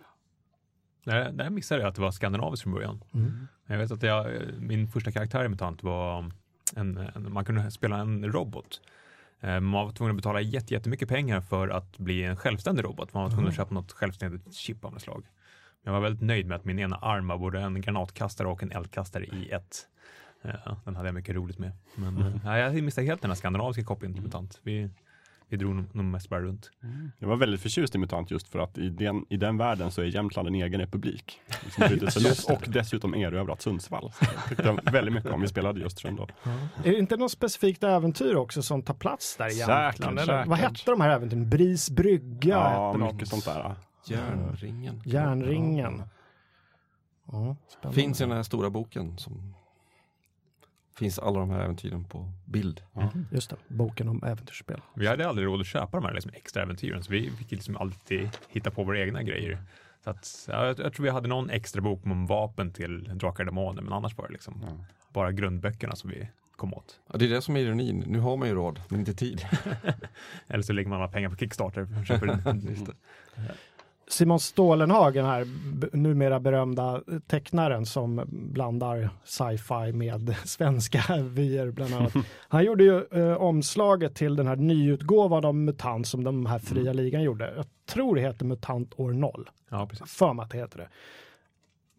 Där, 1.04 1.32
där 1.32 1.50
missade 1.50 1.82
jag 1.82 1.90
att 1.90 1.96
det 1.96 2.02
var 2.02 2.12
skandinaviskt 2.12 2.64
från 2.64 2.74
början. 2.74 3.04
Mm. 3.14 3.48
Jag 3.68 3.78
vet 3.78 3.92
att 3.92 4.04
jag, 4.04 4.28
min 4.60 4.88
första 4.88 5.12
karaktär 5.12 5.46
i 5.46 5.50
MUTANT 5.50 5.84
var 5.84 6.32
en, 6.76 6.98
en, 6.98 7.34
man 7.34 7.46
kunde 7.46 7.72
spela 7.72 7.98
en 7.98 8.32
robot. 8.32 8.82
Eh, 9.42 9.60
Man 9.60 9.86
var 9.86 9.92
tvungen 9.92 10.12
att 10.12 10.18
betala 10.18 10.42
jätte- 10.42 10.74
jättemycket 10.74 11.10
pengar 11.10 11.42
för 11.42 11.68
att 11.68 11.98
bli 11.98 12.24
en 12.24 12.36
självständig 12.38 12.84
robot. 12.86 13.14
Man 13.14 13.24
var 13.24 13.30
tvungen 13.30 13.48
att 13.50 13.56
köpa 13.56 13.74
något 13.74 13.92
självständigt 13.92 14.54
chip 14.54 14.86
av 14.86 14.94
något 14.94 15.02
slag. 15.02 15.26
Jag 15.84 15.92
var 15.92 16.00
väldigt 16.00 16.22
nöjd 16.22 16.46
med 16.48 16.56
att 16.56 16.66
min 16.66 16.80
ena 16.80 16.96
arm 16.96 17.28
var 17.28 17.38
både 17.38 17.60
en 17.62 17.82
granatkastare 17.82 18.48
och 18.48 18.64
en 18.64 18.72
eldkastare 18.72 19.26
i 19.26 19.50
ett. 19.50 19.88
Eh, 20.46 20.78
Den 20.86 20.96
hade 20.96 21.08
jag 21.08 21.16
mycket 21.16 21.36
roligt 21.36 21.60
med. 21.60 21.72
Men 21.96 22.18
eh, 22.18 22.36
nej, 22.44 22.62
jag 22.62 22.84
missade 22.84 23.08
helt 23.08 23.22
den 23.22 23.32
här 23.32 23.36
skandinaviska 23.36 23.84
kopplingen 23.84 24.14
till 24.14 24.24
MUTANT. 24.24 24.60
Vi, 24.64 24.90
vi 25.50 25.58
drog 25.58 25.76
nog- 25.76 26.06
mest 26.06 26.30
bara 26.30 26.42
runt. 26.42 26.72
Jag 27.20 27.28
var 27.28 27.36
väldigt 27.36 27.62
förtjust 27.62 27.96
i 27.96 27.98
MUTANT 27.98 28.32
just 28.32 28.48
för 28.48 28.60
att 28.60 28.78
i 28.78 28.90
den, 28.90 29.26
i 29.30 29.38
den 29.38 29.58
världen 29.58 29.92
så 29.92 30.02
är 30.02 30.06
Jämtland 30.06 30.48
en 30.48 30.56
egen 30.56 30.80
republik. 30.80 31.40
Som 31.70 31.88
brydde 31.88 32.12
sig 32.12 32.22
loss 32.24 32.50
och 32.50 32.64
dessutom 32.68 33.16
erövrat 33.16 33.62
Sundsvall. 33.62 34.12
Så 34.12 34.26
tyckte 34.50 34.78
väldigt 34.92 35.14
mycket 35.14 35.32
om 35.32 35.42
vi 35.42 35.48
spelade 35.48 35.80
just 35.80 36.00
sen 36.00 36.16
då. 36.16 36.28
Är 36.84 36.92
det 36.92 36.98
inte 36.98 37.18
något 37.18 37.32
specifikt 37.32 37.84
äventyr 37.84 38.36
också 38.36 38.62
som 38.62 38.82
tar 38.82 38.94
plats 38.94 39.38
där 39.38 39.48
i 39.48 39.52
Säkert, 39.52 39.70
Jämtland? 40.00 40.20
Eller? 40.20 40.46
Vad 40.46 40.58
säkert. 40.60 40.78
hette 40.80 40.92
de 40.92 41.02
här 41.02 41.10
äventyren? 41.10 41.50
Bris 41.50 41.90
brygga 41.90 42.50
Ja, 42.56 42.88
hette 42.88 42.98
mycket 43.04 43.20
något. 43.20 43.28
sånt 43.28 43.46
där. 43.46 43.76
Järnringen. 44.08 45.02
Järnringen. 45.06 46.04
Ja. 47.32 47.56
Finns 47.92 48.22
i 48.22 48.24
den 48.24 48.32
här 48.36 48.44
stora 48.44 48.70
boken 48.70 49.18
som 49.18 49.56
finns 50.98 51.20
alla 51.20 51.40
de 51.40 51.50
här 51.50 51.60
äventyren 51.60 52.04
på 52.04 52.32
bild. 52.46 52.82
Just 53.32 53.50
det, 53.50 53.56
boken 53.68 54.08
om 54.08 54.24
äventyrsspel. 54.24 54.82
Vi 54.96 55.08
hade 55.08 55.28
aldrig 55.30 55.48
råd 55.48 55.62
att 55.62 55.68
köpa 55.68 55.98
de 55.98 56.06
här 56.06 56.14
liksom 56.14 56.32
extra 56.36 56.64
äventyren, 56.64 57.04
så 57.04 57.12
vi 57.12 57.32
fick 57.32 57.52
liksom 57.52 57.78
alltid 57.78 58.30
hitta 58.50 58.72
på 58.72 58.84
våra 58.84 59.00
egna 59.00 59.24
grejer. 59.24 59.58
Så 60.04 60.10
att, 60.10 60.46
ja, 60.52 60.66
jag, 60.66 60.80
jag 60.80 60.94
tror 60.94 61.04
vi 61.04 61.10
hade 61.10 61.28
någon 61.28 61.50
extra 61.50 61.82
bok 61.82 62.06
om 62.06 62.26
vapen 62.28 62.72
till 62.72 63.04
Drakar 63.18 63.44
och 63.44 63.46
Demoner, 63.46 63.82
men 63.82 63.94
annars 63.94 64.18
var 64.18 64.28
det 64.28 64.34
liksom 64.34 64.64
Ja. 64.68 64.86
bara 65.14 65.32
grundböckerna 65.32 65.96
som 65.96 66.10
vi 66.10 66.28
kom 66.56 66.74
åt. 66.74 67.00
Ja, 67.12 67.18
det 67.18 67.26
är 67.26 67.30
det 67.30 67.42
som 67.42 67.56
är 67.56 67.60
ironin. 67.60 68.04
Nu 68.08 68.20
har 68.20 68.38
man 68.38 68.48
ju 68.48 68.54
råd, 68.56 68.82
men 68.90 69.00
inte 69.00 69.14
tid. 69.14 69.46
Eller 70.48 70.64
så 70.64 70.74
lägger 70.74 70.90
man 70.90 71.00
alla 71.02 71.12
pengar 71.12 71.30
på 71.30 71.36
Kickstarter 71.36 72.00
och 72.00 72.06
köper 72.06 72.28
en. 72.28 72.88
Simon 74.08 74.40
Stålenhagen 74.40 75.26
här, 75.26 75.48
numera 75.98 76.40
berömda 76.40 77.02
tecknaren 77.28 77.86
som 77.86 78.22
blandar 78.28 79.10
sci-fi 79.24 79.94
med 79.94 80.36
svenska 80.46 81.04
vyer 81.24 81.72
bland 81.72 81.94
annat. 81.94 82.14
Han 82.48 82.64
gjorde 82.66 82.84
ju 82.84 83.04
eh, 83.12 83.38
omslaget 83.42 84.16
till 84.16 84.36
den 84.36 84.48
här 84.48 84.56
nyutgåvan 84.56 85.46
av 85.46 85.56
MUTANT 85.56 86.08
som 86.08 86.24
de 86.24 86.46
här 86.46 86.60
fria 86.60 86.94
ligan 86.94 87.24
gjorde. 87.24 87.54
Jag 87.56 87.66
tror 87.90 88.16
det 88.16 88.22
heter 88.22 88.46
MUTANT 88.46 88.94
år 89.00 89.14
0. 89.14 89.50
Ja, 89.70 89.88
precis. 89.88 90.12
för 90.12 90.34
mig 90.34 90.44
att 90.44 90.50
det 90.50 90.58
heter 90.58 90.78
det. 90.78 90.88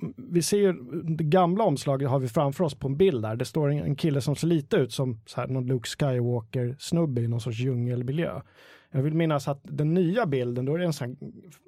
Mm, 0.02 0.14
Vi 0.16 0.42
ser 0.42 0.58
ju, 0.58 0.72
det 1.02 1.24
gamla 1.24 1.64
omslaget 1.64 2.08
har 2.10 2.18
vi 2.18 2.28
framför 2.28 2.64
oss 2.64 2.74
på 2.74 2.88
en 2.88 2.96
bild 2.96 3.22
där. 3.22 3.36
Det 3.36 3.44
står 3.44 3.70
en, 3.70 3.78
en 3.78 3.96
kille 3.96 4.20
som 4.20 4.36
ser 4.36 4.46
lite 4.46 4.76
ut 4.76 4.92
som 4.92 5.20
så 5.26 5.40
här, 5.40 5.48
någon 5.48 5.66
Luke 5.66 5.88
Skywalker-snubbe 5.88 7.20
i 7.20 7.28
någon 7.28 7.40
sorts 7.40 7.58
djungelmiljö. 7.58 8.40
Jag 8.90 9.02
vill 9.02 9.14
minnas 9.14 9.48
att 9.48 9.60
den 9.62 9.94
nya 9.94 10.26
bilden, 10.26 10.64
då 10.64 10.74
är 10.74 10.78
det 10.78 10.84
en 10.84 10.92
sån 10.92 11.16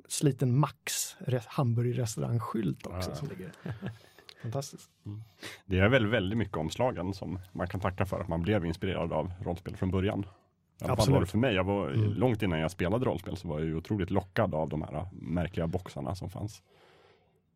sliten 0.09 0.59
Max 0.59 1.17
re- 1.19 1.43
hamburgerrestaurangskylt 1.47 2.87
också 2.87 3.11
Ja. 3.11 3.17
som 3.17 3.29
ligger. 3.29 3.53
Fantastiskt. 4.43 4.91
Det 5.67 5.79
är 5.79 5.89
väl 5.89 6.07
väldigt 6.07 6.39
mycket 6.39 6.57
omslagen 6.57 7.15
som 7.15 7.39
man 7.53 7.69
kan 7.69 7.81
tacka 7.81 8.07
för 8.07 8.21
att 8.21 8.29
man 8.29 8.43
blev 8.43 8.65
inspirerad 8.67 9.13
av 9.13 9.33
rollspel 9.45 9.77
från 9.77 9.91
början. 9.91 10.27
Absolut. 10.81 11.15
var 11.15 11.21
det 11.21 11.27
för 11.27 11.39
mig. 11.39 11.55
Jag 11.55 11.65
var, 11.65 11.91
Mm. 11.91 12.13
Långt 12.13 12.43
innan 12.43 12.59
jag 12.61 12.71
spelade 12.71 13.05
rollspel 13.05 13.37
så 13.37 13.49
var 13.49 13.59
jag 13.59 13.67
ju 13.69 13.75
otroligt 13.77 14.11
lockad 14.11 14.55
av 14.55 14.69
de 14.69 14.83
här 14.83 15.07
märkliga 15.13 15.67
boxarna 15.67 16.15
som 16.15 16.31
fanns. 16.31 16.63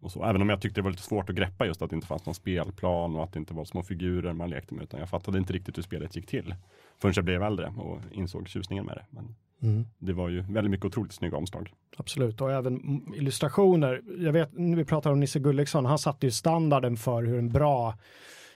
Och 0.02 0.12
så, 0.12 0.24
även 0.24 0.42
om 0.42 0.48
jag 0.48 0.60
tyckte 0.60 0.80
det 0.80 0.84
var 0.84 0.90
lite 0.90 1.02
svårt 1.02 1.30
att 1.30 1.36
greppa 1.36 1.66
just 1.66 1.82
att 1.82 1.90
det 1.90 1.96
inte 1.96 2.06
fanns 2.06 2.26
någon 2.26 2.34
spelplan 2.34 3.16
och 3.16 3.24
att 3.24 3.32
det 3.32 3.38
inte 3.38 3.54
var 3.54 3.64
små 3.64 3.82
figurer 3.82 4.32
man 4.32 4.50
lekte 4.50 4.74
med. 4.74 4.82
Utan 4.82 5.00
jag 5.00 5.08
fattade 5.08 5.38
inte 5.38 5.52
riktigt 5.52 5.78
hur 5.78 5.82
spelet 5.82 6.16
gick 6.16 6.26
till. 6.26 6.54
Förrän 7.00 7.12
jag 7.16 7.24
blev 7.24 7.42
äldre 7.42 7.72
och 7.76 7.98
insåg 8.12 8.48
tjusningen 8.48 8.86
med 8.86 8.96
det. 8.96 9.04
Men 9.10 9.34
Mm. 9.62 9.86
det 9.98 10.12
var 10.12 10.28
ju 10.28 10.40
väldigt 10.40 10.70
mycket 10.70 10.86
otroligt 10.86 11.12
snygga 11.12 11.36
omslag. 11.36 11.72
Absolut, 11.96 12.40
och 12.40 12.52
även 12.52 12.76
mm, 12.76 13.14
illustrationer. 13.14 14.02
Jag 14.18 14.32
vet, 14.32 14.50
när 14.52 14.76
vi 14.76 14.84
pratar 14.84 15.10
om 15.10 15.20
Nisse 15.20 15.38
Gulliksson, 15.38 15.84
han 15.84 15.98
satte 15.98 16.26
ju 16.26 16.30
standarden 16.30 16.96
för 16.96 17.22
hur 17.22 17.38
en 17.38 17.52
bra 17.52 17.94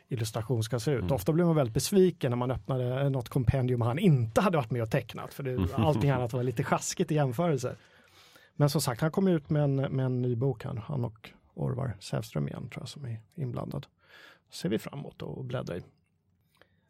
illustration 0.08 0.62
ska 0.62 0.80
se 0.80 0.90
ut. 0.90 1.00
Mm. 1.00 1.12
Ofta 1.12 1.32
blev 1.32 1.46
man 1.46 1.56
väldigt 1.56 1.74
besviken 1.74 2.30
när 2.30 2.36
man 2.36 2.50
öppnade 2.50 3.10
något 3.10 3.28
kompendium 3.28 3.80
han 3.80 3.98
inte 3.98 4.40
hade 4.40 4.56
varit 4.56 4.70
med 4.70 4.82
och 4.82 4.90
tecknat, 4.90 5.34
för 5.34 5.42
det, 5.42 5.68
allting 5.74 6.10
annat 6.10 6.32
var 6.32 6.42
lite 6.42 6.64
sjaskigt 6.64 7.12
i 7.12 7.14
jämförelse. 7.14 7.76
Men 8.54 8.70
som 8.70 8.80
sagt, 8.80 9.00
han 9.00 9.10
kom 9.10 9.28
ut 9.28 9.50
med 9.50 9.62
en, 9.62 9.76
med 9.76 10.06
en 10.06 10.22
ny 10.22 10.36
bok, 10.36 10.64
han, 10.64 10.78
han 10.78 11.04
och 11.04 11.30
Orvar 11.56 11.96
Sävström 12.00 12.48
igen, 12.48 12.68
tror 12.70 12.82
jag, 12.82 12.88
som 12.88 13.04
är 13.04 13.20
inblandad. 13.34 13.86
Ser 14.50 14.68
vi 14.68 14.78
fram 14.78 14.98
emot 14.98 15.22
att 15.22 15.44
bläddra 15.44 15.76
i. 15.76 15.82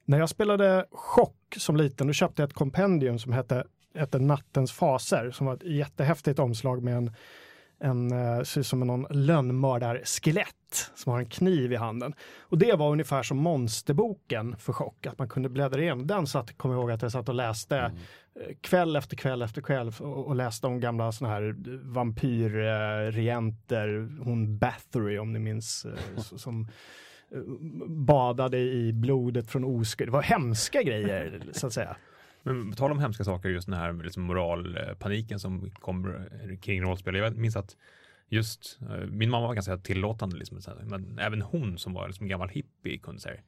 När 0.04 0.18
jag 0.18 0.28
spelade 0.28 0.86
Chock 0.90 1.54
som 1.56 1.76
liten, 1.76 2.06
då 2.06 2.12
köpte 2.12 2.42
jag 2.42 2.48
ett 2.48 2.54
kompendium 2.54 3.18
som 3.18 3.32
hette, 3.32 3.64
hette 3.94 4.18
Nattens 4.18 4.72
faser, 4.72 5.30
som 5.30 5.46
var 5.46 5.54
ett 5.54 5.62
jättehäftigt 5.62 6.38
omslag 6.38 6.82
med 6.82 6.96
en, 6.96 7.12
en 7.80 8.12
eh, 8.12 8.42
ser 8.42 8.60
ut 8.60 8.66
som 8.66 8.82
en 8.82 8.88
någon 8.88 9.06
lönnmördar-skelett 9.10 10.90
som 10.94 11.12
har 11.12 11.18
en 11.18 11.26
kniv 11.26 11.72
i 11.72 11.76
handen. 11.76 12.14
Och 12.40 12.58
det 12.58 12.72
var 12.72 12.90
ungefär 12.90 13.22
som 13.22 13.38
monsterboken 13.38 14.56
för 14.56 14.72
Chock, 14.72 15.06
att 15.06 15.18
man 15.18 15.28
kunde 15.28 15.48
bläddra 15.48 15.80
igenom 15.80 16.06
den. 16.06 16.26
Så 16.26 16.38
att, 16.38 16.58
jag 16.70 16.80
ihåg 16.80 16.90
att 16.90 17.02
jag 17.02 17.12
satt 17.12 17.28
och 17.28 17.34
läste 17.34 17.76
Mm. 17.76 17.92
eh, 18.40 18.54
kväll 18.60 18.96
efter 18.96 19.16
kväll 19.16 19.42
efter 19.42 19.62
kväll 19.62 19.92
och, 20.00 20.26
och 20.26 20.36
läste 20.36 20.66
om 20.66 20.80
gamla 20.80 21.12
sådana 21.12 21.34
här 21.34 21.54
vampyrregenter, 21.92 24.08
hon 24.24 24.58
Bathory 24.58 25.18
om 25.18 25.32
ni 25.32 25.38
minns, 25.38 25.84
eh, 25.84 26.22
som 26.22 26.68
eh, 27.32 27.38
badade 27.88 28.58
i 28.58 28.92
blodet 28.92 29.50
från 29.50 29.64
oskuld. 29.64 30.08
Det 30.08 30.12
var 30.12 30.22
hemska 30.22 30.82
grejer 30.82 31.40
så 31.52 31.66
att 31.66 31.72
säga. 31.72 31.96
Men 32.52 32.70
på 32.70 32.76
tal 32.76 32.92
om 32.92 32.98
hemska 32.98 33.24
saker, 33.24 33.48
just 33.48 33.66
den 33.68 33.76
här 33.76 33.92
liksom 33.92 34.22
moralpaniken 34.22 35.40
som 35.40 35.70
kommer 35.70 36.56
kring 36.62 36.82
rollspel. 36.82 37.14
Jag 37.14 37.36
minns 37.36 37.56
att 37.56 37.76
just 38.28 38.78
eh, 38.90 39.06
min 39.06 39.30
mamma 39.30 39.46
var 39.46 39.54
ganska 39.54 39.76
tillåtande, 39.78 40.36
liksom, 40.36 40.60
men 40.84 41.18
även 41.18 41.42
hon 41.42 41.78
som 41.78 41.92
var 41.94 42.06
liksom 42.06 42.28
gammal 42.28 42.48
hippie 42.48 42.98
kunde 42.98 43.20
säga 43.20 43.40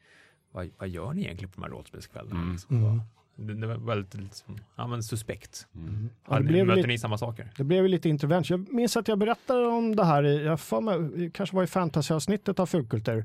vad, 0.53 0.71
vad 0.79 0.89
gör 0.89 1.13
ni 1.13 1.23
egentligen 1.23 1.51
på 1.51 1.61
de 1.61 1.63
här 1.63 1.71
rollspelskvällarna? 1.71 2.41
Mm. 2.41 2.53
Liksom, 2.53 2.77
Mm. 2.77 3.01
det, 3.47 3.55
det 3.61 3.67
var 3.67 3.77
väldigt 3.87 4.15
liksom, 4.15 4.59
ja, 4.77 4.87
men 4.87 5.03
suspekt. 5.03 5.67
Mm. 5.75 6.09
Ja, 6.25 6.29
det, 6.29 6.35
Hade 6.35 6.45
ni- 6.45 6.53
blev 6.53 6.67
Möter 6.67 6.77
lite, 6.77 6.89
ni 6.89 6.99
samma 6.99 7.19
saker? 7.19 7.51
det 7.57 7.65
blev 7.65 7.83
ju 7.83 7.89
lite 7.89 8.09
intervention. 8.09 8.67
Jag 8.67 8.75
minns 8.75 8.97
att 8.97 9.09
jag 9.09 9.19
berättade 9.19 9.67
om 9.67 9.97
det 9.97 10.05
här 10.05 10.25
i, 10.27 10.45
jag 10.45 10.61
mig, 10.81 11.31
kanske 11.35 11.57
var 11.57 11.63
i 11.63 11.67
fantasyavsnittet 11.67 12.59
av 12.61 12.67
Fulkultur, 12.67 13.25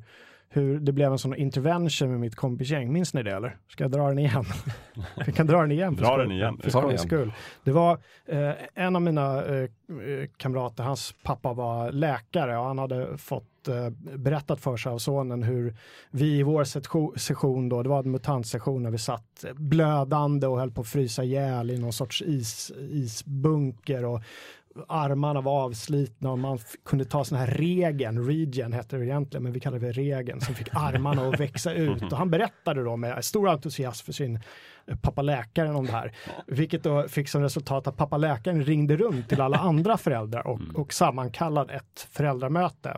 hur 0.54 0.80
det 0.80 0.92
blev 0.92 1.12
en 1.12 1.20
sån 1.20 1.36
intervention 1.36 2.12
med 2.12 2.20
mitt 2.20 2.36
kompisgäng. 2.36 2.94
Minns 2.94 3.14
ni 3.14 3.24
det 3.24 3.32
eller? 3.32 3.58
Ska 3.68 3.84
jag 3.84 3.92
dra 3.92 4.08
den 4.08 4.20
igen? 4.20 4.46
Vi 5.26 5.32
kan 5.32 5.48
dra 5.48 5.62
den 5.62 5.72
igen. 5.72 5.96
Dra 5.96 6.18
den 6.18 6.32
igen. 6.32 6.58
För 6.64 6.70
skojs 6.70 7.02
skull. 7.02 7.32
Det 7.64 7.72
var 7.72 8.00
eh, 8.26 8.52
en 8.74 8.96
av 8.96 9.02
mina 9.02 9.46
eh, 9.46 9.56
eh, 9.56 9.70
kamrater, 10.38 10.84
hans 10.84 11.16
pappa 11.24 11.54
var 11.54 11.92
läkare 11.92 12.58
och 12.58 12.66
han 12.66 12.78
hade 12.78 13.18
fått 13.18 13.68
eh, 13.68 13.90
berättat 14.18 14.60
för 14.60 14.78
sig 14.78 14.92
av 14.92 14.98
sonen 14.98 15.44
hur 15.44 15.76
vi 16.12 16.40
i 16.40 16.44
vår 16.44 16.64
session 17.18 17.70
då, 17.70 17.84
det 17.84 17.90
var 17.90 18.00
en 18.00 18.12
mutantsession 18.12 18.84
när 18.84 18.92
vi 18.92 18.98
satt 18.98 19.46
blödande 19.56 20.48
och 20.48 20.60
höll 20.60 20.72
på 20.72 20.82
att 20.82 20.88
frysa 20.88 21.24
ihjäl 21.24 21.72
i 21.72 21.78
någon 21.78 21.94
sorts 21.94 22.22
is, 22.22 22.72
isbunker 22.78 24.06
och 24.06 24.22
armarna 24.88 25.42
var 25.42 25.64
avslitna 25.64 26.32
och 26.32 26.40
man 26.40 26.60
kunde 26.86 27.06
ta 27.06 27.24
sån 27.24 27.38
här 27.38 27.48
regen, 27.48 28.28
regen 28.28 28.74
hette 28.74 28.98
det 28.98 29.06
egentligen, 29.06 29.44
men 29.44 29.52
vi 29.52 29.60
kallar 29.60 29.80
det 29.80 29.92
regen, 29.92 30.42
som 30.42 30.56
fick 30.56 30.68
armarna 30.72 31.28
att 31.28 31.40
växa 31.40 31.74
ut. 31.74 32.04
Och 32.04 32.18
han 32.18 32.30
berättade 32.30 32.84
då 32.84 32.98
med 32.98 33.26
stor 33.26 33.50
entusiasm 33.50 34.06
för 34.06 34.14
sin 34.14 34.40
eh, 34.86 34.98
pappa 34.98 35.22
läkaren 35.22 35.76
om 35.76 35.86
det 35.86 35.92
här. 35.92 36.16
Vilket 36.48 36.84
då 36.84 37.08
fick 37.08 37.30
som 37.30 37.42
resultat 37.42 37.88
att 37.88 37.98
pappa 37.98 38.18
läkaren 38.18 38.64
ringde 38.64 38.98
runt 38.98 39.30
till 39.30 39.42
alla 39.42 39.58
andra 39.58 39.98
föräldrar 39.98 40.48
och, 40.48 40.62
och 40.76 40.94
sammankallade 40.94 41.74
ett 41.74 42.08
föräldramöte 42.12 42.98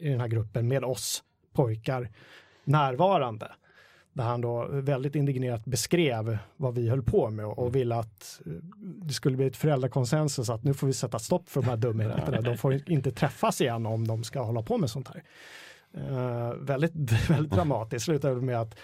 i 0.00 0.08
den 0.08 0.20
här 0.20 0.28
gruppen 0.28 0.68
med 0.68 0.84
oss 0.84 1.22
pojkar 1.52 2.10
närvarande. 2.64 3.52
Där 4.16 4.24
han 4.24 4.40
då 4.40 4.68
väldigt 4.70 5.14
indignerat 5.14 5.64
beskrev 5.64 6.38
vad 6.56 6.74
vi 6.74 6.88
höll 6.88 7.02
på 7.02 7.30
med 7.30 7.46
och, 7.46 7.58
och 7.58 7.74
ville 7.74 7.94
att 7.94 8.40
eh, 8.46 8.52
det 8.80 9.14
skulle 9.14 9.36
bli 9.36 9.46
ett 9.46 9.56
föräldrakonsensus 9.56 10.50
att 10.50 10.64
nu 10.64 10.74
får 10.74 10.86
vi 10.86 10.92
sätta 10.92 11.18
stopp 11.18 11.48
för 11.48 11.62
de 11.62 11.68
här 11.68 11.76
dumheterna. 11.76 12.40
De 12.40 12.56
får 12.56 12.90
inte 12.90 13.12
träffas 13.12 13.60
igen 13.60 13.86
om 13.86 14.06
de 14.06 14.24
ska 14.24 14.42
hålla 14.42 14.62
på 14.62 14.78
med 14.78 14.90
sånt 14.90 15.08
här. 15.08 15.22
Eh, 15.94 16.54
väldigt, 16.54 16.92
väldigt 17.30 17.52
dramatiskt. 17.52 18.04
Slutade 18.04 18.40
med 18.40 18.60
att 18.60 18.78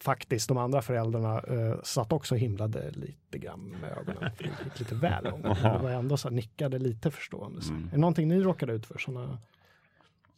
faktiskt 0.00 0.48
de 0.48 0.58
andra 0.58 0.82
föräldrarna 0.82 1.40
uh, 1.40 1.82
satt 1.82 2.12
också 2.12 2.34
och 2.34 2.38
himlade 2.38 2.90
lite 2.90 3.38
grann 3.38 3.76
med 3.80 3.90
ögonen. 3.90 4.30
För 4.36 4.44
det 4.44 4.50
gick 4.64 4.78
lite 4.78 4.94
väl 4.94 5.24
långt. 5.24 5.44
Men 5.62 5.72
det 5.72 5.78
var 5.78 5.90
ändå 5.90 6.16
så 6.16 6.30
nickade 6.30 6.78
lite 6.78 7.10
förstående. 7.10 7.60
Mm. 7.68 7.86
Är 7.88 7.90
det 7.90 7.98
någonting 7.98 8.28
ni 8.28 8.40
råkade 8.40 8.72
ut 8.72 8.86
för? 8.86 8.98
Sådana 8.98 9.38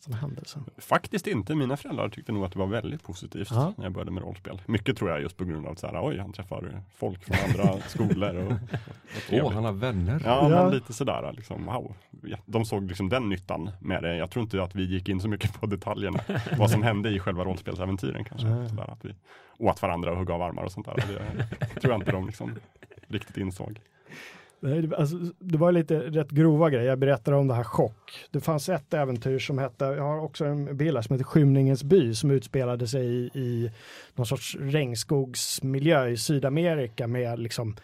såna 0.04 0.16
händelser? 0.16 0.62
Faktiskt 0.78 1.26
inte. 1.26 1.54
Mina 1.54 1.76
föräldrar 1.76 2.08
tyckte 2.08 2.32
nog 2.32 2.44
att 2.44 2.52
det 2.52 2.58
var 2.58 2.66
väldigt 2.66 3.02
positivt 3.02 3.48
Ja. 3.50 3.74
när 3.76 3.84
jag 3.84 3.92
började 3.92 4.10
med 4.10 4.22
rollspel. 4.22 4.62
Mycket 4.66 4.96
tror 4.96 5.10
jag 5.10 5.20
just 5.22 5.36
på 5.36 5.44
grund 5.44 5.66
av 5.66 5.72
att 5.72 5.78
så 5.78 5.86
här, 5.86 6.06
oj, 6.08 6.18
han 6.18 6.32
träffar 6.32 6.80
folk 6.96 7.24
från 7.24 7.36
andra 7.48 7.80
skolor. 7.88 8.36
Och, 8.36 8.52
och 8.52 9.46
Åh, 9.46 9.52
han 9.52 9.64
har 9.64 9.72
vänner. 9.72 10.22
Ja, 10.24 10.50
Ja. 10.50 10.62
men 10.64 10.70
lite 10.74 10.92
sådär 10.92 11.32
liksom, 11.36 11.64
wow. 11.64 11.94
De 12.46 12.64
såg 12.64 12.84
liksom 12.88 13.08
den 13.08 13.28
nyttan 13.28 13.70
med 13.80 14.02
det. 14.02 14.16
Jag 14.16 14.30
tror 14.30 14.42
inte 14.42 14.62
att 14.62 14.74
vi 14.74 14.84
gick 14.84 15.08
in 15.08 15.20
så 15.20 15.28
mycket 15.28 15.60
på 15.60 15.66
detaljerna. 15.66 16.20
vad 16.58 16.70
som 16.70 16.82
hände 16.82 17.10
i 17.10 17.18
själva 17.18 17.44
rollspelsäventyren 17.44 18.24
kanske. 18.24 18.46
Nej. 18.48 18.68
Sådär, 18.68 18.90
att 18.92 19.04
vi 19.04 19.14
åt 19.58 19.82
varandra 19.82 20.10
och 20.10 20.16
högg 20.18 20.30
av 20.30 20.42
armar 20.42 20.62
och 20.62 20.72
sånt 20.72 20.86
där. 20.86 20.94
Det 21.74 21.80
tror 21.80 21.92
jag 21.92 22.00
inte 22.00 22.12
de 22.12 22.26
liksom 22.26 22.54
riktigt 23.08 23.36
insåg. 23.36 23.80
Alltså, 24.96 25.16
det 25.38 25.58
var 25.58 25.72
lite 25.72 25.98
rätt 25.98 26.30
grova 26.30 26.70
grejer. 26.70 26.88
Jag 26.88 26.98
berättade 26.98 27.36
om 27.36 27.48
det 27.48 27.54
här 27.54 27.64
chock. 27.64 28.26
Det 28.30 28.40
fanns 28.40 28.68
ett 28.68 28.94
äventyr 28.94 29.38
som 29.38 29.58
hette, 29.58 29.84
jag 29.84 30.02
har 30.02 30.20
också 30.20 30.44
en 30.44 30.76
bild 30.76 30.96
här, 30.96 31.02
som 31.02 31.14
heter 31.14 31.24
Skymningens 31.24 31.84
by 31.84 32.14
som 32.14 32.30
utspelade 32.30 32.86
sig 32.86 33.06
i, 33.06 33.30
i 33.34 33.70
någon 34.14 34.26
sorts 34.26 34.56
regnskogsmiljö 34.60 36.08
i 36.08 36.16
Sydamerika 36.16 37.06
med 37.06 37.38
liksom 37.38 37.76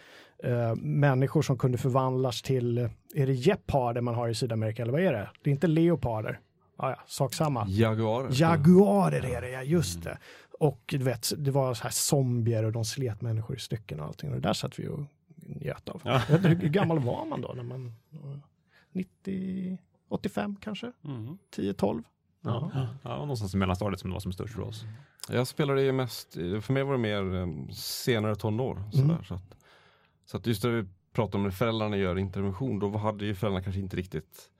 eh, 0.43 0.75
människor 0.77 1.43
som 1.43 1.59
kunde 1.59 1.79
förvandlas 1.79 2.43
till, 2.43 2.79
är 3.15 3.27
det 3.27 3.33
geparder 3.33 4.01
man 4.01 4.15
har 4.15 4.29
i 4.29 4.35
Sydamerika 4.35 4.83
eller 4.83 4.93
vad 4.93 5.03
är 5.03 5.13
det? 5.13 5.31
Det 5.43 5.51
är 5.51 5.53
inte 5.53 5.67
leoparder. 5.67 6.41
Ah, 6.77 6.91
ja, 6.91 6.97
sak 7.07 7.35
samma. 7.35 7.67
Jaguarer. 7.69 8.29
Jaguarer 8.33 9.37
är 9.37 9.41
det, 9.41 9.51
ja 9.51 9.63
just 9.63 10.03
det. 10.03 10.19
Och 10.61 10.81
du 10.87 10.99
vet, 10.99 11.33
det 11.37 11.51
var 11.51 11.75
så 11.75 11.83
här 11.83 11.91
zombier 11.91 12.65
och 12.65 12.73
de 12.73 12.85
slet 12.85 13.21
människor 13.21 13.57
i 13.57 13.61
stycken 13.61 14.01
och 14.01 14.07
allting. 14.07 14.31
Och 14.31 14.37
det 14.37 14.49
där 14.49 14.53
satt 14.53 14.79
vi 14.79 14.89
och 14.89 15.01
njöt 15.49 15.89
av. 15.89 16.03
Ja. 16.05 16.19
Hur 16.19 16.69
gammal 16.69 16.99
var 16.99 17.25
man 17.25 17.41
då? 17.41 17.53
När 17.57 17.63
man, 17.63 17.93
90, 18.93 19.79
85 20.09 20.57
kanske? 20.61 20.93
Mm. 21.05 21.39
10, 21.51 21.73
12? 21.75 22.03
Ja, 22.41 22.71
ja. 22.75 22.89
ja, 23.03 23.17
någonstans 23.17 23.55
i 23.55 23.57
mellanstadiet 23.57 24.01
som 24.01 24.11
det 24.11 24.15
var 24.15 24.21
som 24.21 24.33
störst 24.33 24.55
för 24.55 24.63
oss. 24.63 24.85
Jag 25.29 25.47
spelade 25.47 25.83
ju 25.83 25.93
mest, 25.93 26.33
för 26.35 26.73
mig 26.73 26.83
var 26.83 26.93
det 26.93 26.99
mer 26.99 27.35
eh, 27.35 27.69
senare 27.75 28.37
tonår. 28.37 28.83
Sådär, 28.93 29.05
Mm. 29.05 29.25
så, 29.25 29.35
att, 29.35 29.55
så 30.27 30.37
att 30.37 30.47
just 30.47 30.63
det 30.63 30.71
vi 30.83 30.89
pratade 31.13 31.37
om 31.37 31.43
när 31.43 31.51
föräldrarna 31.51 31.97
gör 31.97 32.19
intervention, 32.19 32.79
då 32.79 32.97
hade 32.97 33.25
ju 33.27 33.35
föräldrarna 33.35 33.63
kanske 33.65 33.81
inte 33.81 33.97
riktigt 33.97 34.51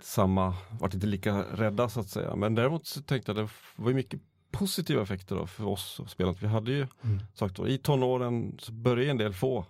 samma, 0.00 0.54
vart 0.80 0.94
inte 0.94 1.06
lika 1.06 1.42
rädda 1.42 1.88
så 1.88 2.00
att 2.00 2.08
säga. 2.08 2.36
Men 2.36 2.54
däremot 2.54 2.86
så 2.86 3.02
tänkte 3.02 3.32
jag 3.32 3.38
att 3.40 3.50
det 3.76 3.82
var 3.82 3.88
ju 3.90 3.94
mycket 3.96 4.20
positiva 4.50 5.02
effekter 5.02 5.36
då 5.36 5.46
för 5.46 5.66
oss 5.66 6.00
och 6.00 6.10
spelat. 6.10 6.42
Vi 6.42 6.46
hade 6.46 6.70
ju 6.72 6.86
Mm. 7.04 7.18
sagt 7.34 7.56
då, 7.56 7.68
i 7.68 7.78
tonåren 7.78 8.56
så 8.58 8.72
började 8.72 9.10
en 9.10 9.16
del 9.16 9.32
få 9.34 9.64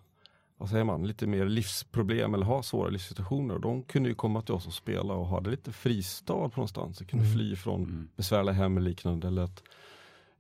vad 0.59 0.69
säger 0.69 0.85
man, 0.85 1.07
lite 1.07 1.27
mer 1.27 1.45
livsproblem 1.47 2.35
eller 2.35 2.45
ha 2.47 2.63
svåra 2.63 2.89
livssituationer. 2.91 3.55
Och 3.55 3.61
de 3.61 3.83
kunde 3.83 4.09
ju 4.09 4.15
komma 4.15 4.43
till 4.43 4.55
oss 4.55 4.67
och 4.67 4.73
spela 4.75 5.15
och 5.15 5.27
hade 5.29 5.51
lite 5.51 5.73
fristad 5.73 6.35
på 6.35 6.57
någonstans. 6.57 6.99
De 6.99 7.05
kunde 7.05 7.25
Mm. 7.25 7.37
fly 7.39 7.57
från 7.57 7.83
Mm. 7.85 8.09
besvärliga 8.17 8.53
hem 8.55 8.77
eller 8.77 8.89
liknande. 8.89 9.27
Eller 9.29 9.43
att, 9.43 9.63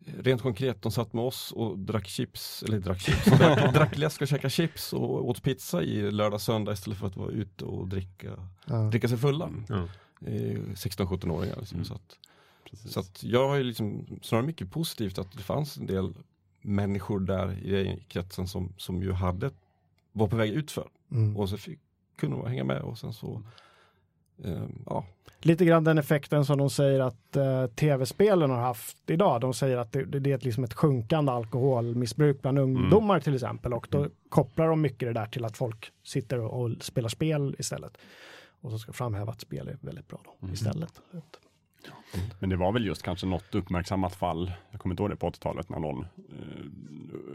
rent 0.04 0.42
konkret, 0.42 0.82
de 0.82 0.92
satt 0.92 1.12
med 1.12 1.24
oss 1.24 1.52
och 1.52 1.78
drack 1.78 2.06
chips, 2.06 2.62
eller 2.62 2.78
drack 2.78 3.00
chips, 3.00 3.24
drack, 3.38 3.74
drack 3.74 3.98
läsk 3.98 4.22
och 4.22 4.28
käkade 4.28 4.50
chips 4.50 4.92
och 4.92 5.28
åt 5.28 5.42
pizza 5.42 5.82
i 5.82 6.10
lördag 6.10 6.40
söndag 6.40 6.72
istället 6.72 6.98
för 6.98 7.06
att 7.06 7.16
vara 7.16 7.30
ute 7.30 7.64
och 7.64 7.88
dricka, 7.88 8.48
Ja. 8.66 8.76
dricka 8.76 9.08
sig 9.08 9.18
fulla. 9.18 9.50
Ja. 9.68 9.88
Eh, 10.26 10.60
16-17-åringar. 10.74 11.56
Liksom, 11.58 11.76
Mm. 11.76 11.84
så 11.84 11.94
att, 11.94 12.18
Precis. 12.70 12.92
så 12.92 13.00
att 13.00 13.22
jag 13.24 13.48
har 13.48 13.56
ju 13.56 13.62
liksom 13.62 14.06
snarare 14.22 14.46
mycket 14.46 14.70
positivt 14.70 15.18
att 15.18 15.32
det 15.32 15.42
fanns 15.42 15.76
en 15.76 15.86
del 15.86 16.14
människor 16.62 17.20
där 17.20 17.58
i 17.66 17.70
den 17.84 18.00
kretsen 18.08 18.48
som, 18.48 18.72
som 18.76 19.02
ju 19.02 19.12
hade, 19.12 19.50
var 20.12 20.26
på 20.28 20.36
väg 20.36 20.50
utför. 20.50 20.88
Mm. 21.12 21.36
Och 21.36 21.48
så 21.48 21.56
fick, 21.56 21.78
kunde 22.16 22.36
man 22.36 22.46
hänga 22.46 22.64
med 22.64 22.80
och 22.82 22.98
sen 22.98 23.12
så, 23.12 23.42
eh, 24.44 24.62
ja. 24.86 25.04
Lite 25.40 25.64
grann 25.64 25.84
den 25.84 25.98
effekten 25.98 26.44
som 26.44 26.58
de 26.58 26.70
säger 26.70 27.00
att 27.00 27.36
eh, 27.36 27.66
tv-spelen 27.66 28.50
har 28.50 28.60
haft 28.60 29.10
idag. 29.10 29.40
De 29.40 29.54
säger 29.54 29.76
att 29.76 29.92
det, 29.92 30.04
det 30.04 30.32
är 30.32 30.38
liksom 30.38 30.64
ett 30.64 30.74
sjunkande 30.74 31.32
alkoholmissbruk 31.32 32.42
bland 32.42 32.58
ungdomar 32.58 33.20
till 33.20 33.34
exempel. 33.34 33.72
Och 33.74 33.86
då 33.90 34.06
kopplar 34.28 34.68
de 34.68 34.80
mycket 34.80 35.08
det 35.08 35.12
där 35.12 35.26
till 35.26 35.44
att 35.44 35.56
folk 35.56 35.92
sitter 36.02 36.38
och, 36.38 36.62
och 36.62 36.70
spelar 36.80 37.08
spel 37.08 37.56
istället. 37.58 37.98
Och 38.60 38.70
så 38.70 38.78
ska 38.78 38.92
framhäva 38.92 39.32
att 39.32 39.40
spel 39.40 39.68
är 39.68 39.78
väldigt 39.80 40.08
bra 40.08 40.20
då 40.24 40.34
Mm. 40.42 40.54
istället. 40.54 41.00
Men 42.38 42.50
det 42.50 42.56
var 42.56 42.72
väl 42.72 42.86
just 42.86 43.02
kanske 43.02 43.26
något 43.26 43.54
uppmärksammat 43.54 44.14
fall, 44.14 44.52
jag 44.70 44.80
kommer 44.80 44.92
inte 44.92 45.02
ihåg 45.02 45.10
det 45.10 45.16
på 45.16 45.30
80-talet, 45.30 45.68
när 45.68 45.78
någon 45.78 46.00
eh, 46.02 46.64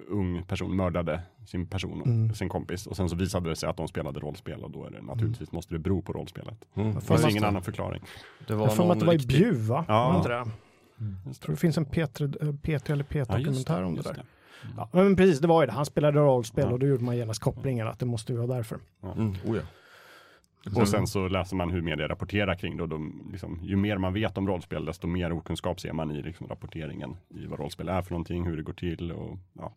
ung 0.07 0.43
person 0.43 0.75
mördade 0.75 1.21
sin 1.45 1.65
person, 1.67 2.01
Mm. 2.05 2.33
sin 2.33 2.49
kompis 2.49 2.87
och 2.87 2.95
sen 2.97 3.09
så 3.09 3.15
visade 3.15 3.49
det 3.49 3.55
sig 3.55 3.69
att 3.69 3.77
de 3.77 3.87
spelade 3.87 4.19
rollspel 4.19 4.63
och 4.63 4.71
då 4.71 4.85
är 4.85 4.89
det 4.91 5.01
naturligtvis 5.01 5.51
måste 5.51 5.73
det 5.73 5.79
bero 5.79 6.01
på 6.01 6.13
rollspelet. 6.13 6.65
Mm. 6.75 6.93
Det 6.95 7.01
finns 7.01 7.21
ingen 7.21 7.31
stort. 7.31 7.43
annan 7.43 7.61
förklaring. 7.61 8.03
Det 8.47 8.55
var 8.55 8.65
Jag 8.67 8.75
får 8.75 8.83
mig 8.83 8.91
att 8.93 8.99
det 8.99 9.05
var 9.05 9.13
i 9.13 9.17
riktig- 9.17 9.37
Bjuv 9.37 9.55
va? 9.67 9.85
Ja. 9.87 10.17
Inte 10.17 10.29
det? 10.29 10.45
Just 10.45 11.25
Jag 11.25 11.35
tror 11.39 11.55
det 11.55 11.59
finns 11.59 11.77
en 11.77 11.85
P3, 11.85 12.23
eh, 12.41 12.53
P3 12.53 12.91
eller 12.93 13.05
Ja, 13.09 13.39
just 13.39 13.67
P1-dokumentär 13.67 13.83
om 13.83 13.95
det 13.95 14.01
där. 14.01 14.23
Ja, 14.77 14.89
men 14.91 15.15
precis, 15.15 15.39
det 15.39 15.47
var 15.47 15.61
ju 15.61 15.67
det. 15.67 15.73
Han 15.73 15.85
spelade 15.85 16.19
rollspel 16.19 16.65
Ja. 16.67 16.71
och 16.73 16.79
då 16.79 16.85
gjorde 16.85 17.03
man 17.03 17.17
genast 17.17 17.41
kopplingen 17.41 17.87
att 17.87 17.99
det 17.99 18.05
måste 18.05 18.31
ju 18.33 18.37
vara 18.39 18.57
därför. 18.57 18.79
Mm, 19.15 19.29
oh 19.45 19.55
ja. 19.57 19.61
Och 20.65 20.87
sen 20.87 21.07
så 21.07 21.27
läser 21.27 21.55
man 21.55 21.71
hur 21.71 21.81
media 21.81 22.07
rapporterar 22.07 22.55
kring 22.55 22.77
det 22.77 22.83
och 22.83 22.89
de, 22.89 23.29
liksom, 23.31 23.59
ju 23.63 23.75
mer 23.75 23.97
man 23.97 24.13
vet 24.13 24.37
om 24.37 24.47
rollspel 24.47 24.85
desto 24.85 25.07
mer 25.07 25.31
okunskap 25.31 25.79
ser 25.79 25.93
man 25.93 26.11
i 26.11 26.21
liksom, 26.21 26.47
rapporteringen 26.47 27.15
i 27.29 27.45
vad 27.45 27.59
rollspel 27.59 27.89
är 27.89 28.01
för 28.01 28.11
någonting, 28.11 28.45
hur 28.45 28.57
det 28.57 28.63
går 28.63 28.73
till 28.73 29.11
och 29.11 29.37
ja. 29.53 29.73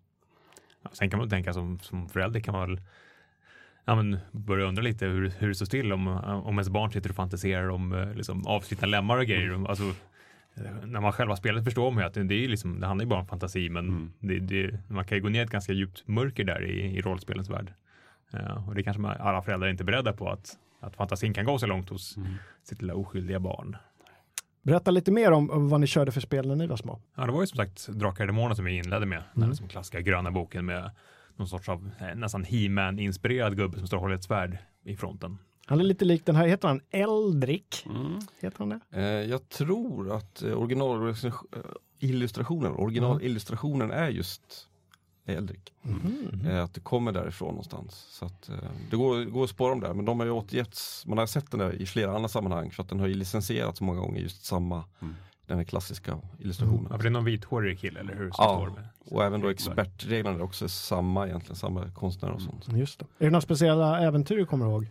Ja, 0.83 0.91
sen 0.93 1.11
kan 1.11 1.19
man 1.19 1.29
tänka 1.29 1.53
som, 1.53 1.79
som 1.79 2.09
förälder 2.09 2.41
kan 2.41 2.55
man 2.55 2.69
väl 2.69 2.81
ja, 3.85 3.95
men 3.95 4.19
börja 4.33 4.67
undra 4.67 4.83
lite 4.83 5.07
hur, 5.07 5.31
hur 5.39 5.49
det 5.49 5.55
står 5.55 5.67
till 5.67 5.93
om, 5.93 6.07
om 6.45 6.55
ens 6.55 6.69
barn 6.69 6.91
sitter 6.93 7.11
och 7.11 7.17
fantiserar 7.17 7.69
om 7.69 7.93
eh, 7.93 8.15
liksom, 8.15 8.47
avslitna 8.47 8.87
lemmar 8.87 9.19
och 9.19 9.27
grejer. 9.27 9.69
Alltså, 9.69 9.85
eh, 10.55 10.87
när 10.87 11.01
man 11.01 11.13
själv 11.13 11.29
har 11.29 11.37
spelat 11.37 11.65
förstår 11.65 11.91
man 11.91 12.03
ju 12.03 12.07
att 12.07 12.15
det, 12.15 12.25
det, 12.25 12.45
är 12.45 12.49
liksom, 12.49 12.81
det 12.81 12.87
handlar 12.87 13.05
ju 13.05 13.09
bara 13.09 13.21
om 13.21 13.27
fantasi 13.27 13.69
men 13.71 13.89
Mm. 13.89 14.13
det, 14.19 14.39
det, 14.39 14.79
man 14.89 15.05
kan 15.05 15.19
ju 15.19 15.23
gå 15.23 15.29
ner 15.29 15.45
ett 15.45 15.51
ganska 15.51 15.73
djupt 15.73 16.09
mörker 16.09 16.45
där 16.45 16.65
i, 16.65 16.97
i 16.97 17.01
rollspelens 17.01 17.51
värld. 17.51 17.73
Ja, 18.31 18.65
och 18.69 18.75
det 18.75 18.83
kanske 18.83 19.01
man, 19.01 19.17
alla 19.21 19.43
föräldrar 19.43 19.67
är 19.67 19.71
inte 19.71 19.85
beredda 19.85 20.13
på 20.13 20.29
att, 20.29 20.59
att 20.81 20.97
fantasin 20.97 21.35
kan 21.35 21.45
gå 21.45 21.59
så 21.59 21.67
långt 21.67 21.89
hos 21.91 22.17
Mm. 22.17 22.33
sitt 22.63 22.83
lilla 22.83 22.95
oskyldiga 22.95 23.41
barn. 23.41 23.77
Berätta 24.63 24.91
lite 24.91 25.13
mer 25.13 25.33
om, 25.33 25.51
om 25.51 25.69
vad 25.69 25.81
ni 25.81 25.87
körde 25.87 26.13
för 26.13 26.21
spel 26.21 26.49
när 26.49 26.57
ni 26.57 26.67
var 26.67 26.77
små. 26.77 27.01
Ja, 27.15 27.27
det 27.27 27.33
var 27.33 27.41
ju 27.41 27.47
som 27.47 27.57
sagt 27.57 27.89
Drakar 27.89 28.25
och 28.25 28.27
Demoner 28.27 28.55
som 28.55 28.65
vi 28.65 28.77
inledde 28.79 29.07
med. 29.07 29.19
Den 29.19 29.37
Mm. 29.43 29.51
liksom 29.51 29.69
klassiska 29.69 30.01
gröna 30.01 30.31
boken 30.31 30.67
med 30.67 30.91
någon 31.37 31.49
sorts 31.49 31.69
av 31.69 31.91
eh, 32.01 32.15
nästan 32.15 32.45
He-Man-inspirerad 32.45 33.57
gubbe 33.57 33.79
som 33.79 33.87
står 33.87 33.97
och 33.97 34.03
håller 34.03 34.15
ett 34.15 34.25
svärd 34.25 34.59
i 34.85 34.97
fronten. 34.97 35.39
Han 35.67 35.81
är 35.81 35.85
lite 35.85 36.05
lik 36.05 36.27
den 36.27 36.37
här, 36.37 36.47
heter 36.47 36.69
han 36.69 36.81
Eldrick? 36.91 37.87
Mm. 37.87 38.19
Heter 38.41 38.59
han 38.59 38.69
det? 38.69 38.81
Eh, 38.91 39.03
jag 39.31 39.49
tror 39.49 40.17
att 40.17 40.43
eh, 40.43 40.53
originalillustrationen, 40.59 42.73
originalillustrationen 42.73 43.91
är 43.91 44.09
just 44.09 44.69
Eldrik. 45.33 45.73
Eh, 46.47 46.63
att 46.63 46.75
det 46.75 46.81
kommer 46.81 47.13
därifrån 47.13 47.49
någonstans. 47.49 47.95
Så 48.11 48.25
att, 48.25 48.49
eh, 48.49 48.55
det 48.91 48.97
går, 48.97 49.25
går 49.25 49.45
att 49.45 49.51
spåra 49.51 49.71
dem 49.71 49.81
där, 49.81 49.95
men 49.95 50.05
de 50.05 50.21
har 50.21 50.27
ju 50.27 50.33
återgetts, 50.33 51.07
man 51.07 51.19
har 51.19 51.27
sett 51.27 51.51
den 51.51 51.61
där 51.61 51.83
i 51.83 51.87
flera 51.87 52.15
andra 52.17 52.29
sammanhang 52.29 52.71
för 52.71 52.83
att 52.83 52.89
den 52.89 53.01
har 53.01 53.07
ju 53.07 53.15
licensierats 53.15 53.81
många 53.81 54.01
gånger, 54.01 54.21
just 54.21 54.45
samma, 54.45 54.85
Mm. 55.03 55.15
den 55.47 55.57
här 55.57 55.65
klassiska 55.65 56.19
illustrationen. 56.39 56.87
Ja, 56.91 56.97
för 56.97 57.03
det 57.03 57.09
är 57.09 57.11
någon 57.11 57.25
vithårig 57.25 57.79
kille, 57.81 58.01
eller 58.01 58.15
hur? 58.15 58.31
Som 58.31 58.45
Ja. 58.45 58.57
står 58.57 58.71
med. 58.71 58.89
Och 59.11 59.25
även 59.25 59.41
då 59.41 59.49
expertreglerna 59.49 60.37
är 60.39 60.43
också 60.43 60.69
samma 60.69 61.27
egentligen, 61.27 61.57
samma 61.57 61.91
konstnärer 61.91 62.33
och 62.35 62.43
sånt. 62.43 62.69
Just 62.69 62.99
det. 62.99 63.05
Är 63.19 63.25
det 63.25 63.31
några 63.31 63.41
speciella 63.41 64.01
äventyr 64.01 64.37
du 64.37 64.47
kommer 64.47 64.67
ihåg? 64.67 64.87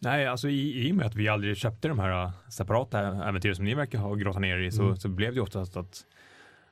Nej, 0.00 0.26
alltså 0.26 0.48
i, 0.48 0.88
i 0.88 0.92
och 0.92 0.96
med 0.96 1.06
att 1.06 1.14
vi 1.14 1.28
aldrig 1.28 1.56
köpte 1.56 1.88
de 1.88 1.98
här 1.98 2.24
äh, 2.24 2.30
separata 2.50 2.98
äventyr 3.00 3.54
som 3.54 3.64
ni 3.64 3.74
verkar 3.74 3.98
ha 3.98 4.14
grottat 4.14 4.40
ner 4.42 4.58
i 4.58 4.70
så, 4.70 4.82
Mm. 4.82 4.96
så 4.96 5.08
blev 5.08 5.30
det 5.30 5.34
ju 5.36 5.40
oftast 5.42 5.76
att 5.76 6.04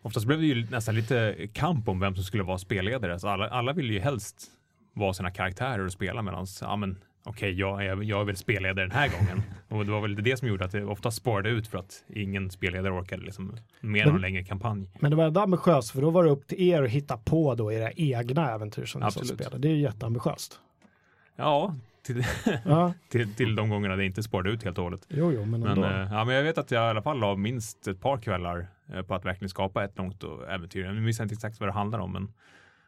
Oftast 0.07 0.27
blev 0.27 0.41
det 0.41 0.47
ju 0.47 0.67
nästan 0.71 0.95
lite 0.95 1.37
kamp 1.53 1.89
om 1.89 2.01
vem 2.01 2.15
som 2.15 2.25
skulle 2.25 2.43
vara 2.43 2.59
spelledare. 2.59 3.19
Så 3.19 3.29
alla, 3.29 3.49
alla 3.49 3.73
ville 3.73 3.93
ju 3.93 4.01
helst 4.01 4.47
vara 4.93 5.13
sina 5.13 5.31
karaktärer 5.31 5.85
och 5.85 5.93
spela 5.93 6.23
medan 6.23 6.47
ja, 6.61 6.77
men, 6.77 6.99
okej, 7.25 7.53
jag, 7.53 7.85
är, 7.85 8.03
jag 8.03 8.21
är 8.21 8.25
väl 8.25 8.37
spelledare 8.37 8.87
den 8.87 8.91
här 8.97 9.09
gången. 9.09 9.43
Och 9.69 9.87
det 9.87 9.93
var 9.93 10.01
väl 10.01 10.23
det 10.23 10.37
som 10.37 10.49
gjorde 10.49 10.65
att 10.65 10.73
det 10.73 10.85
ofta 10.85 11.11
spårade 11.11 11.49
ut 11.49 11.67
för 11.69 11.79
att 11.79 12.05
ingen 12.09 12.51
spelledare 12.51 12.93
orkade 12.93 13.23
liksom 13.23 13.57
med 13.81 14.07
någon 14.07 14.21
längre 14.21 14.45
kampanj. 14.45 14.89
Men 15.01 15.11
det 15.11 15.17
var 15.17 15.25
ändå 15.25 15.41
ambitiöst 15.41 15.91
för 15.91 16.01
då 16.01 16.11
var 16.11 16.25
det 16.25 16.31
upp 16.31 16.47
till 16.47 16.61
er 16.61 16.83
att 16.83 16.91
hitta 16.91 17.17
på 17.17 17.55
då 17.55 17.73
era 17.73 17.91
egna 17.93 18.51
äventyr 18.51 18.85
som 18.85 19.01
ni 19.01 19.07
Absolut. 19.07 19.35
spelade. 19.35 19.59
Det 19.59 19.69
är 19.69 19.73
ju 19.73 19.81
jätteambitiöst. 19.81 20.61
Ja, 21.37 21.75
till, 22.03 22.25
Ja, 22.65 22.93
till, 23.09 23.35
till 23.35 23.57
de 23.57 23.69
gångerna 23.69 23.97
det 23.97 24.05
inte 24.05 24.23
spårade 24.23 24.51
ut 24.51 24.63
helt 24.65 24.79
och 24.79 24.85
hållet. 24.85 25.07
jo, 25.09 25.33
jo, 25.33 25.45
men 25.45 25.61
Men, 25.61 25.85
eh, 25.85 26.09
ja, 26.13 26.25
men 26.25 26.35
jag 26.35 26.43
vet 26.43 26.59
att 26.59 26.71
jag 26.71 26.87
i 26.87 26.91
alla 26.91 27.03
fall 27.03 27.19
la 27.19 27.37
minst 27.37 27.87
ett 27.87 28.01
par 28.01 28.19
kvällar 28.19 28.69
på 29.07 29.15
att 29.15 29.25
verkligen 29.25 29.49
skapa 29.49 29.85
ett 29.85 29.99
långt 29.99 30.23
och 30.23 30.51
äventyr. 30.51 30.85
Jag 30.85 30.95
minns 30.95 31.21
inte 31.21 31.35
exakt 31.35 31.61
vad 31.61 31.69
det 31.69 31.73
handlar 31.73 31.99
om, 31.99 32.13
men 32.13 32.33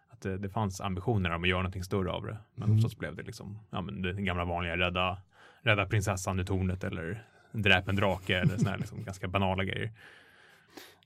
att 0.09 0.21
det, 0.21 0.39
det 0.39 0.49
fanns 0.49 0.81
ambitioner 0.81 1.31
om 1.31 1.43
att 1.43 1.49
göra 1.49 1.61
någonting 1.63 1.85
större 1.85 2.11
av 2.13 2.27
det. 2.27 2.37
Men 2.55 2.65
Mm. 2.69 2.77
oftast 2.79 2.99
blev 2.99 3.17
det 3.17 3.23
liksom 3.23 3.59
ja, 3.71 3.81
men 3.81 4.03
den 4.03 4.25
gamla 4.25 4.45
vanliga 4.45 4.77
rädda, 4.77 5.19
rädda 5.63 5.87
prinsessan 5.87 6.41
ur 6.41 6.45
tornet 6.45 6.85
eller 6.85 7.25
dräp 7.53 7.89
en 7.89 7.97
drake 7.97 8.39
eller 8.39 8.57
såna 8.57 8.71
här 8.71 8.79
liksom 8.79 9.05
ganska 9.05 9.29
banala 9.29 9.65
grejer. 9.65 9.93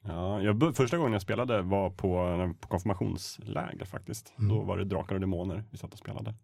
Ja, 0.03 0.41
jag, 0.43 0.77
första 0.77 0.97
gången 0.97 1.13
jag 1.13 1.23
spelade 1.23 1.63
var 1.63 1.91
på, 1.91 2.55
på 2.61 2.69
konfirmationsläger 2.69 3.85
faktiskt. 3.85 4.35
Mm. 4.39 4.49
Då 4.49 4.63
var 4.63 4.77
det 4.79 4.85
Drakar 4.85 5.15
och 5.15 5.21
Demoner 5.21 5.65
vi 5.71 5.79
satt 5.79 5.93
och 5.93 5.99
spelade. 5.99 6.35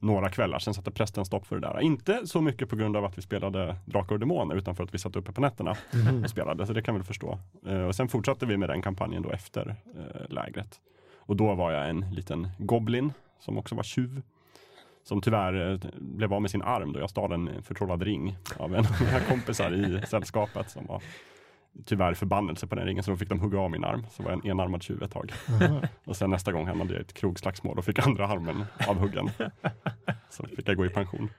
Några 0.00 0.28
kvällar, 0.30 0.58
sen 0.58 0.74
satte 0.74 0.90
prästen 0.90 1.24
stopp 1.24 1.46
för 1.46 1.56
det 1.56 1.66
där. 1.68 1.80
Inte 1.80 2.26
så 2.26 2.40
mycket 2.40 2.68
på 2.68 2.76
grund 2.76 2.96
av 2.96 3.04
att 3.04 3.18
vi 3.18 3.22
spelade 3.22 3.76
Drakar 3.84 4.14
och 4.14 4.20
Demoner, 4.20 4.56
utan 4.56 4.76
för 4.76 4.84
att 4.84 4.94
vi 4.94 4.98
satt 4.98 5.16
uppe 5.16 5.32
på 5.32 5.40
nätterna 5.40 5.76
Mhm. 5.92 6.22
och 6.24 6.30
spelade, 6.30 6.66
så 6.66 6.72
det 6.72 6.82
kan 6.82 6.94
vi 6.94 7.02
förstå. 7.02 7.38
Eh, 7.66 7.80
och 7.82 7.94
sen 7.94 8.08
fortsatte 8.08 8.46
vi 8.46 8.56
med 8.56 8.68
den 8.68 8.82
kampanjen 8.82 9.22
då 9.22 9.30
efter 9.30 9.76
eh, 9.96 10.28
lägret. 10.28 10.80
Och 11.18 11.36
då 11.36 11.54
var 11.54 11.72
jag 11.72 11.88
en 11.90 12.00
liten 12.14 12.48
goblin, 12.58 13.12
som 13.40 13.58
också 13.58 13.74
var 13.74 13.82
tjuv. 13.82 14.22
Som 15.04 15.20
tyvärr 15.20 15.72
eh, 15.72 15.78
blev 15.98 16.32
av 16.34 16.42
med 16.42 16.50
sin 16.50 16.62
arm 16.62 16.92
då 16.92 17.00
jag 17.00 17.10
stal 17.10 17.32
en 17.32 17.62
förtrollad 17.62 18.02
ring 18.02 18.36
av 18.58 18.74
en 18.74 18.84
av 18.86 18.96
mina 19.04 19.20
kompisar 19.20 19.72
i 19.74 20.02
sällskapet 20.08 20.70
som 20.70 20.86
var 20.86 21.02
tyvärr 21.84 22.14
förbannelse 22.14 22.66
på 22.66 22.74
den 22.74 22.86
ringen 22.86 23.04
så 23.04 23.10
då 23.10 23.16
fick 23.16 23.28
de 23.28 23.40
hugga 23.40 23.58
av 23.58 23.70
min 23.70 23.84
arm. 23.84 24.06
Så 24.10 24.22
var 24.22 24.30
jag 24.30 24.44
en 24.44 24.50
enarmad 24.50 24.82
tjuv 24.82 25.02
ett 25.02 25.12
tag. 25.12 25.32
Och 26.04 26.16
sen 26.16 26.30
nästa 26.30 26.52
gång 26.52 26.66
hamnade 26.66 26.92
jag 26.92 27.00
i 27.00 27.04
ett 27.04 27.14
krogslagsmål 27.14 27.78
och 27.78 27.84
fick 27.84 27.98
andra 27.98 28.26
armen 28.26 28.64
avhuggen. 28.88 29.30
Så 30.30 30.46
fick 30.46 30.68
jag 30.68 30.76
gå 30.76 30.86
i 30.86 30.88
pension. 30.88 31.30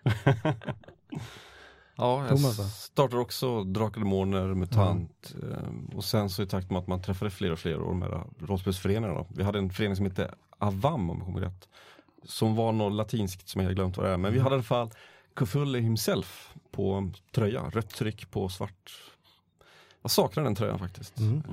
Ja, 1.96 2.28
jag 2.28 2.40
startade 2.40 3.22
också 3.22 3.64
Drakar 3.64 4.02
Demoner, 4.02 4.54
MUTANT 4.54 5.36
eh, 5.44 5.96
och 5.98 6.04
sen 6.04 6.30
så 6.30 6.44
i 6.44 6.48
takt 6.48 6.70
med 6.70 6.80
att 6.80 6.88
man 6.88 7.02
träffade 7.02 7.32
fler 7.32 7.52
och 7.52 7.60
fler 7.60 7.74
av 7.74 7.80
de 7.80 8.02
här 8.02 8.24
rollspelsföreningarna. 8.40 9.26
Vi 9.30 9.44
hade 9.44 9.60
en 9.60 9.70
förening 9.70 9.96
som 9.96 10.06
hette 10.06 10.36
Avam 10.58 11.10
om 11.10 11.18
jag 11.18 11.26
kommer 11.26 11.42
rätt. 11.42 11.70
Som 12.24 12.56
var 12.56 12.72
något 12.72 12.94
latinskt 12.94 13.50
som 13.50 13.62
jag 13.62 13.70
har 13.70 13.74
glömt 13.74 13.98
vad 13.98 14.06
det 14.06 14.14
är. 14.14 14.18
Men 14.18 14.34
vi 14.34 14.40
hade 14.40 14.54
i 14.54 14.58
alla 14.58 14.64
fall 14.64 14.90
Cthulhu 15.36 15.82
himself 15.82 16.54
på 16.72 17.12
tröja, 17.32 17.70
rött 17.70 17.90
tryck 17.90 18.32
på 18.32 18.50
svart. 18.50 18.92
Jag 20.02 20.12
saknar 20.12 20.44
den 20.44 20.56
tröjan 20.56 20.80
faktiskt. 20.80 21.20
Mm. 21.20 21.38
Eh, 21.38 21.44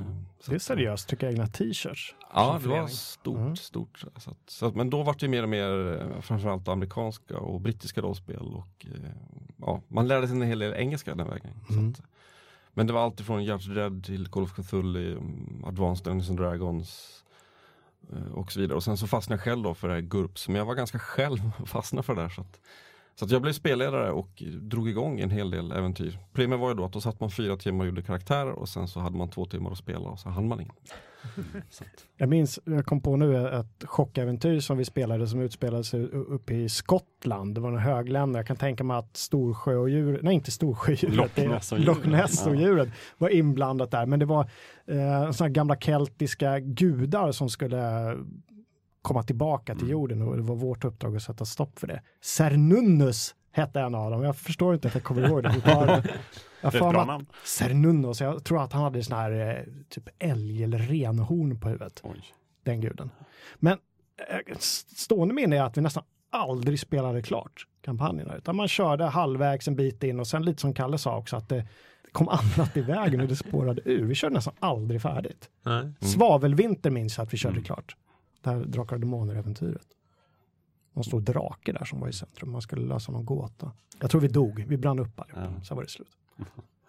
Det 0.47 0.53
är 0.53 0.57
att, 0.57 0.63
seriöst, 0.63 1.09
trycka 1.09 1.31
egna 1.31 1.47
t-shirts. 1.47 2.15
Ja, 2.35 2.59
det 2.63 2.69
var 2.69 2.87
stort, 2.87 3.37
Mm. 3.39 3.57
stort. 3.57 4.05
Så 4.17 4.31
att, 4.31 4.37
så 4.47 4.67
att, 4.67 4.75
men 4.75 4.91
då 4.91 5.03
var 5.03 5.17
det 5.19 5.29
mer 5.29 5.43
och 5.43 5.49
mer 5.49 6.01
eh, 6.01 6.21
framförallt 6.21 6.69
amerikanska 6.69 7.39
och 7.39 7.61
brittiska 7.61 8.01
rollspel 8.01 8.55
och 8.55 8.87
eh, 8.95 9.11
ja, 9.57 9.81
man 9.89 10.09
lärde 10.09 10.29
sig 10.29 10.37
en 10.37 10.43
hel 10.43 10.59
del 10.59 10.75
engelska 10.75 11.15
den 11.15 11.29
vägen. 11.29 11.51
Mm. 11.71 11.95
Så 11.95 12.03
att, 12.03 12.09
men 12.75 12.87
det 12.87 12.93
var 12.93 13.01
alltid 13.05 13.27
från 13.27 13.45
Judge 13.45 13.69
Dredd 13.69 14.05
till 14.05 14.27
Call 14.29 14.43
of 14.43 14.53
Cthulhu, 14.55 15.13
mm, 15.13 15.65
Advanced 15.67 16.05
Dungeons 16.05 16.29
and 16.31 16.39
Dragons 16.39 17.13
eh, 18.13 18.33
och 18.33 18.53
så 18.53 18.61
vidare. 18.61 18.77
Och 18.77 18.85
sen 18.85 18.97
så 18.97 19.07
fastnade 19.07 19.39
jag 19.39 19.45
själv 19.45 19.63
då 19.63 19.75
för 19.75 19.89
det 19.89 19.95
här 19.95 20.01
GURPS, 20.01 20.49
men 20.49 20.57
jag 20.57 20.65
var 20.67 20.75
ganska 20.75 20.99
själv 20.99 21.51
och 21.59 21.69
fastnade 21.77 22.03
för 22.03 22.15
det 22.15 22.23
där. 22.23 22.29
Så 22.29 22.41
att, 22.41 22.61
så 23.19 23.25
att 23.25 23.31
jag 23.31 23.43
blev 23.43 23.53
spelledare 23.53 24.11
och 24.11 24.43
drog 24.61 24.89
igång 24.89 25.21
en 25.21 25.31
hel 25.31 25.51
del 25.51 25.73
äventyr. 25.73 26.19
Problemet 26.33 26.61
var 26.61 26.69
ju 26.69 26.75
då 26.75 26.85
att 26.85 26.93
då 26.93 27.01
satt 27.01 27.21
man 27.21 27.31
fyra 27.31 27.57
timmar 27.57 27.81
och 27.81 27.87
gjorde 27.87 28.03
karaktärer 28.03 28.53
och 28.53 28.69
sen 28.69 28.89
så 28.89 29.01
hade 29.01 29.17
man 29.17 29.31
två 29.31 29.47
timmar 29.47 29.71
att 29.71 29.79
spela 29.79 30.09
och 30.09 30.19
så 30.19 30.29
hann 30.29 30.49
man. 30.49 30.65
Så 31.71 31.85
att, 31.85 31.91
Jag 32.17 32.29
minns, 32.29 32.59
jag 32.65 32.87
kom 32.87 33.01
på 33.01 33.17
nu 33.17 33.49
ett 33.49 33.85
chockäventyr 33.85 34.61
som 34.61 34.79
vi 34.79 34.85
spelade 34.85 35.27
som 35.27 35.41
utspelade 35.41 35.85
sig 35.85 36.05
uppe 36.05 36.55
i 36.55 36.69
Skottland. 36.69 37.55
Det 37.55 37.61
var 37.61 37.73
en 37.73 37.79
högländer. 37.79 38.39
Jag 38.39 38.47
kan 38.47 38.57
tänka 38.57 38.85
mig 38.85 38.97
att 38.97 39.17
Storsjöodjur, 39.17 40.21
nej 40.23 40.35
inte 40.35 40.51
Storsjöodjuret, 40.51 41.17
Loch 41.17 41.39
Ness-odjuret. 41.39 42.07
Ness-odjuret 42.07 42.89
var 43.19 43.29
inblandat 43.29 43.91
där. 43.91 44.07
Men 44.07 44.19
det 44.19 44.27
var 44.27 44.51
eh, 44.87 45.31
sådana 45.31 45.53
gamla 45.53 45.77
keltiska 45.77 46.61
gudar 46.61 47.33
som 47.33 47.49
skulle 47.49 48.17
komma 49.07 49.23
tillbaka 49.23 49.75
till 49.75 49.83
Mm. 49.83 49.93
jorden 49.93 50.23
och 50.23 50.37
det 50.37 50.43
var 50.43 50.55
vårt 50.57 50.85
uppdrag 50.85 51.17
att 51.17 51.23
sätta 51.23 51.45
stopp 51.45 51.79
för 51.79 51.87
det. 51.87 52.03
Cernunnos 52.21 53.35
hette 53.53 53.81
en 53.81 53.95
av 53.95 54.11
dem. 54.11 54.23
Jag 54.23 54.37
förstår 54.37 54.75
inte 54.75 54.89
att 54.89 54.95
jag 54.95 55.05
kommer 55.05 55.29
ihåg 55.29 55.43
det 55.43 55.53
fortfarande. 55.53 55.93
Jag 56.61 56.73
Det 56.73 56.79
är 56.79 56.89
ett 56.89 56.93
bra 56.93 57.05
namn. 57.05 57.27
Cernunnos, 57.45 58.21
jag 58.21 58.45
tror 58.45 58.63
att 58.63 58.73
han 58.73 58.83
hade 58.83 59.03
sån 59.03 59.17
här 59.17 59.57
eh, 59.57 59.63
typ 59.89 60.09
älg 60.19 60.65
eller 60.65 60.79
renhorn 60.79 61.61
på 61.61 61.69
huvudet 61.69 62.01
Oj. 62.05 62.25
den 62.65 62.81
guden. 62.81 63.11
Men 63.57 63.79
eh, 64.29 64.57
stående 64.97 65.35
minne 65.35 65.57
är 65.57 65.63
att 65.63 65.77
vi 65.77 65.81
nästan 65.83 66.03
aldrig 66.33 66.81
spelade 66.81 67.23
klart 67.23 67.67
kampanjerna, 67.85 68.37
utan 68.37 68.57
man 68.57 68.69
körde 68.69 69.05
halvvägs 69.05 69.69
en 69.69 69.77
bit 69.77 70.03
in 70.03 70.21
och 70.21 70.27
sen 70.27 70.45
lite 70.45 70.61
som 70.61 70.75
Kalle 70.75 70.99
sa 70.99 71.17
också 71.19 71.37
att 71.37 71.49
det 71.49 71.67
kom 72.13 72.29
annat 72.29 72.77
i 72.77 72.81
vägen 72.81 73.21
och 73.21 73.29
det 73.29 73.37
spårade 73.37 73.83
ur. 73.85 74.05
Vi 74.05 74.15
körde 74.15 74.35
nästan 74.35 74.55
aldrig 74.61 75.03
färdigt. 75.03 75.51
Nej. 75.63 75.93
Svavelvinter 76.01 76.91
minns 76.91 77.19
jag 77.19 77.25
att 77.27 77.33
vi 77.33 77.37
körde 77.37 77.53
Mm. 77.53 77.65
klart. 77.65 77.97
Det 78.47 78.53
här 78.53 78.65
Drakar 78.65 78.97
och 78.97 79.01
Demoner-äventyret. 79.01 79.87
Någon 80.93 81.05
stor 81.05 81.21
drake 81.21 81.73
där 81.73 81.85
som 81.85 82.01
var 82.01 82.09
i 82.09 82.13
centrum. 82.13 82.53
Man 82.53 82.63
skulle 82.63 82.87
lösa 82.87 83.13
någon 83.13 83.25
gåta. 83.25 83.73
Jag 84.01 84.11
tror 84.11 84.21
vi 84.21 84.29
dog. 84.29 84.65
Vi 84.69 84.77
brann 84.77 84.99
upp 84.99 85.21
allihopa. 85.21 85.55
Ja. 85.55 85.65
Sen 85.65 85.77
var 85.77 85.85
det 85.85 85.91
slut. 85.91 86.17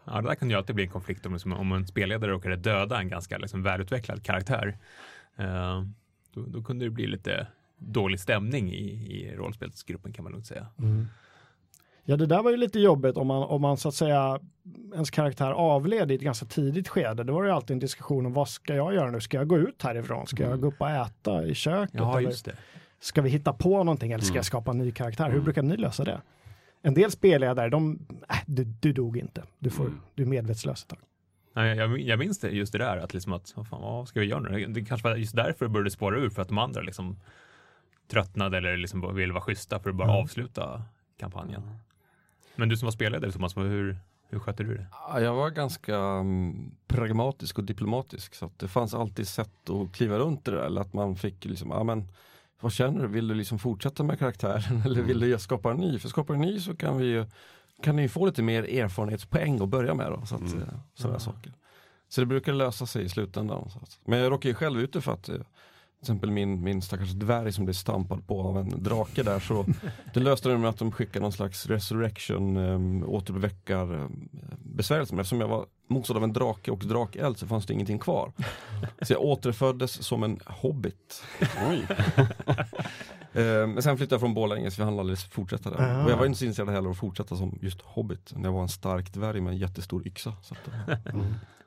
Ja, 0.09 0.21
det 0.21 0.27
där 0.27 0.35
kan 0.35 0.49
ju 0.49 0.55
alltid 0.55 0.75
bli 0.75 0.83
en 0.83 0.89
konflikt 0.89 1.25
om, 1.25 1.33
liksom, 1.33 1.53
om 1.53 1.71
en 1.71 1.87
spelledare 1.87 2.31
råkade 2.31 2.55
döda 2.55 2.99
en 2.99 3.07
ganska 3.07 3.37
liksom, 3.37 3.63
välutvecklad 3.63 4.23
karaktär. 4.23 4.77
Eh, 5.35 5.83
då, 6.33 6.45
då 6.47 6.63
kunde 6.63 6.85
det 6.85 6.89
bli 6.89 7.07
lite 7.07 7.47
dålig 7.77 8.19
stämning 8.19 8.73
i, 8.73 9.13
i 9.17 9.35
rollspelsgruppen 9.35 10.13
kan 10.13 10.23
man 10.23 10.31
lugnt 10.31 10.47
säga. 10.47 10.67
Ja, 12.09 12.17
det 12.17 12.25
där 12.25 12.43
var 12.43 12.51
ju 12.51 12.57
lite 12.57 12.79
jobbigt 12.79 13.17
om 13.17 13.27
man, 13.27 13.43
om 13.43 13.61
man 13.61 13.77
så 13.77 13.87
att 13.89 13.95
säga 13.95 14.39
ens 14.93 15.09
karaktär 15.11 15.51
avled 15.51 16.11
i 16.11 16.15
ett 16.15 16.21
ganska 16.21 16.45
tidigt 16.45 16.87
skede. 16.87 17.23
Då 17.23 17.33
var 17.33 17.43
det 17.43 17.49
ju 17.49 17.55
alltid 17.55 17.71
en 17.73 17.79
diskussion 17.79 18.25
om 18.25 18.33
vad 18.33 18.49
ska 18.49 18.75
jag 18.75 18.93
göra 18.93 19.11
nu? 19.11 19.19
Ska 19.21 19.37
jag 19.37 19.47
gå 19.47 19.57
ut 19.57 19.83
härifrån? 19.83 20.27
Ska 20.27 20.43
jag 20.43 20.61
gå 20.61 20.67
upp 20.67 20.81
och 20.81 20.89
äta 20.89 21.45
i 21.45 21.53
köket? 21.55 21.95
Ja, 21.95 22.17
eller 22.17 22.29
just 22.29 22.45
det. 22.45 22.55
ska 22.99 23.21
vi 23.21 23.29
hitta 23.29 23.53
på 23.53 23.69
någonting 23.83 24.11
eller 24.11 24.23
ska 24.23 24.31
Mm. 24.31 24.35
jag 24.35 24.45
skapa 24.45 24.71
en 24.71 24.77
ny 24.77 24.91
karaktär? 24.91 25.25
Hur 25.25 25.31
Mm. 25.33 25.43
brukar 25.43 25.61
ni 25.61 25.77
lösa 25.77 26.03
det? 26.03 26.21
En 26.81 26.93
del 26.93 27.11
spelledare, 27.11 27.69
de, 27.69 27.99
äh, 28.29 28.35
du, 28.45 28.63
du 28.63 28.93
dog 28.93 29.17
inte. 29.17 29.43
Du, 29.59 29.69
får, 29.69 29.85
Mm. 29.85 29.99
du 30.15 30.23
är 30.23 30.27
medvetslös 30.27 30.83
ett 30.83 30.89
tag. 30.89 30.99
Nej, 31.53 31.77
jag, 31.77 31.99
jag 31.99 32.19
minns 32.19 32.39
det, 32.39 32.49
just 32.49 32.71
det 32.71 32.77
där 32.77 32.97
att, 32.97 33.13
liksom 33.13 33.33
att 33.33 33.53
vad, 33.55 33.67
fan, 33.67 33.81
vad 33.81 34.07
ska 34.07 34.19
vi 34.19 34.25
göra 34.25 34.39
nu? 34.39 34.65
Det 34.65 34.85
kanske 34.85 35.09
var 35.09 35.15
just 35.15 35.35
därför 35.35 35.65
det 35.65 35.69
började 35.69 35.91
spåra 35.91 36.17
ur 36.19 36.29
för 36.29 36.41
att 36.41 36.47
de 36.47 36.57
andra 36.57 36.81
liksom 36.81 37.19
tröttnade 38.11 38.57
eller 38.57 38.77
liksom 38.77 39.15
ville 39.15 39.33
vara 39.33 39.43
schyssta 39.43 39.79
för 39.79 39.89
att 39.89 39.95
bara 39.95 40.07
Mm. 40.09 40.21
avsluta 40.23 40.81
kampanjen. 41.19 41.61
Men 42.57 42.69
du 42.69 42.77
som 42.77 42.85
var 42.85 42.91
spelledare 42.91 43.31
Thomas, 43.31 43.57
hur, 43.57 43.97
hur 44.29 44.39
skötte 44.39 44.63
du 44.63 44.77
det? 44.77 44.87
Ja, 44.91 45.21
Jag 45.21 45.35
var 45.35 45.49
ganska 45.49 45.95
mm, 45.97 46.71
pragmatisk 46.87 47.57
och 47.57 47.63
diplomatisk 47.63 48.35
så 48.35 48.45
att 48.45 48.59
det 48.59 48.67
fanns 48.67 48.93
alltid 48.93 49.27
sätt 49.27 49.69
att 49.69 49.93
kliva 49.95 50.17
runt 50.19 50.45
det 50.45 50.51
där. 50.51 50.57
Eller 50.57 50.81
att 50.81 50.93
man 50.93 51.15
fick 51.15 51.45
liksom, 51.45 51.69
ja 51.71 51.83
men 51.83 52.07
vad 52.59 52.71
känner 52.73 53.01
du? 53.01 53.07
Vill 53.07 53.27
du 53.27 53.33
liksom 53.35 53.59
fortsätta 53.59 54.03
med 54.03 54.19
karaktären 54.19 54.81
eller 54.85 55.01
vill 55.01 55.19
du 55.19 55.39
skapa 55.39 55.71
en 55.71 55.77
ny? 55.77 55.99
För 55.99 56.09
skapar 56.09 56.33
du 56.33 56.39
en 56.39 56.45
ny 56.49 56.59
så 56.59 56.75
kan 56.75 56.97
vi 56.97 57.05
ju 57.05 57.25
kan 57.83 57.95
ni 57.95 58.09
få 58.09 58.25
lite 58.25 58.41
mer 58.43 58.63
erfarenhetspoäng 58.63 59.61
att 59.61 59.69
börja 59.69 59.93
med 59.93 60.11
då. 60.11 60.25
Så 60.25 60.35
att, 60.35 60.41
Mm. 60.41 60.61
eh, 60.61 60.67
sådana 60.95 61.19
saker. 61.19 61.53
Så 62.09 62.21
det 62.21 62.27
brukar 62.27 62.53
lösa 62.53 62.85
sig 62.85 63.03
i 63.05 63.09
slutändan. 63.09 63.69
Men 64.05 64.19
jag 64.19 64.31
råkar 64.31 64.49
ju 64.49 64.55
själv 64.55 64.79
ute 64.81 65.01
för 65.01 65.11
att 65.13 65.29
eh, 65.29 65.35
till 65.99 66.03
exempel 66.03 66.31
min, 66.31 66.63
min 66.63 66.81
stackars 66.81 67.11
dvärg 67.11 67.51
som 67.51 67.65
blev 67.65 67.73
stampad 67.73 68.27
på 68.27 68.41
av 68.41 68.57
en 68.57 68.83
drake 68.83 69.23
där 69.23 69.39
så 69.39 69.65
det 70.13 70.19
löste 70.19 70.49
det 70.49 70.57
med 70.57 70.69
att 70.69 70.77
de 70.77 70.91
skickade 70.91 71.23
någon 71.23 71.31
slags 71.31 71.65
resurrection 71.65 72.57
um, 72.57 73.03
återväckar 73.03 73.93
um, 73.93 74.29
besvärjelse. 74.59 75.13
Men 75.13 75.19
eftersom 75.19 75.41
jag 75.41 75.47
var 75.47 75.65
motståndare 75.87 76.23
av 76.23 76.29
en 76.29 76.33
drake 76.33 76.71
och 76.71 76.79
drakeld 76.79 77.37
så 77.37 77.47
fanns 77.47 77.65
det 77.65 77.73
ingenting 77.73 77.99
kvar. 77.99 78.31
Så 79.01 79.13
jag 79.13 79.21
återföddes 79.21 80.03
som 80.03 80.23
en 80.23 80.39
hobbit. 80.45 81.23
Oj. 81.69 81.87
Eh, 83.33 83.67
men 83.67 83.83
sen 83.83 83.97
flyttade 83.97 84.13
jag 84.13 84.21
från 84.21 84.33
Borlänge 84.33 84.71
så 84.71 84.81
vi 84.81 84.85
hann 84.85 84.99
aldrig 84.99 85.19
fortsätta 85.19 85.69
där. 85.69 85.77
Ah. 85.77 86.05
Och 86.05 86.11
jag 86.11 86.17
var 86.17 86.25
inte 86.25 86.39
så 86.39 86.45
intresserad 86.45 86.69
heller 86.69 86.87
av 86.87 86.91
att 86.91 86.97
fortsätta 86.97 87.35
som 87.35 87.59
just 87.61 87.81
hobbit. 87.81 88.33
När 88.35 88.43
jag 88.43 88.53
var 88.53 88.61
en 88.61 88.69
stark 88.69 89.13
dvärg 89.13 89.41
med 89.41 89.53
en 89.53 89.57
jättestor 89.57 90.07
yxa. 90.07 90.33
Så 90.41 90.53
att, 90.53 90.89
eh, 90.89 91.15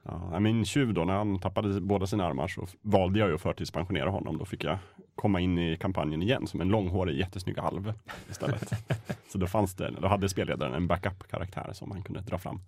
Ja, 0.03 0.40
min 0.40 0.64
tjuv 0.64 0.94
då, 0.94 1.05
när 1.05 1.14
han 1.14 1.38
tappade 1.38 1.80
båda 1.80 2.07
sina 2.07 2.26
armar 2.26 2.48
så 2.48 2.66
valde 2.82 3.18
jag 3.18 3.28
ju 3.28 3.34
att 3.34 3.40
förtidspensionera 3.40 4.11
honom. 4.11 4.38
Då 4.38 4.44
fick 4.44 4.64
jag 4.64 4.78
komma 5.14 5.40
in 5.40 5.59
i 5.59 5.76
kampanjen 5.76 6.22
igen 6.22 6.46
som 6.46 6.61
en 6.61 6.68
långhårig 6.68 7.18
jättesnygg 7.18 7.59
alv 7.59 7.92
istället. 8.30 8.72
så 9.28 9.38
då 9.38 9.46
fanns 9.46 9.74
det, 9.74 9.90
då 10.01 10.09
hade 10.09 10.28
spelledaren 10.28 10.74
en 10.74 10.86
backup-karaktär 10.86 11.70
som 11.72 11.90
han 11.90 12.03
kunde 12.03 12.20
dra 12.20 12.38
fram. 12.38 12.61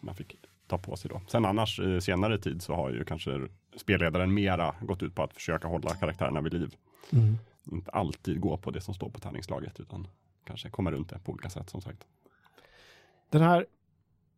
Man 0.00 0.14
fick 0.14 0.36
ta 0.66 0.78
på 0.78 0.96
sig 0.96 1.10
då. 1.10 1.20
Sen 1.28 1.44
annars 1.44 1.80
eh, 1.80 1.98
senare 1.98 2.38
tid 2.38 2.62
så 2.62 2.74
har 2.74 2.90
ju 2.90 3.04
kanske 3.04 3.48
spelledaren 3.76 4.34
mera 4.34 4.74
gått 4.80 5.02
ut 5.02 5.14
på 5.14 5.22
att 5.22 5.34
försöka 5.34 5.68
hålla 5.68 5.94
karaktärerna 5.94 6.40
vid 6.40 6.52
liv. 6.52 6.74
Mm. 7.12 7.38
Inte 7.72 7.90
alltid 7.90 8.40
gå 8.40 8.56
på 8.56 8.70
det 8.70 8.80
som 8.80 8.94
står 8.94 9.10
på 9.10 9.20
tärningslaget 9.20 9.80
utan 9.80 10.08
kanske 10.44 10.70
komma 10.70 10.90
runt 10.90 11.08
det 11.08 11.18
på 11.18 11.32
olika 11.32 11.50
sätt 11.50 11.70
som 11.70 11.80
sagt. 11.80 12.06
Den 13.30 13.42
här 13.42 13.66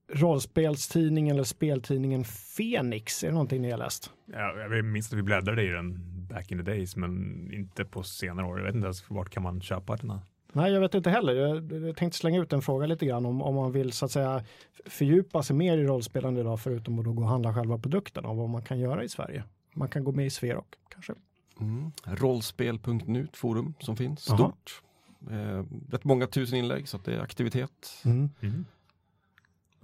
rollspelstidningen 0.08 1.34
eller 1.34 1.44
speltidningen 1.44 2.24
Fenix, 2.24 3.24
är 3.24 3.28
det 3.28 3.32
någonting 3.32 3.62
ni 3.62 3.70
har 3.70 3.78
läst? 3.78 4.12
Ja, 4.32 4.58
jag 4.58 4.84
minns 4.84 5.12
att 5.12 5.18
vi 5.18 5.22
bläddrade 5.22 5.62
i 5.62 5.68
den 5.68 6.00
back 6.28 6.52
in 6.52 6.58
the 6.58 6.64
days, 6.64 6.96
men 6.96 7.50
inte 7.52 7.84
på 7.84 8.02
senare 8.02 8.46
år. 8.46 8.58
Jag 8.58 8.66
vet 8.66 8.74
inte 8.74 8.86
ens 8.86 9.10
vart 9.10 9.30
kan 9.30 9.42
man 9.42 9.60
köpa 9.60 9.96
den 9.96 10.10
här? 10.10 10.20
Nej, 10.52 10.72
jag 10.72 10.80
vet 10.80 10.94
inte 10.94 11.10
heller. 11.10 11.32
Jag, 11.32 11.72
jag 11.72 11.96
tänkte 11.96 12.18
slänga 12.18 12.42
ut 12.42 12.52
en 12.52 12.62
fråga 12.62 12.86
lite 12.86 13.06
grann 13.06 13.26
om, 13.26 13.42
om 13.42 13.54
man 13.54 13.72
vill 13.72 13.92
så 13.92 14.04
att 14.04 14.10
säga 14.10 14.44
fördjupa 14.86 15.42
sig 15.42 15.56
mer 15.56 15.78
i 15.78 15.84
rollspelande 15.84 16.40
idag 16.40 16.60
förutom 16.60 16.98
att 16.98 17.04
då 17.04 17.12
gå 17.12 17.22
och 17.22 17.28
handla 17.28 17.54
själva 17.54 17.78
produkten 17.78 18.24
och 18.24 18.36
vad 18.36 18.48
man 18.48 18.62
kan 18.62 18.78
göra 18.78 19.04
i 19.04 19.08
Sverige. 19.08 19.44
Man 19.74 19.88
kan 19.88 20.04
gå 20.04 20.12
med 20.12 20.26
i 20.26 20.30
Sverok 20.30 20.74
kanske. 20.88 21.14
Mm. 21.60 21.92
Rollspel.nu, 22.04 23.24
ett 23.24 23.36
forum 23.36 23.74
som 23.80 23.96
finns, 23.96 24.20
stort. 24.20 24.82
Eh, 25.30 25.64
rätt 25.90 26.04
många 26.04 26.26
tusen 26.26 26.58
inlägg 26.58 26.88
så 26.88 26.96
att 26.96 27.04
det 27.04 27.14
är 27.14 27.20
aktivitet. 27.20 28.02
Mm. 28.04 28.30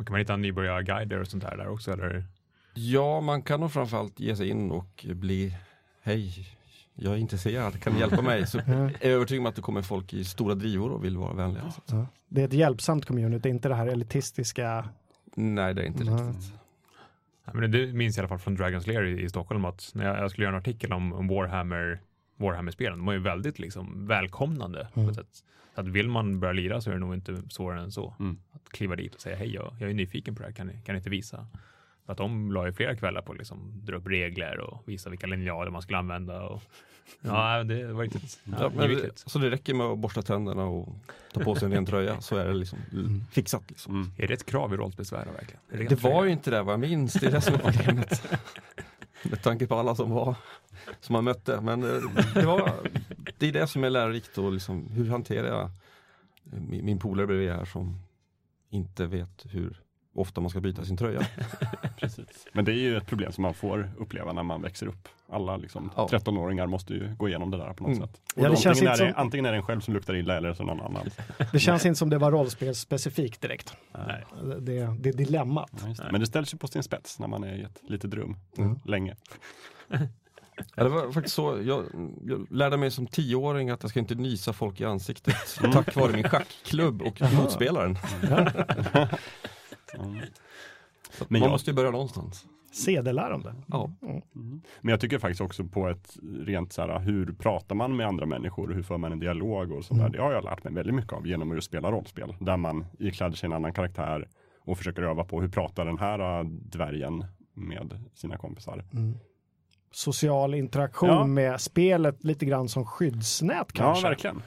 Och 0.02 0.06
kan 0.06 0.12
man 0.12 0.20
hitta 0.20 0.36
nybörjarguider 0.36 1.20
och 1.20 1.26
sånt 1.26 1.42
där 1.42 1.56
där 1.56 1.68
också? 1.68 1.92
Eller? 1.92 2.24
Ja, 2.74 3.20
man 3.20 3.42
kan 3.42 3.60
nog 3.60 3.72
framförallt 3.72 4.20
ge 4.20 4.36
sig 4.36 4.48
in 4.48 4.70
och 4.70 5.06
bli 5.14 5.56
Hej, 6.02 6.46
jag 6.94 7.12
är 7.12 7.16
intresserad, 7.16 7.82
kan 7.82 7.92
ni 7.92 8.00
hjälpa 8.00 8.22
mig? 8.22 8.46
Så 8.46 8.58
är 8.66 8.90
jag 9.00 9.02
övertygad 9.02 9.40
om 9.40 9.46
att 9.46 9.56
det 9.56 9.62
kommer 9.62 9.82
folk 9.82 10.12
i 10.14 10.24
stora 10.24 10.54
drivor 10.54 10.92
och 10.92 11.04
vill 11.04 11.16
vara 11.16 11.34
vänliga. 11.34 11.72
Ja. 11.86 12.06
Det 12.28 12.40
är 12.40 12.44
ett 12.44 12.52
hjälpsamt 12.52 13.06
community, 13.06 13.48
inte 13.48 13.68
det 13.68 13.74
här 13.74 13.86
elitistiska. 13.86 14.88
Nej, 15.36 15.74
det 15.74 15.82
är 15.82 15.86
inte 15.86 16.04
Nej. 16.04 16.14
riktigt. 16.14 16.52
Ja, 17.44 17.52
men 17.54 17.70
det 17.70 17.86
minns 17.92 18.16
jag 18.16 18.22
i 18.22 18.24
alla 18.24 18.28
fall 18.28 18.38
från 18.38 18.54
Dragons 18.54 18.86
Lair 18.86 19.04
i, 19.04 19.22
i 19.22 19.28
Stockholm 19.28 19.64
att 19.64 19.90
när 19.94 20.06
jag, 20.06 20.18
jag 20.18 20.30
skulle 20.30 20.44
göra 20.44 20.54
en 20.54 20.60
artikel 20.60 20.92
om, 20.92 21.12
om 21.12 21.28
Warhammer 21.28 22.00
Warhammer-spelen, 22.42 22.98
de 22.98 23.06
var 23.06 23.12
ju 23.12 23.18
väldigt 23.18 23.58
liksom 23.58 24.06
välkomnande. 24.06 24.88
Mm. 24.94 25.08
ett 25.08 25.16
sätt. 25.16 25.44
Så 25.74 25.80
att 25.80 25.88
vill 25.88 26.08
man 26.08 26.40
börja 26.40 26.52
lira 26.52 26.80
så 26.80 26.90
är 26.90 26.94
det 26.94 27.00
nog 27.00 27.14
inte 27.14 27.42
svårare 27.48 27.80
än 27.80 27.92
så. 27.92 28.14
Mm. 28.20 28.38
Att 28.52 28.68
kliva 28.68 28.96
dit 28.96 29.14
och 29.14 29.20
säga 29.20 29.36
hej, 29.36 29.54
jag, 29.54 29.74
jag 29.80 29.90
är 29.90 29.94
nyfiken 29.94 30.34
på 30.34 30.42
det 30.42 30.48
här, 30.48 30.54
kan 30.54 30.66
ni, 30.66 30.72
kan 30.84 30.92
ni 30.92 30.96
inte 30.96 31.10
visa? 31.10 31.46
För 32.06 32.12
att 32.12 32.18
de 32.18 32.52
la 32.52 32.66
ju 32.66 32.72
flera 32.72 32.96
kvällar 32.96 33.22
på 33.22 33.32
att 33.32 33.38
liksom 33.38 33.72
dra 33.84 33.96
upp 33.96 34.06
regler 34.06 34.60
och 34.60 34.82
visa 34.88 35.10
vilka 35.10 35.26
linjaler 35.26 35.70
man 35.70 35.82
skulle 35.82 35.98
använda. 35.98 36.42
Och, 36.42 36.62
ja, 37.20 37.64
det 37.64 37.92
var 37.92 38.02
riktigt 38.02 38.40
ja, 38.44 38.72
Ja, 38.76 38.86
det, 38.86 39.10
så 39.18 39.38
det 39.38 39.50
räcker 39.50 39.74
med 39.74 39.86
att 39.86 39.98
borsta 39.98 40.22
tänderna 40.22 40.64
och 40.64 40.88
ta 41.32 41.40
på 41.40 41.54
sig 41.54 41.66
en 41.66 41.72
ren 41.72 41.86
tröja 41.86 42.20
så 42.20 42.36
är 42.36 42.46
det 42.46 42.54
liksom 42.54 42.78
Mm. 42.92 43.24
fixat. 43.30 43.62
Liksom. 43.68 43.94
Mm. 43.94 44.10
Är 44.18 44.28
det 44.28 44.34
ett 44.34 44.46
krav 44.46 44.74
i 44.74 44.76
rollspelsvärlden 44.76 45.34
verkligen? 45.34 45.60
Rent 45.68 45.88
Det 45.90 46.02
var 46.02 46.24
ju 46.24 46.30
inte 46.30 46.50
det 46.50 46.62
vad 46.62 46.72
jag 46.72 46.80
minns, 46.80 47.12
det 47.12 47.26
är 47.26 47.30
det 47.30 47.40
som 47.40 47.54
är 47.54 47.58
problemet. 47.58 48.28
Med 49.22 49.42
tanke 49.42 49.66
på 49.66 49.74
alla 49.74 49.94
som 49.94 50.10
var 50.10 50.34
som 51.00 51.12
man 51.12 51.24
mötte. 51.24 51.60
Men 51.60 51.82
eh, 51.82 52.02
det, 52.34 52.46
var, 52.46 52.72
det 53.38 53.48
är 53.48 53.52
det 53.52 53.66
som 53.66 53.84
är 53.84 53.90
lärorikt 53.90 54.38
och 54.38 54.52
liksom, 54.52 54.88
hur 54.90 55.10
hanterar 55.10 55.48
jag 55.48 55.62
eh, 56.52 56.60
min, 56.60 56.84
min 56.84 56.98
polare 56.98 57.26
bredvid 57.26 57.50
här 57.50 57.64
som 57.64 57.98
inte 58.70 59.06
vet 59.06 59.46
hur 59.50 59.82
ofta 60.14 60.40
man 60.40 60.50
ska 60.50 60.60
byta 60.60 60.84
sin 60.84 60.96
tröja. 60.96 61.26
Precis. 61.98 62.46
Men 62.52 62.64
det 62.64 62.72
är 62.72 62.80
ju 62.80 62.96
ett 62.96 63.06
problem 63.06 63.32
som 63.32 63.42
man 63.42 63.54
får 63.54 63.90
uppleva 63.98 64.32
när 64.32 64.42
man 64.42 64.62
växer 64.62 64.86
upp. 64.86 65.08
Alla 65.32 65.56
liksom, 65.56 65.90
Ja. 65.96 66.08
13-åringar 66.10 66.66
måste 66.66 66.92
ju 66.94 67.14
gå 67.18 67.28
igenom 67.28 67.50
det 67.50 67.56
där 67.56 67.72
på 67.72 67.84
något 67.84 67.96
Mm. 67.96 68.08
sätt. 68.08 68.20
Ja, 68.34 68.42
det 68.42 68.48
Och 68.50 68.56
känns 68.56 68.66
antingen, 68.66 68.92
är 68.92 69.06
det, 69.06 69.12
som- 69.12 69.22
antingen 69.22 69.46
är 69.46 69.50
det 69.52 69.56
en 69.58 69.62
själv 69.64 69.80
som 69.80 69.94
luktar 69.94 70.14
illa 70.14 70.36
eller 70.36 70.54
så 70.54 70.64
någon 70.64 70.80
annan. 70.80 71.06
Det 71.52 71.58
känns 71.58 71.86
inte 71.86 71.98
som 71.98 72.10
det 72.10 72.18
var 72.18 72.30
rollspelsspecifikt 72.30 73.40
direkt. 73.40 73.74
Nej. 74.06 74.24
Det, 74.60 74.96
det 75.00 75.08
är 75.08 75.12
dilemmat. 75.12 75.70
Ja, 75.82 75.88
det. 76.04 76.12
Men 76.12 76.20
det 76.20 76.26
ställs 76.26 76.54
ju 76.54 76.58
på 76.58 76.68
sin 76.68 76.82
spets 76.82 77.18
när 77.18 77.26
man 77.28 77.44
är 77.44 77.54
i 77.54 77.62
ett 77.62 77.80
litet 77.82 78.14
rum 78.14 78.36
Mm. 78.58 78.78
länge. 78.84 79.16
Ja, 80.76 80.82
det 80.84 80.88
var 80.88 81.12
faktiskt 81.12 81.34
så, 81.34 81.58
jag, 81.64 81.84
jag 82.24 82.46
lärde 82.50 82.76
mig 82.76 82.90
som 82.90 83.06
tioåring 83.06 83.70
att 83.70 83.82
jag 83.82 83.90
ska 83.90 84.00
inte 84.00 84.14
nysa 84.14 84.52
folk 84.52 84.80
i 84.80 84.84
ansiktet 84.84 85.34
tack 85.72 85.96
vare 85.96 86.12
min 86.12 86.28
schackklubb 86.28 87.02
och 87.02 87.20
motspelaren. 87.32 87.98
Mm. 88.22 88.44
Men 90.08 90.18
man 91.28 91.40
jag- 91.40 91.50
måste 91.50 91.70
ju 91.70 91.74
börja 91.74 91.90
någonstans. 91.90 92.44
CD-lärande. 92.72 93.54
Ja. 93.66 93.90
Mm. 94.02 94.60
Men 94.80 94.90
jag 94.90 95.00
tycker 95.00 95.18
faktiskt 95.18 95.40
också 95.40 95.64
på 95.64 95.88
ett 95.88 96.16
rent 96.46 96.72
så 96.72 96.82
här, 96.82 96.98
hur 96.98 97.32
pratar 97.32 97.74
man 97.74 97.96
med 97.96 98.06
andra 98.06 98.26
människor 98.26 98.68
och 98.70 98.74
hur 98.74 98.82
för 98.82 98.98
man 98.98 99.12
en 99.12 99.18
dialog 99.20 99.72
och 99.72 99.84
sånt 99.84 100.00
Mm. 100.00 100.12
där. 100.12 100.18
Det 100.18 100.24
har 100.24 100.32
jag 100.32 100.44
lärt 100.44 100.64
mig 100.64 100.72
väldigt 100.72 100.94
mycket 100.94 101.12
av 101.12 101.26
genom 101.26 101.50
att 101.50 101.54
just 101.56 101.66
spela 101.68 101.90
rollspel. 101.90 102.34
Där 102.40 102.56
man 102.56 102.84
ikläder 102.98 103.36
sig 103.36 103.46
en 103.46 103.52
annan 103.52 103.72
karaktär 103.72 104.28
och 104.60 104.78
försöker 104.78 105.02
öva 105.02 105.24
på 105.24 105.40
hur 105.40 105.48
pratar 105.48 105.84
den 105.84 105.98
här 105.98 106.38
äh, 106.40 106.44
dvärgen 106.48 107.24
med 107.54 108.04
sina 108.14 108.36
kompisar. 108.36 108.84
Mm. 108.92 109.14
Social 109.90 110.54
interaktion 110.54 111.08
Ja. 111.08 111.26
med 111.26 111.60
spelet 111.60 112.24
lite 112.24 112.44
grann 112.46 112.68
som 112.68 112.84
skyddsnät 112.86 113.72
kanske. 113.72 114.06
Ja, 114.06 114.08
verkligen. 114.10 114.42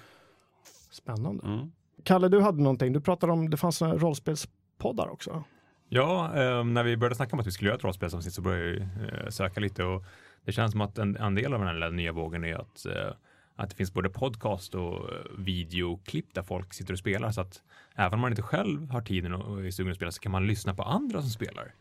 Spännande. 0.92 1.48
Mm. 1.48 1.72
Kalle, 2.04 2.28
du 2.30 2.42
hade 2.42 2.62
någonting. 2.62 2.94
Du 2.94 3.02
pratade 3.02 3.34
om, 3.34 3.50
det 3.50 3.58
fanns 3.58 3.82
några 3.82 3.98
rollspelspoddar 3.98 5.08
också. 5.10 5.44
Ja, 5.90 6.26
eh, 6.36 6.64
när 6.64 6.84
vi 6.84 6.98
började 6.98 7.16
snacka 7.16 7.34
om 7.34 7.40
att 7.40 7.48
vi 7.48 7.52
skulle 7.52 7.70
göra 7.70 7.78
ett 7.78 7.84
rollspelsavsnitt 7.84 8.34
så 8.34 8.42
började 8.42 8.70
jag 8.70 9.24
eh, 9.24 9.30
söka 9.30 9.60
lite 9.60 9.84
och 9.84 10.06
det 10.46 10.52
känns 10.52 10.72
som 10.72 10.82
att 10.82 10.98
en, 10.98 11.18
en 11.18 11.36
del 11.36 11.54
av 11.54 11.60
den 11.60 11.82
här 11.82 11.92
nya 11.92 12.12
vågen 12.12 12.44
är 12.44 12.56
att, 12.56 12.86
eh, 12.86 13.12
att 13.56 13.70
det 13.70 13.76
finns 13.76 13.94
både 13.94 14.10
podcast 14.10 14.76
och 14.76 14.94
eh, 14.94 15.16
videoklipp 15.38 16.34
där 16.34 16.44
folk 16.44 16.74
sitter 16.74 16.94
och 16.94 17.00
spelar 17.00 17.32
så 17.32 17.42
att 17.42 17.62
även 17.96 18.14
om 18.14 18.20
man 18.20 18.32
inte 18.32 18.42
själv 18.42 18.90
har 18.90 19.02
tiden 19.02 19.34
och 19.34 19.66
är 19.66 19.72
sugen 19.72 19.92
att 19.92 19.98
spela 19.98 20.12
så 20.12 20.22
kan 20.22 20.32
man 20.32 20.48
lyssna 20.48 20.74
på 20.74 20.84
andra 20.84 21.22
som 21.22 21.30
spelar. 21.30 21.74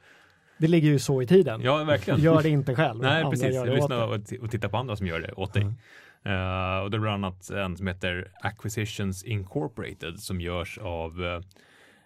Det 0.59 0.67
ligger 0.69 0.89
ju 0.89 0.99
så 0.99 1.23
i 1.23 1.27
tiden. 1.27 1.61
Ja, 1.61 1.85
verkligen. 1.85 2.21
Gör 2.21 2.43
det 2.43 2.49
inte 2.49 2.75
själv. 2.75 3.03
Nej, 3.03 3.25
precis. 3.31 3.65
Lyssna 3.65 4.05
och, 4.05 4.51
titta 4.51 4.69
på 4.69 4.77
andra 4.77 4.97
som 4.97 5.07
gör 5.07 5.21
det 5.21 5.33
åt 5.33 5.53
dig. 5.53 5.63
Eh, 5.63 6.79
och 6.79 6.91
det 6.91 6.97
är 6.97 6.99
bland 6.99 7.25
annat 7.25 7.51
en 7.51 7.77
som 7.77 7.87
heter 7.87 8.33
Acquisitions 8.41 9.25
Incorporated 9.25 10.21
som 10.21 10.41
görs 10.41 10.79
av 10.79 11.25
eh, 11.25 11.41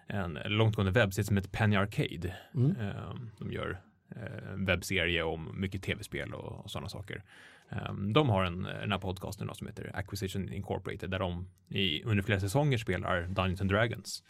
en 0.09 0.39
långtgående 0.45 0.91
webbsida 0.91 1.25
som 1.25 1.37
heter 1.37 1.49
Penny 1.49 1.75
Arcade. 1.75 2.35
Mm. 2.55 2.75
Eh, 2.79 3.13
de 3.37 3.51
gör 3.51 3.81
eh, 4.15 4.55
webbserie 4.55 5.23
om 5.23 5.61
mycket 5.61 5.83
tv-spel 5.83 6.33
och, 6.33 6.63
och 6.63 6.71
sådana 6.71 6.89
saker. 6.89 7.23
Eh, 7.69 7.93
de 7.93 8.29
har 8.29 8.43
en, 8.43 8.63
den 8.63 8.91
här 8.91 8.99
podcasten 8.99 9.49
som 9.53 9.67
heter 9.67 9.91
Acquisition 9.93 10.53
Incorporated 10.53 11.09
där 11.09 11.19
de 11.19 11.47
i, 11.69 12.03
under 12.03 12.23
flera 12.23 12.39
säsonger 12.39 12.77
spelar 12.77 13.21
Dungeons 13.21 13.61
and 13.61 13.71
Dragons. 13.71 14.23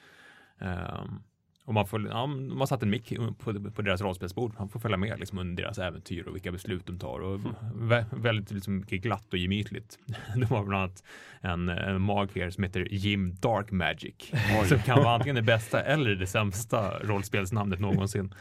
Och 1.65 1.73
man 1.73 1.87
får, 1.87 2.07
ja, 2.07 2.25
man 2.25 2.67
satt 2.67 2.83
en 2.83 2.89
mick 2.89 3.13
på, 3.37 3.71
på 3.71 3.81
deras 3.81 4.01
rollspelsbord. 4.01 4.53
Man 4.59 4.69
får 4.69 4.79
följa 4.79 4.97
med 4.97 5.19
liksom, 5.19 5.39
under 5.39 5.63
deras 5.63 5.77
äventyr 5.77 6.27
och 6.27 6.35
vilka 6.35 6.51
beslut 6.51 6.85
de 6.85 6.99
tar. 6.99 7.19
Och 7.19 7.39
vä 7.75 8.05
väldigt 8.11 8.51
liksom, 8.51 8.81
glatt 8.81 9.33
och 9.33 9.39
gemytligt. 9.39 9.99
De 10.35 10.45
har 10.45 10.63
bland 10.63 10.83
annat 10.83 11.03
en, 11.41 11.69
en 11.69 12.01
magiker 12.01 12.49
som 12.49 12.63
heter 12.63 12.87
Jim 12.91 13.35
Dark 13.35 13.71
Magic. 13.71 14.31
Som 14.67 14.79
kan 14.79 15.03
vara 15.03 15.15
antingen 15.15 15.35
det 15.35 15.41
bästa 15.55 15.81
eller 15.81 16.15
det 16.15 16.27
sämsta 16.27 16.99
rollspelsnamnet 16.99 17.79
någonsin. 17.79 18.33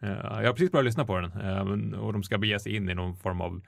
Eh, 0.00 0.08
jag 0.10 0.46
har 0.46 0.52
precis 0.52 0.72
börjat 0.72 0.84
lyssna 0.84 1.04
på 1.04 1.20
den 1.20 1.32
eh, 1.40 1.98
och 1.98 2.12
de 2.12 2.22
ska 2.22 2.38
bege 2.38 2.60
sig 2.60 2.76
in 2.76 2.88
i 2.88 2.94
någon 2.94 3.16
form 3.16 3.40
av 3.40 3.60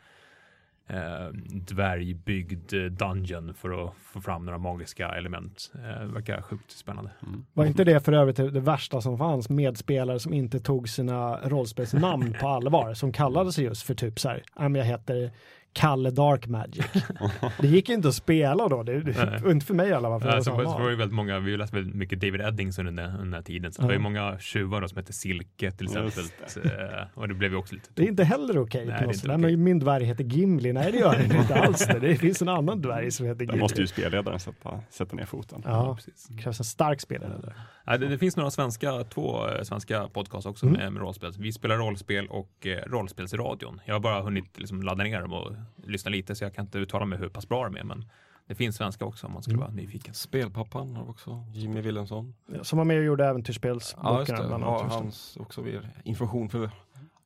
eh, 0.88 1.28
dvärgbyggd 1.50 2.74
eh, 2.74 2.84
dungeon 2.84 3.54
för 3.54 3.84
att 3.84 3.94
få 3.94 4.20
fram 4.20 4.44
några 4.44 4.58
magiska 4.58 5.08
element. 5.08 5.72
Eh, 5.74 6.06
verkar 6.06 6.42
sjukt 6.42 6.70
spännande. 6.70 7.10
Var 7.52 7.66
inte 7.66 7.84
det 7.84 8.00
för 8.00 8.12
övrigt 8.12 8.36
det 8.36 8.60
värsta 8.60 9.00
som 9.00 9.18
fanns? 9.18 9.48
Medspelare 9.48 10.18
som 10.18 10.32
inte 10.32 10.60
tog 10.60 10.88
sina 10.88 11.40
rollspelsnamn 11.48 12.34
på 12.40 12.48
allvar, 12.48 12.94
som 12.94 13.12
kallade 13.12 13.52
sig 13.52 13.64
just 13.64 13.82
för 13.82 13.94
typ 13.94 14.20
så 14.20 14.28
här, 14.28 14.42
"Ja, 14.56 14.68
men 14.68 14.74
jag 14.74 14.86
heter 14.86 15.30
Kalle 15.76 16.10
Dark 16.10 16.46
Magic. 16.46 16.86
Det 17.60 17.66
gick 17.68 17.88
inte 17.88 18.08
att 18.08 18.14
spela 18.14 18.68
då, 18.68 18.82
det, 18.82 19.00
det, 19.00 19.50
inte 19.50 19.66
för 19.66 19.74
mig 19.74 19.88
i 19.88 19.92
alla 19.92 20.08
fall. 20.08 20.20
För 20.20 20.28
Ja, 20.28 20.34
jag 20.34 20.44
så, 20.44 20.52
var 20.52 20.90
det 20.90 20.96
väldigt 20.96 21.14
många, 21.14 21.38
vi 21.38 21.56
läste 21.56 21.76
väldigt 21.76 21.94
mycket 21.94 22.20
David 22.20 22.40
Eddings 22.40 22.78
under 22.78 22.92
den, 22.92 23.10
under 23.10 23.24
den 23.24 23.34
här 23.34 23.42
tiden. 23.42 23.72
Så 23.72 23.82
det 23.82 23.86
var 23.86 23.94
ju 23.94 24.00
många 24.00 24.38
tjuvar 24.38 24.80
då 24.80 24.88
som 24.88 24.98
hette 24.98 25.12
Silke 25.12 25.70
till 25.70 25.86
exempel. 25.86 26.24
Eh, 26.64 27.06
och 27.14 27.28
det 27.28 27.34
blev 27.34 27.50
ju 27.52 27.56
också 27.58 27.74
lite 27.74 27.88
Det 27.94 28.02
är 28.02 28.08
inte 28.08 28.24
heller 28.24 28.58
okej. 28.58 28.86
Nej, 28.86 28.96
det 28.98 29.04
inte 29.14 29.26
okej. 29.26 29.38
men 29.38 29.64
Min 29.64 29.78
dvärg 29.78 30.04
heter 30.04 30.24
Gimli. 30.24 30.72
Nej, 30.72 30.92
det 30.92 30.98
gör 30.98 31.12
den 31.16 31.36
inte 31.40 31.54
alls. 31.54 31.86
Det. 31.86 31.98
det 32.00 32.16
finns 32.16 32.42
en 32.42 32.48
annan 32.48 32.82
dvärg 32.82 33.10
som 33.10 33.26
heter 33.26 33.38
Där 33.38 33.44
Gimli. 33.44 33.60
måste 33.60 33.80
ju 33.80 33.86
spelledaren 33.86 34.40
sätta, 34.40 34.80
sätta 34.90 35.16
ner 35.16 35.24
foten. 35.24 35.62
Ja, 35.64 35.94
precis. 35.94 36.26
det 36.28 36.42
krävs 36.42 36.58
en 36.60 36.64
stark 36.64 37.00
spelare. 37.00 37.32
Där. 37.42 37.54
Ja, 37.84 37.96
det, 37.98 38.08
det 38.08 38.18
finns 38.18 38.36
några 38.36 38.50
svenska, 38.50 39.04
två 39.04 39.48
eh, 39.48 39.62
svenska 39.62 40.08
podcasts 40.08 40.46
också 40.46 40.66
Mm. 40.66 40.78
med, 40.80 40.92
med 40.92 41.02
rollspel. 41.02 41.32
Vi 41.38 41.52
spelar 41.52 41.76
rollspel 41.76 42.26
och 42.26 42.66
eh, 42.66 42.78
rollspelsradion. 42.86 43.80
Jag 43.84 43.94
har 43.94 44.00
bara 44.00 44.22
hunnit 44.22 44.58
liksom, 44.58 44.82
ladda 44.82 45.04
ner 45.04 45.20
dem 45.20 45.32
och 45.32 45.52
lyssna 45.76 46.10
lite 46.10 46.34
så 46.34 46.44
jag 46.44 46.54
kan 46.54 46.64
inte 46.64 46.78
uttala 46.78 47.04
mig 47.04 47.18
hur 47.18 47.28
pass 47.28 47.48
bra 47.48 47.64
de 47.64 47.76
är. 47.76 47.84
Men 47.84 48.04
det 48.46 48.54
finns 48.54 48.76
svenska 48.76 49.04
också 49.04 49.26
om 49.26 49.32
man 49.32 49.42
skulle 49.42 49.56
Mm. 49.56 49.66
vara 49.66 49.74
nyfiken. 49.74 50.14
Spelpappan 50.14 50.96
har 50.96 51.10
också, 51.10 51.44
Jimmy 51.52 51.80
Willensson. 51.80 52.34
Som 52.62 52.76
var 52.78 52.84
med 52.84 52.98
och 52.98 53.04
gjorde 53.04 53.24
Ja, 53.24 53.30
äventyrsspelsböckerna 53.30 54.46
bland 54.46 54.64
Ja, 54.64 54.78
annat. 54.80 54.88
det. 54.90 54.94
hans 54.94 55.36
också 55.40 55.64
information 56.04 56.48
för 56.48 56.70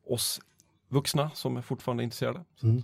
oss 0.07 0.41
vuxna 0.87 1.29
som 1.33 1.57
är 1.57 1.61
fortfarande 1.61 2.03
intresserade. 2.03 2.43
Mm. 2.63 2.83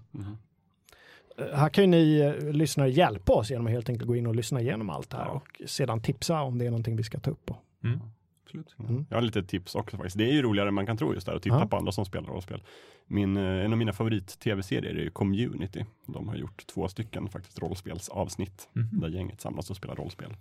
Eh, 1.37 1.57
Här 1.57 1.69
kan 1.69 1.83
ju 1.83 1.87
ni 1.89 2.19
eh, 2.19 2.51
lyssnare 2.53 2.89
hjälpa 2.89 3.33
oss 3.33 3.49
genom 3.51 3.65
att 3.67 3.71
helt 3.73 3.89
enkelt 3.89 4.07
gå 4.07 4.15
in 4.15 4.27
och 4.27 4.35
lyssna 4.35 4.61
igenom 4.61 4.89
allt 4.89 5.09
det 5.09 5.17
här 5.17 5.25
Ja. 5.25 5.31
och 5.31 5.61
sedan 5.69 6.01
tipsa 6.01 6.41
om 6.41 6.57
det 6.57 6.65
är 6.65 6.69
någonting 6.69 6.95
vi 6.95 7.03
ska 7.03 7.19
ta 7.19 7.31
upp. 7.31 7.45
På. 7.45 7.57
Mm. 7.83 7.99
Absolut. 8.47 8.75
Mm. 8.89 9.05
Jag 9.09 9.17
har 9.17 9.21
lite 9.21 9.43
tips 9.43 9.75
också 9.75 9.97
faktiskt. 9.97 10.17
Det 10.17 10.23
är 10.29 10.33
ju 10.33 10.41
roligare 10.41 10.67
än 10.67 10.73
man 10.73 10.85
kan 10.85 10.97
tro 10.97 11.13
just 11.13 11.25
där 11.25 11.35
att 11.35 11.41
titta 11.43 11.59
Ja. 11.59 11.67
på 11.67 11.77
andra 11.77 11.91
som 11.91 12.05
spelar 12.05 12.27
rollspel. 12.29 12.63
Min, 13.07 13.37
eh, 13.37 13.43
en 13.65 13.71
av 13.71 13.77
mina 13.77 13.93
favorit-tv-serier 13.93 14.95
är 14.95 15.03
ju 15.03 15.09
Community. 15.09 15.85
De 16.05 16.27
har 16.27 16.35
gjort 16.35 16.67
två 16.67 16.87
stycken 16.87 17.29
faktiskt 17.29 17.59
rollspelsavsnitt 17.59 18.69
Mhm. 18.73 18.99
där 18.99 19.07
gänget 19.09 19.41
samlas 19.41 19.69
och 19.69 19.75
spelar 19.75 19.95
rollspel. 19.95 20.33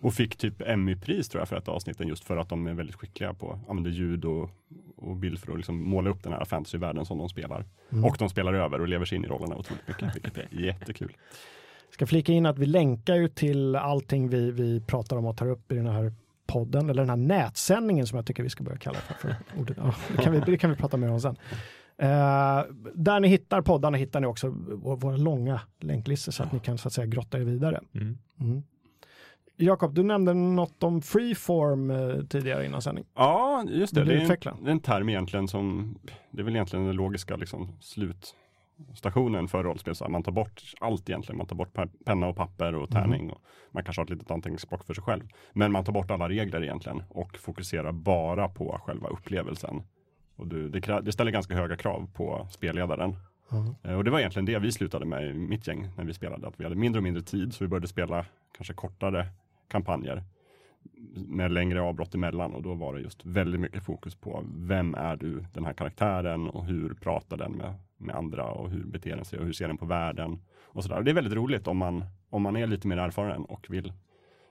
Och 0.00 0.14
fick 0.14 0.36
typ 0.36 0.62
Emmy-pris 0.62 1.28
tror 1.28 1.40
jag 1.40 1.48
för 1.48 1.56
ett 1.56 1.68
avsnitt 1.68 2.00
just 2.00 2.24
för 2.24 2.36
att 2.36 2.48
de 2.48 2.66
är 2.66 2.74
väldigt 2.74 2.96
skickliga 2.96 3.34
på 3.34 3.52
att 3.52 3.68
använda 3.70 3.90
ljud 3.90 4.24
och, 4.24 4.50
och 4.96 5.16
bild 5.16 5.38
för 5.38 5.52
att 5.52 5.56
liksom 5.58 5.82
måla 5.82 6.10
upp 6.10 6.22
den 6.22 6.32
här 6.32 6.44
fantasyvärlden 6.44 7.04
som 7.06 7.18
de 7.18 7.28
spelar. 7.28 7.64
Mm. 7.92 8.04
Och 8.04 8.16
de 8.18 8.28
spelar 8.28 8.54
över 8.54 8.80
och 8.80 8.88
lever 8.88 9.04
sig 9.04 9.16
in 9.18 9.24
i 9.24 9.28
rollerna 9.28 9.56
otroligt 9.56 9.88
mycket, 9.88 10.16
vilket 10.16 10.38
är 10.38 10.48
jättekul. 10.60 11.16
Ska 11.90 12.06
flika 12.06 12.32
in 12.32 12.46
att 12.46 12.58
vi 12.58 12.66
länkar 12.66 13.14
ju 13.14 13.28
till 13.28 13.76
allting 13.76 14.28
vi, 14.28 14.50
vi 14.50 14.80
pratar 14.80 15.16
om 15.16 15.24
och 15.26 15.36
tar 15.36 15.46
upp 15.50 15.72
i 15.72 15.74
den 15.74 15.86
här 15.86 16.12
podden, 16.48 16.90
eller 16.90 17.02
den 17.02 17.10
här 17.10 17.16
nätsändningen 17.16 18.06
som 18.06 18.16
jag 18.16 18.26
tycker 18.26 18.42
vi 18.42 18.50
ska 18.50 18.64
börja 18.64 18.78
kalla 18.78 18.98
det 19.08 19.14
för. 19.14 19.28
för. 19.28 19.36
Ja, 19.76 19.94
det, 20.16 20.22
kan 20.22 20.32
vi, 20.32 20.40
det 20.40 20.58
kan 20.58 20.70
vi 20.70 20.76
prata 20.76 20.96
mer 20.96 21.10
om 21.10 21.20
sen. 21.20 21.36
Eh, 21.98 22.62
där 22.94 23.20
ni 23.20 23.28
hittar 23.28 23.62
poddarna 23.62 23.96
hittar 23.96 24.20
ni 24.20 24.26
också 24.26 24.48
vår- 24.68 24.96
våra 24.96 25.16
långa 25.16 25.60
länklistor 25.80 26.32
så 26.32 26.42
att 26.42 26.52
ni 26.52 26.58
kan 26.60 26.78
så 26.78 26.88
att 26.88 26.92
säga 26.94 27.06
grotta 27.06 27.38
er 27.38 27.42
vidare. 27.42 27.80
Mm. 27.94 28.18
Mm. 28.40 28.62
Jakob, 29.56 29.94
du 29.94 30.02
nämnde 30.02 30.34
något 30.34 30.82
om 30.82 31.02
freeform 31.02 31.90
eh, 31.90 32.24
tidigare 32.24 32.66
innan 32.66 32.82
sändning. 32.82 33.04
Ja, 33.14 33.64
just 33.68 33.94
det. 33.94 34.04
Det 34.04 34.12
är, 34.14 34.20
en, 34.20 34.64
det 34.64 34.70
är 34.70 34.72
en 34.72 34.80
term 34.80 35.08
egentligen 35.08 35.48
som, 35.48 35.98
det 36.30 36.40
är 36.40 36.44
väl 36.44 36.54
egentligen 36.54 36.86
den 36.86 36.96
logiska 36.96 37.36
liksom, 37.36 37.72
slutstationen 38.86 39.48
för 39.48 39.62
rollspel. 39.64 39.94
Så 39.94 40.08
man 40.08 40.22
tar 40.22 40.32
bort 40.32 40.62
allt 40.80 41.08
egentligen. 41.08 41.38
Man 41.38 41.46
tar 41.46 41.56
bort 41.56 41.72
pe- 41.74 41.90
penna 42.04 42.26
och 42.26 42.36
papper 42.36 42.74
och 42.74 42.90
tärning. 42.90 43.30
Och 43.30 43.42
man 43.70 43.84
kanske 43.84 44.00
har 44.00 44.04
ett 44.04 44.10
litet 44.10 44.30
anteckningsblock 44.30 44.84
för 44.84 44.94
sig 44.94 45.04
själv. 45.04 45.22
Men 45.52 45.72
man 45.72 45.84
tar 45.84 45.92
bort 45.92 46.10
alla 46.10 46.28
regler 46.28 46.62
egentligen 46.62 47.02
och 47.08 47.36
fokuserar 47.38 47.92
bara 47.92 48.48
på 48.48 48.80
själva 48.84 49.08
upplevelsen. 49.08 49.82
Och 50.36 50.46
du, 50.46 50.68
det, 50.68 51.00
det 51.02 51.12
ställer 51.12 51.30
ganska 51.30 51.54
höga 51.54 51.76
krav 51.76 52.10
på 52.14 52.46
spelledaren. 52.50 53.16
Eh, 53.84 53.92
Och 53.94 54.04
det 54.04 54.10
var 54.10 54.18
egentligen 54.18 54.46
det 54.46 54.58
vi 54.58 54.72
slutade 54.72 55.06
med 55.06 55.26
i 55.30 55.34
mitt 55.34 55.66
gäng 55.66 55.88
när 55.96 56.04
vi 56.04 56.14
spelade. 56.14 56.46
Att 56.48 56.60
vi 56.60 56.64
hade 56.64 56.76
mindre 56.76 56.98
och 56.98 57.02
mindre 57.04 57.22
tid 57.22 57.54
så 57.54 57.64
vi 57.64 57.68
började 57.68 57.88
spela 57.88 58.26
kanske 58.56 58.74
kortare 58.74 59.26
kampanjer 59.68 60.22
med 61.26 61.52
längre 61.52 61.80
avbrott 61.80 62.14
emellan 62.14 62.54
och 62.54 62.62
då 62.62 62.74
var 62.74 62.94
det 62.94 63.00
just 63.00 63.26
väldigt 63.26 63.60
mycket 63.60 63.82
fokus 63.84 64.14
på 64.14 64.44
vem 64.54 64.94
är 64.94 65.16
du, 65.16 65.44
den 65.54 65.64
här 65.64 65.72
karaktären 65.72 66.48
och 66.48 66.64
hur 66.64 66.94
pratar 66.94 67.36
den 67.36 67.52
med, 67.52 67.74
med 67.98 68.16
andra 68.16 68.44
och 68.44 68.70
hur 68.70 68.84
beter 68.84 69.16
den 69.16 69.24
sig 69.24 69.38
och 69.38 69.44
hur 69.44 69.52
ser 69.52 69.68
den 69.68 69.78
på 69.78 69.86
världen 69.86 70.38
och 70.64 70.82
sådär. 70.82 70.96
Och 70.98 71.04
Det 71.04 71.10
är 71.10 71.14
väldigt 71.14 71.32
roligt 71.34 71.66
om 71.66 71.76
man, 71.76 72.04
om 72.30 72.42
man 72.42 72.56
är 72.56 72.66
lite 72.66 72.88
mer 72.88 72.96
erfaren 72.96 73.44
och 73.44 73.66
vill, 73.70 73.92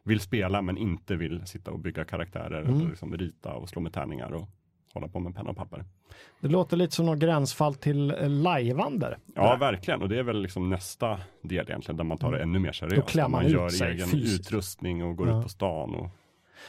vill 0.04 0.20
spela 0.20 0.62
men 0.62 0.78
inte 0.78 1.16
vill 1.16 1.46
sitta 1.48 1.72
och 1.72 1.80
bygga 1.80 2.06
karaktärer 2.06 2.62
Mm. 2.62 2.76
eller 2.76 2.90
liksom 2.90 3.18
rita 3.18 3.54
och 3.54 3.70
slå 3.70 3.82
med 3.82 3.94
tärningar 3.94 4.32
och 4.34 4.48
hålla 4.94 5.08
på 5.08 5.20
med 5.20 5.36
penna 5.36 5.50
och 5.50 5.58
papper. 5.58 5.86
Det 6.42 6.48
låter 6.48 6.78
lite 6.78 6.96
som 6.96 7.06
något 7.06 7.20
gränsfall 7.20 7.76
till 7.76 8.12
eh, 8.12 8.30
lajvander. 8.30 9.18
Ja, 9.36 9.58
verkligen. 9.60 10.02
Och 10.02 10.10
det 10.10 10.20
är 10.20 10.24
väl 10.24 10.42
liksom 10.42 10.70
nästa 10.70 11.20
del 11.42 11.66
egentligen, 11.70 11.98
där 11.98 12.04
man 12.04 12.18
tar 12.18 12.32
det 12.32 12.42
ännu 12.44 12.60
mer 12.60 12.72
seriöst. 12.72 13.08
klär 13.10 13.24
Där 13.24 13.30
man 13.30 13.44
man 13.44 13.52
gör 13.52 13.70
sig 13.70 13.92
egen 13.92 14.08
fysiskt. 14.08 14.40
utrustning 14.48 15.04
och 15.04 15.16
går 15.16 15.28
Ja. 15.30 15.38
ut 15.38 15.44
på 15.44 15.50
stan. 15.50 15.96
Och... 15.96 16.10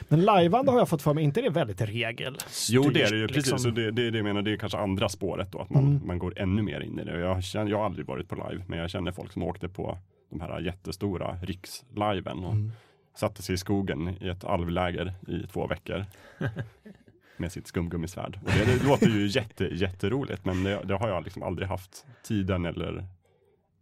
Men 0.09 0.21
lajvande 0.25 0.71
har 0.73 0.79
jag 0.79 0.89
fått 0.89 1.03
för 1.03 1.15
mig, 1.15 1.25
inte 1.25 1.41
det 1.43 1.51
väldigt 1.51 1.81
regel? 1.81 2.37
Jo, 2.71 2.83
det 2.91 3.03
är 3.03 3.11
det 3.11 3.17
ju. 3.17 3.29
Precis, 3.29 3.53
liksom? 3.53 3.71
och 3.71 3.75
det, 3.77 3.91
det 3.91 4.07
är 4.07 4.11
det 4.11 4.19
jag 4.19 4.25
menar. 4.25 4.43
Det 4.43 4.53
är 4.53 4.57
kanske 4.57 4.79
andra 4.79 5.09
spåret 5.09 5.53
då, 5.53 5.59
att 5.61 5.71
man, 5.71 5.85
Mm. 5.85 6.07
man 6.07 6.19
går 6.19 6.33
ännu 6.37 6.63
mer 6.63 6.81
in 6.81 6.99
i 6.99 7.05
det. 7.05 7.19
Jag, 7.21 7.45
känner, 7.45 7.71
jag 7.71 7.79
har 7.79 7.85
aldrig 7.85 8.07
varit 8.07 8.29
på 8.29 8.35
live, 8.51 8.65
men 8.67 8.79
jag 8.79 8.91
känner 8.91 9.13
folk 9.13 9.33
som 9.33 9.43
åkte 9.43 9.69
på 9.69 9.99
de 10.31 10.41
här 10.41 10.61
jättestora 10.61 11.37
riksliven 11.43 12.39
och 12.45 12.53
Mm. 12.53 12.73
satte 13.17 13.43
sig 13.43 13.55
i 13.55 13.59
skogen 13.59 14.17
i 14.21 14.29
ett 14.29 14.45
alvläger 14.45 15.15
i 15.29 15.47
två 15.53 15.67
veckor. 15.67 16.05
med 17.37 17.53
sitt 17.53 17.67
skumgummisvärd. 17.67 18.39
Och 18.45 18.51
det, 18.51 18.79
det 18.79 18.85
låter 18.89 19.07
ju 19.09 19.27
jätte, 19.27 19.65
jätteroligt, 19.65 20.45
men 20.45 20.65
det, 20.65 20.81
det 20.85 20.95
har 20.95 21.09
jag 21.09 21.25
liksom 21.25 21.43
aldrig 21.43 21.69
haft 21.69 22.07
tiden 22.23 22.65
eller 22.67 23.05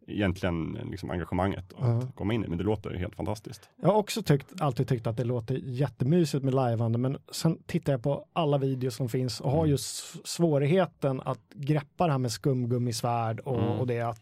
egentligen 0.06 0.78
liksom 0.90 1.10
engagemanget 1.10 1.72
att 1.72 1.78
Ja. 1.80 2.02
komma 2.14 2.34
in 2.34 2.44
i. 2.44 2.48
Men 2.48 2.58
det 2.58 2.64
låter 2.64 2.90
helt 2.94 3.14
fantastiskt. 3.16 3.68
Jag 3.82 3.88
har 3.88 3.94
också 3.96 4.22
tyckt, 4.22 4.60
alltid 4.60 4.88
tyckt 4.88 5.06
att 5.06 5.16
det 5.16 5.24
låter 5.24 5.54
jättemysigt 5.54 6.44
med 6.44 6.54
lajvande, 6.54 6.98
men 6.98 7.18
sen 7.32 7.58
tittar 7.66 7.92
jag 7.92 8.02
på 8.02 8.24
alla 8.32 8.58
videos 8.58 8.94
som 8.94 9.08
finns 9.08 9.40
och 9.40 9.50
har 9.50 9.58
Mm. 9.58 9.70
just 9.70 10.26
svårigheten 10.28 11.20
att 11.24 11.40
greppa 11.54 12.06
det 12.06 12.12
här 12.12 12.18
med 12.18 12.32
skumgummisvärd 12.32 13.40
och, 13.40 13.58
Mm. 13.58 13.78
och 13.80 13.86
det 13.86 14.00
att 14.00 14.20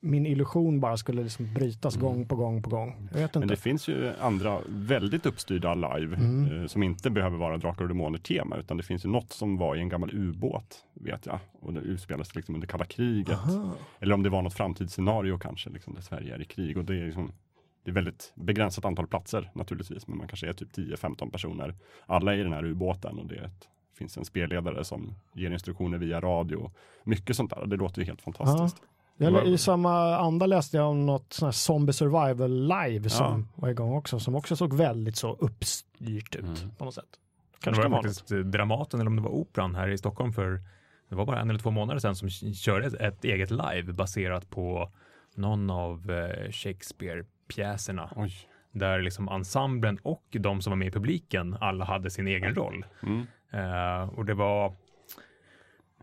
min 0.00 0.26
illusion 0.26 0.80
bara 0.80 0.96
skulle 0.96 1.22
liksom 1.22 1.54
brytas 1.54 1.96
Mm. 1.96 2.06
gång 2.08 2.26
på 2.26 2.36
gång 2.36 2.62
på 2.62 2.70
gång. 2.70 3.08
Jag 3.12 3.18
vet 3.20 3.34
Men 3.34 3.42
inte. 3.42 3.54
det 3.54 3.60
finns 3.60 3.88
ju 3.88 4.12
andra 4.20 4.58
väldigt 4.68 5.26
uppstyrda 5.26 5.74
live 5.74 6.16
Mm. 6.16 6.60
eh, 6.60 6.66
som 6.66 6.82
inte 6.82 7.10
behöver 7.10 7.38
vara 7.38 7.56
Drakar 7.58 7.82
och 7.82 7.88
Demoner 7.88 8.18
tema 8.18 8.56
utan 8.56 8.76
det 8.76 8.82
finns 8.82 9.04
ju 9.04 9.08
något 9.08 9.32
som 9.32 9.56
var 9.56 9.76
i 9.76 9.80
en 9.80 9.88
gammal 9.88 10.10
ubåt 10.14 10.84
vet 10.94 11.26
jag 11.26 11.38
och 11.60 11.72
det 11.72 11.80
utspelades 11.80 12.34
liksom 12.34 12.54
under 12.54 12.68
kalla 12.68 12.84
kriget. 12.84 13.34
Aha. 13.38 13.74
Eller 14.00 14.14
om 14.14 14.22
det 14.22 14.30
var 14.30 14.42
något 14.42 14.54
framtidsscenario 14.54 15.38
kanske 15.38 15.70
liksom, 15.70 15.94
där 15.94 16.02
Sverige 16.02 16.34
är 16.34 16.40
i 16.42 16.44
krig 16.44 16.76
och 16.78 16.84
det 16.84 16.94
är 17.00 17.06
liksom 17.06 17.32
det 17.84 17.90
är 17.90 17.94
väldigt 17.94 18.32
begränsat 18.34 18.84
antal 18.84 19.06
platser 19.06 19.50
naturligtvis, 19.54 20.06
men 20.08 20.18
man 20.18 20.28
kanske 20.28 20.48
är 20.48 20.52
typ 20.52 20.72
10-15 20.76 21.30
personer. 21.30 21.74
Alla 22.06 22.34
är 22.34 22.38
i 22.38 22.42
den 22.42 22.52
här 22.52 22.64
ubåten 22.64 23.18
och 23.18 23.26
det 23.26 23.34
ett, 23.36 23.68
finns 23.98 24.16
en 24.16 24.24
spelledare 24.24 24.84
som 24.84 25.14
ger 25.34 25.50
instruktioner 25.50 25.98
via 25.98 26.20
radio. 26.20 26.70
Mycket 27.04 27.36
sånt 27.36 27.50
där, 27.50 27.66
det 27.66 27.76
låter 27.76 28.00
ju 28.00 28.06
helt 28.06 28.22
fantastiskt. 28.22 28.82
Jag, 29.22 29.46
I 29.46 29.58
samma 29.58 30.16
anda 30.16 30.46
läste 30.46 30.76
jag 30.76 30.90
om 30.90 31.06
något 31.06 31.32
sånt 31.32 31.46
här 31.46 31.52
zombie 31.52 31.92
survival 31.92 32.50
live 32.68 33.08
som 33.10 33.26
Ja. 33.54 33.62
var 33.62 33.68
igång 33.68 33.92
också, 33.96 34.18
som 34.20 34.34
också 34.34 34.56
såg 34.56 34.74
väldigt 34.74 35.16
så 35.16 35.32
uppstyrt 35.32 36.34
ut 36.36 36.42
Mm. 36.44 36.70
på 36.78 36.84
något 36.84 36.94
sätt. 36.94 37.04
Det 37.52 37.64
Kanske 37.64 37.80
var 37.82 37.84
kan 37.84 37.92
vara 37.92 38.02
faktiskt 38.02 38.32
eh, 38.32 38.38
Dramaten 38.38 39.00
eller 39.00 39.10
om 39.10 39.16
det 39.16 39.22
var 39.22 39.30
Operan 39.30 39.74
här 39.74 39.88
i 39.88 39.98
Stockholm 39.98 40.32
för 40.32 40.60
det 41.08 41.14
var 41.14 41.26
bara 41.26 41.40
en 41.40 41.50
eller 41.50 41.58
två 41.60 41.70
månader 41.70 42.00
sedan 42.00 42.16
som 42.16 42.30
körde 42.54 42.86
ett, 42.86 42.94
ett 42.94 43.24
eget 43.24 43.50
live 43.50 43.92
baserat 43.92 44.50
på 44.50 44.90
någon 45.34 45.70
av 45.70 46.10
eh, 46.10 46.50
Shakespeare-pjäserna 46.50 48.10
där 48.72 49.02
liksom 49.02 49.28
ensemblen 49.28 49.98
och 50.02 50.24
de 50.40 50.60
som 50.62 50.70
var 50.70 50.76
med 50.76 50.88
i 50.88 50.90
publiken 50.90 51.56
alla 51.60 51.84
hade 51.84 52.10
sin 52.10 52.26
egen 52.26 52.54
roll. 52.54 52.84
Mm. 53.02 53.26
Eh, 53.52 54.08
och 54.18 54.24
det 54.24 54.34
var 54.34 54.74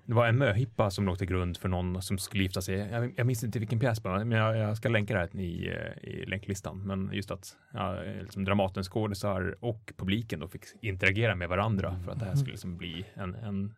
det 0.10 0.16
var 0.16 0.28
en 0.28 0.38
möhippa 0.38 0.91
som 0.91 1.05
låg 1.05 1.18
till 1.18 1.28
grund 1.28 1.57
för 1.57 1.70
någon 1.70 2.01
som 2.01 2.18
skulle 2.18 2.43
gifta 2.43 2.62
sig. 2.62 2.76
Jag, 2.76 3.14
jag 3.18 3.28
minns 3.28 3.43
inte 3.43 3.60
vilken 3.60 3.80
pjäs, 3.80 4.03
men 4.03 4.32
jag, 4.32 4.57
jag 4.57 4.78
ska 4.78 4.89
länka 4.89 5.14
det 5.14 5.20
här 5.20 5.41
i, 5.41 5.68
eh, 5.68 6.10
i 6.10 6.26
länklistan. 6.26 6.82
Men 6.88 7.10
just 7.14 7.32
att 7.32 7.57
ja, 7.74 8.01
liksom 8.22 8.45
Dramatens 8.45 8.89
skådisar 8.89 9.55
och 9.60 9.93
publiken 9.97 10.39
då 10.39 10.47
fick 10.47 10.64
interagera 10.82 11.36
med 11.36 11.49
varandra 11.49 11.99
för 12.05 12.12
att 12.12 12.20
det 12.20 12.26
här 12.26 12.36
skulle 12.36 12.51
liksom 12.51 12.78
bli 12.78 13.05
en, 13.14 13.36
en, 13.36 13.76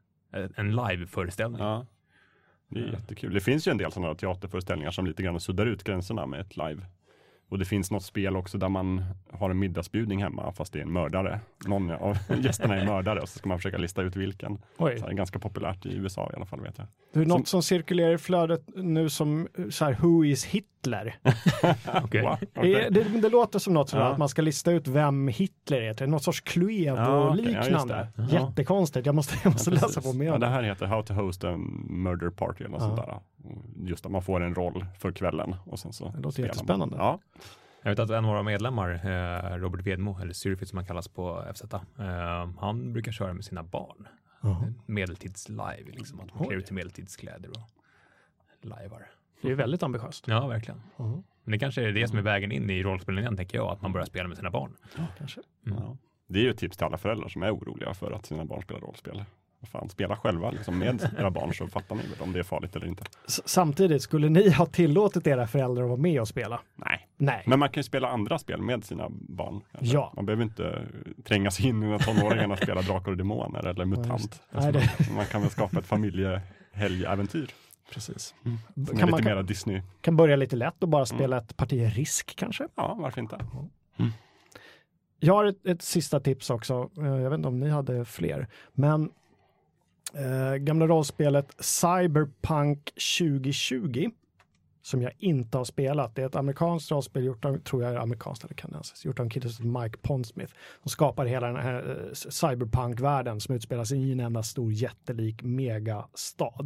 en 0.56 0.76
live-föreställning. 0.76 1.62
Ja. 1.62 1.86
Det 2.68 2.80
är 2.80 2.92
jättekul. 2.92 3.34
Det 3.34 3.42
finns 3.42 3.68
ju 3.68 3.72
en 3.72 3.78
del 3.78 3.92
sådana 3.92 4.16
teaterföreställningar 4.16 4.92
som 4.92 5.06
lite 5.06 5.24
grann 5.24 5.40
suddar 5.40 5.66
ut 5.66 5.84
gränserna 5.84 6.26
med 6.26 6.42
ett 6.42 6.58
live. 6.58 6.86
Och 7.52 7.60
det 7.60 7.66
finns 7.66 7.92
något 7.92 8.04
spel 8.04 8.36
också 8.36 8.58
där 8.58 8.70
man 8.70 9.04
har 9.32 9.50
en 9.50 9.60
middagsbjudning 9.60 10.24
hemma 10.24 10.52
fast 10.52 10.74
det 10.74 10.80
är 10.80 10.84
en 10.84 10.94
mördare. 10.94 11.40
Någon 11.66 11.92
av 11.92 12.18
gästerna 12.44 12.76
är 12.76 12.86
mördare 12.86 13.20
och 13.20 13.30
så 13.30 13.40
ska 13.40 13.50
man 13.50 13.58
försöka 13.58 13.78
lista 13.78 14.02
ut 14.02 14.16
vilken. 14.16 14.58
Oj. 14.78 14.98
Så 15.00 15.06
det 15.06 15.12
är 15.12 15.16
ganska 15.16 15.40
populärt 15.40 15.86
i 15.86 15.94
USA 15.96 16.30
i 16.34 16.36
alla 16.36 16.46
fall 16.46 16.62
vet 16.62 16.78
jag. 16.78 16.88
Det 17.14 17.20
är 17.20 17.26
något 17.26 17.48
som 17.48 17.64
cirkulerar 17.64 18.14
i 18.14 18.18
flödet 18.18 18.62
nu 18.76 19.10
som 19.10 19.48
så 19.70 19.86
här, 19.86 19.98
Who 20.02 20.26
is 20.26 20.46
Hitler? 20.46 21.16
Okej. 22.04 22.22
Va? 22.24 22.38
Okej. 22.56 22.88
Det, 22.92 23.04
det, 23.04 23.22
det 23.22 23.30
låter 23.30 23.60
som 23.60 23.74
något 23.74 23.90
som 23.90 24.00
Ja. 24.00 24.06
att 24.06 24.18
man 24.18 24.30
ska 24.30 24.42
lista 24.42 24.72
ut 24.72 24.88
vem 24.88 25.28
Hitler 25.28 25.82
är. 25.82 25.94
Det 25.94 26.02
är 26.04 26.08
något 26.08 26.24
sorts 26.24 26.42
okej. 26.42 26.84
Ja, 26.86 27.36
just 27.38 27.88
det. 27.88 28.08
Ja. 28.18 28.24
Jättekonstigt. 28.32 29.06
Jag 29.06 29.16
måste, 29.16 29.36
jag 29.44 29.54
måste 29.54 29.70
Ja, 29.70 29.74
läsa 29.82 30.02
på 30.02 30.14
mer 30.14 30.26
Ja, 30.26 30.34
det 30.34 30.40
det. 30.40 30.48
här 30.48 30.64
heter 30.64 30.86
How 30.86 31.02
to 31.04 31.14
host 31.14 31.44
a 31.44 31.58
murder 31.90 32.30
party 32.30 32.64
eller 32.64 32.72
något 32.72 32.82
Ja. 32.82 32.88
sånt 32.96 33.08
där. 33.08 33.20
Just 33.76 34.06
att 34.06 34.12
man 34.12 34.22
får 34.22 34.42
en 34.42 34.56
roll 34.56 34.86
för 35.00 35.12
kvällen 35.12 35.56
och 35.66 35.80
sen 35.80 35.94
så 35.94 36.10
Det 36.10 36.20
låter 36.20 36.42
man. 36.42 36.48
jättespännande. 36.48 36.96
Ja. 36.98 37.20
Jag 37.84 37.92
vet 37.92 38.00
att 38.00 38.10
en 38.10 38.26
av 38.26 38.32
våra 38.32 38.44
medlemmar, 38.44 38.90
eh, 38.92 39.58
Robert 39.58 39.82
Vedmo, 39.88 40.20
eller 40.22 40.34
Syrfit 40.34 40.70
som 40.70 40.78
han 40.78 40.86
kallas 40.86 41.08
på 41.08 41.44
FZ, 41.54 41.64
eh, 42.00 42.50
han 42.60 42.94
brukar 42.94 43.12
köra 43.12 43.34
med 43.34 43.46
sina 43.46 43.64
barn. 43.64 44.08
Ja. 44.42 44.64
Medeltids-live, 44.86 45.92
liksom, 45.92 46.20
att 46.20 46.34
man 46.36 46.48
klär 46.48 46.58
ut 46.58 46.66
till 46.66 46.76
medeltidskläder 46.76 47.50
och 47.50 47.70
lajvar. 48.62 49.06
Det 49.42 49.52
är 49.52 49.56
väldigt 49.56 49.84
ambitiöst. 49.84 50.28
Ja, 50.28 50.48
verkligen. 50.48 50.82
Ja, 50.98 51.24
Men 51.44 51.52
det 51.52 51.60
kanske 51.60 51.82
är 51.88 51.92
det 51.92 52.08
som 52.08 52.18
är 52.18 52.22
vägen 52.22 52.52
in 52.52 52.70
i 52.70 52.84
rollspelen 52.84 53.20
igen, 53.20 53.38
tänker 53.38 53.58
jag, 53.58 53.68
att 53.72 53.82
man 53.82 53.92
börjar 53.94 54.06
spela 54.06 54.28
med 54.28 54.38
sina 54.38 54.50
barn. 54.52 54.76
kanske. 55.18 55.42
Mm. 55.68 55.78
Ja. 55.84 55.98
Det 56.28 56.40
är 56.40 56.44
ju 56.44 56.50
ett 56.50 56.58
tips 56.58 56.78
till 56.78 56.86
alla 56.86 56.98
föräldrar 56.98 57.28
som 57.30 57.44
är 57.44 57.56
oroliga 57.56 57.94
för 57.94 58.12
att 58.12 58.26
sina 58.26 58.46
barn 58.46 58.62
spelar 58.62 58.82
rollspel. 58.82 59.24
Vad 59.62 59.70
Fan, 59.70 59.90
spela 59.90 60.16
själva 60.16 60.52
liksom, 60.52 60.80
med 60.80 61.10
era 61.20 61.32
barn 61.32 61.54
så 61.54 61.68
fattar 61.68 61.96
ni 61.96 62.02
väl 62.02 62.22
om 62.22 62.34
det 62.34 62.40
är 62.40 62.44
farligt 62.44 62.76
eller 62.76 62.88
inte. 62.88 63.04
S- 63.28 63.42
Samtidigt, 63.46 64.02
skulle 64.02 64.30
ni 64.30 64.50
ha 64.50 64.66
tillåtit 64.66 65.28
era 65.28 65.48
föräldrar 65.48 65.84
att 65.84 65.90
vara 65.90 66.00
med 66.00 66.22
och 66.22 66.28
spela? 66.28 66.60
Nej, 66.76 67.08
Nej. 67.18 67.44
men 67.46 67.60
man 67.60 67.70
kan 67.70 67.80
ju 67.80 67.84
spela 67.84 68.08
andra 68.10 68.40
spel 68.40 68.62
med 68.62 68.84
sina 68.84 69.08
barn. 69.10 69.62
kanske. 69.72 69.94
Ja. 69.94 70.14
Man 70.16 70.26
behöver 70.26 70.44
inte 70.44 70.88
tränga 71.24 71.52
sig 71.52 71.68
in 71.68 71.80
när 71.80 72.00
tonåringarna 72.00 72.58
spelar 72.58 72.84
Drakar 72.84 73.12
och 73.12 73.18
Demoner 73.18 73.68
eller 73.68 73.86
MUTANT. 73.86 74.42
Nej, 74.52 74.72
det, 74.74 74.90
Man 75.16 75.26
kan 75.26 75.42
väl 75.42 75.50
skapa 75.52 75.80
ett 75.80 75.88
familjehelgäventyr. 75.88 77.50
precis. 77.94 78.36
Är 78.44 78.86
Kan 78.86 78.96
lite 78.96 79.06
man 79.12 79.24
kan, 79.24 79.46
Disney. 79.46 79.82
kan 80.02 80.16
börja 80.18 80.36
lite 80.36 80.56
lätt 80.56 80.84
och 80.84 80.90
bara 80.90 81.06
spela 81.06 81.38
ett 81.38 81.58
parti 81.58 81.92
risk 81.96 82.36
kanske? 82.36 82.68
Ja, 82.76 82.98
varför 83.00 83.22
inte? 83.22 83.38
Jag 85.24 85.34
har 85.34 85.46
ett, 85.46 85.66
ett 85.66 85.82
sista 85.82 86.20
tips 86.20 86.50
också. 86.50 86.90
Eh, 86.98 87.06
Jag 87.06 87.30
vet 87.30 87.38
inte 87.38 87.48
om 87.48 87.60
ni 87.60 87.70
hade 87.70 88.06
fler. 88.06 88.48
Men 88.74 89.10
Eh, 90.14 90.60
gamla 90.60 90.86
rollspelet 90.86 91.56
Cyberpunk 91.62 92.92
2020 92.98 94.12
som 94.82 95.02
jag 95.02 95.12
inte 95.18 95.58
har 95.58 95.66
spelat. 95.66 96.16
Det 96.16 96.22
är 96.22 96.26
ett 96.26 96.36
amerikanskt 96.36 96.92
rollspel 96.92 97.24
gjort 97.24 97.46
av, 97.46 97.58
tror 97.58 97.84
jag 97.84 97.92
är 97.92 97.98
amerikanskt 97.98 98.44
eller 98.44 98.56
kanadensiskt, 98.56 99.06
gjort 99.06 99.20
av 99.20 99.24
en 99.24 99.30
kille 99.30 99.50
som 99.50 99.66
heter 99.66 99.84
Mike 99.84 99.98
Pondsmith. 100.02 100.54
Som 100.82 100.90
skapar 100.90 101.26
hela 101.26 101.48
den 101.48 101.56
här 101.56 102.06
eh, 102.08 102.14
cyberpunk-världen 102.14 103.40
som 103.40 103.56
utspelar 103.56 103.84
sig 103.84 104.10
i 104.10 104.12
en 104.12 104.20
enda 104.20 104.44
stor 104.44 104.74
jättelik 104.74 105.44
megastad. 105.44 106.66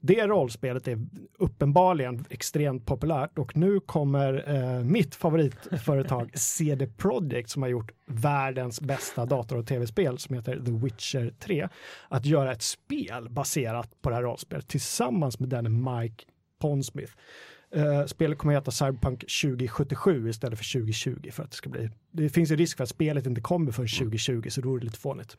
Det 0.00 0.26
rollspelet 0.26 0.88
är 0.88 1.06
uppenbarligen 1.38 2.24
extremt 2.30 2.86
populärt 2.86 3.38
och 3.38 3.56
nu 3.56 3.80
kommer 3.80 4.54
eh, 4.54 4.84
mitt 4.84 5.14
favoritföretag 5.14 6.30
CD 6.38 6.86
Projekt 6.86 7.50
som 7.50 7.62
har 7.62 7.68
gjort 7.68 7.92
världens 8.06 8.80
bästa 8.80 9.26
dator 9.26 9.56
och 9.56 9.66
tv-spel 9.66 10.18
som 10.18 10.34
heter 10.34 10.62
The 10.64 10.70
Witcher 10.70 11.34
3 11.38 11.68
att 12.08 12.26
göra 12.26 12.52
ett 12.52 12.62
spel 12.62 13.28
baserat 13.30 14.02
på 14.02 14.08
det 14.08 14.14
här 14.14 14.22
rollspelet 14.22 14.68
tillsammans 14.68 15.40
med 15.40 15.48
den 15.48 15.82
Mike 15.82 16.24
Pondsmith. 16.58 17.12
Uh, 17.76 18.06
spelet 18.06 18.38
kommer 18.38 18.54
att 18.54 18.62
heta 18.62 18.70
Cyberpunk 18.70 19.20
2077 19.20 20.28
istället 20.28 20.58
för 20.58 20.72
2020 20.72 21.30
för 21.30 21.42
att 21.42 21.50
det 21.50 21.56
ska 21.56 21.70
bli. 21.70 21.90
Det 22.10 22.28
finns 22.28 22.50
ju 22.50 22.56
risk 22.56 22.76
för 22.76 22.84
att 22.84 22.90
spelet 22.90 23.26
inte 23.26 23.40
kommer 23.40 23.72
för 23.72 23.98
2020 23.98 24.48
så 24.48 24.60
då 24.60 24.74
är 24.74 24.78
det 24.78 24.84
lite 24.84 24.98
fånigt. 24.98 25.36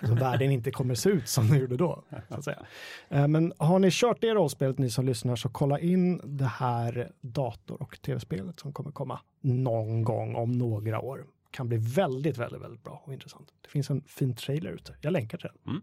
Så 0.00 0.14
världen 0.14 0.50
inte 0.50 0.70
kommer 0.70 0.94
se 0.94 1.10
ut 1.10 1.28
som 1.28 1.48
den 1.48 1.58
gjorde 1.58 1.76
då. 1.76 2.04
Så 2.28 2.34
att 2.34 2.44
säga. 2.44 2.66
Uh, 3.14 3.28
men 3.28 3.52
har 3.58 3.78
ni 3.78 3.88
kört 3.90 4.20
det 4.20 4.34
rollspelet 4.34 4.78
ni 4.78 4.90
som 4.90 5.06
lyssnar 5.06 5.36
så 5.36 5.48
kolla 5.48 5.78
in 5.80 6.20
det 6.24 6.44
här 6.44 7.12
dator 7.20 7.82
och 7.82 8.02
tv-spelet 8.02 8.60
som 8.60 8.72
kommer 8.72 8.90
komma 8.90 9.20
någon 9.40 10.04
gång 10.04 10.34
om 10.34 10.52
några 10.52 11.00
år. 11.00 11.24
Kan 11.50 11.68
bli 11.68 11.78
väldigt, 11.78 12.38
väldigt, 12.38 12.62
väldigt 12.62 12.84
bra 12.84 13.02
och 13.06 13.12
intressant. 13.12 13.48
Det 13.62 13.68
finns 13.68 13.90
en 13.90 14.02
fin 14.06 14.34
trailer 14.34 14.70
ute. 14.70 14.94
Jag 15.00 15.12
länkar 15.12 15.38
till 15.38 15.48
den. 15.48 15.72
Mm. 15.72 15.82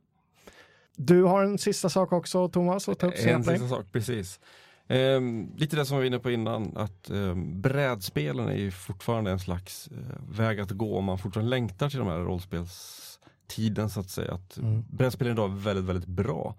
Du 0.95 1.23
har 1.23 1.43
en 1.43 1.57
sista 1.57 1.89
sak 1.89 2.11
också 2.11 2.49
Thomas 2.49 2.89
att 2.89 2.99
ta 2.99 3.07
upp. 3.07 3.13
En 3.17 3.43
sista 3.43 3.67
sak, 3.67 3.85
precis. 3.91 4.39
Eh, 4.87 5.21
lite 5.57 5.75
det 5.75 5.85
som 5.85 5.97
vi 5.97 6.01
var 6.01 6.07
inne 6.07 6.19
på 6.19 6.31
innan, 6.31 6.77
att 6.77 7.09
eh, 7.09 7.35
brädspelen 7.35 8.47
är 8.47 8.57
ju 8.57 8.71
fortfarande 8.71 9.31
en 9.31 9.39
slags 9.39 9.87
eh, 9.87 10.37
väg 10.37 10.59
att 10.59 10.71
gå 10.71 10.97
om 10.97 11.05
man 11.05 11.17
fortfarande 11.17 11.49
längtar 11.49 11.89
till 11.89 11.99
de 11.99 12.07
här 12.07 12.19
rollspelstiden 12.19 13.89
så 13.89 13.99
att 13.99 14.09
säga. 14.09 14.33
Att 14.33 14.57
mm. 14.57 14.83
Brädspelen 14.89 15.33
idag 15.33 15.51
är 15.51 15.55
väldigt, 15.55 15.85
väldigt 15.85 16.07
bra. 16.07 16.55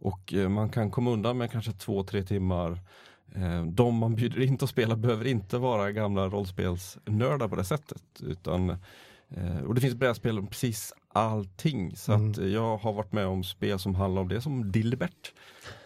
Och 0.00 0.34
eh, 0.34 0.48
man 0.48 0.68
kan 0.68 0.90
komma 0.90 1.10
undan 1.10 1.38
med 1.38 1.50
kanske 1.50 1.72
två, 1.72 2.04
tre 2.04 2.22
timmar. 2.22 2.80
Eh, 3.34 3.64
de 3.64 3.94
man 3.94 4.14
bjuder 4.14 4.40
in 4.40 4.58
att 4.60 4.70
spela 4.70 4.96
behöver 4.96 5.26
inte 5.26 5.58
vara 5.58 5.92
gamla 5.92 6.28
rollspelsnördar 6.28 7.48
på 7.48 7.56
det 7.56 7.64
sättet. 7.64 8.02
Utan, 8.20 8.70
eh, 9.28 9.60
och 9.66 9.74
det 9.74 9.80
finns 9.80 9.94
brädspel 9.94 10.38
om 10.38 10.46
precis 10.46 10.92
allting. 11.12 11.96
Så 11.96 12.12
mm. 12.12 12.30
att 12.30 12.36
jag 12.36 12.76
har 12.76 12.92
varit 12.92 13.12
med 13.12 13.26
om 13.26 13.44
spel 13.44 13.78
som 13.78 13.94
handlar 13.94 14.22
om 14.22 14.28
det 14.28 14.40
som 14.40 14.72
Dilbert. 14.72 15.32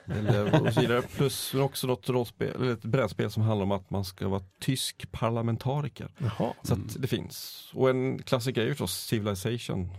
Eller, 0.07 0.67
och 0.67 0.73
så 0.73 0.81
vidare. 0.81 1.03
Plus 1.03 1.55
också 1.55 1.87
något 1.87 2.09
rollspel, 2.09 2.55
eller 2.55 2.73
ett 2.73 2.85
brädspel 2.85 3.31
som 3.31 3.43
handlar 3.43 3.65
om 3.65 3.73
att 3.73 3.91
man 3.91 4.05
ska 4.05 4.29
vara 4.29 4.43
tysk 4.61 5.13
parlamentariker. 5.13 6.13
Jaha. 6.19 6.55
Så 6.63 6.75
att 6.75 7.03
det 7.03 7.09
finns. 7.09 7.71
Och 7.75 7.91
en 7.91 8.23
klassiker 8.23 8.61
är 8.63 8.67
ju 8.67 8.71
förstås 8.71 9.07
Civilization. 9.07 9.91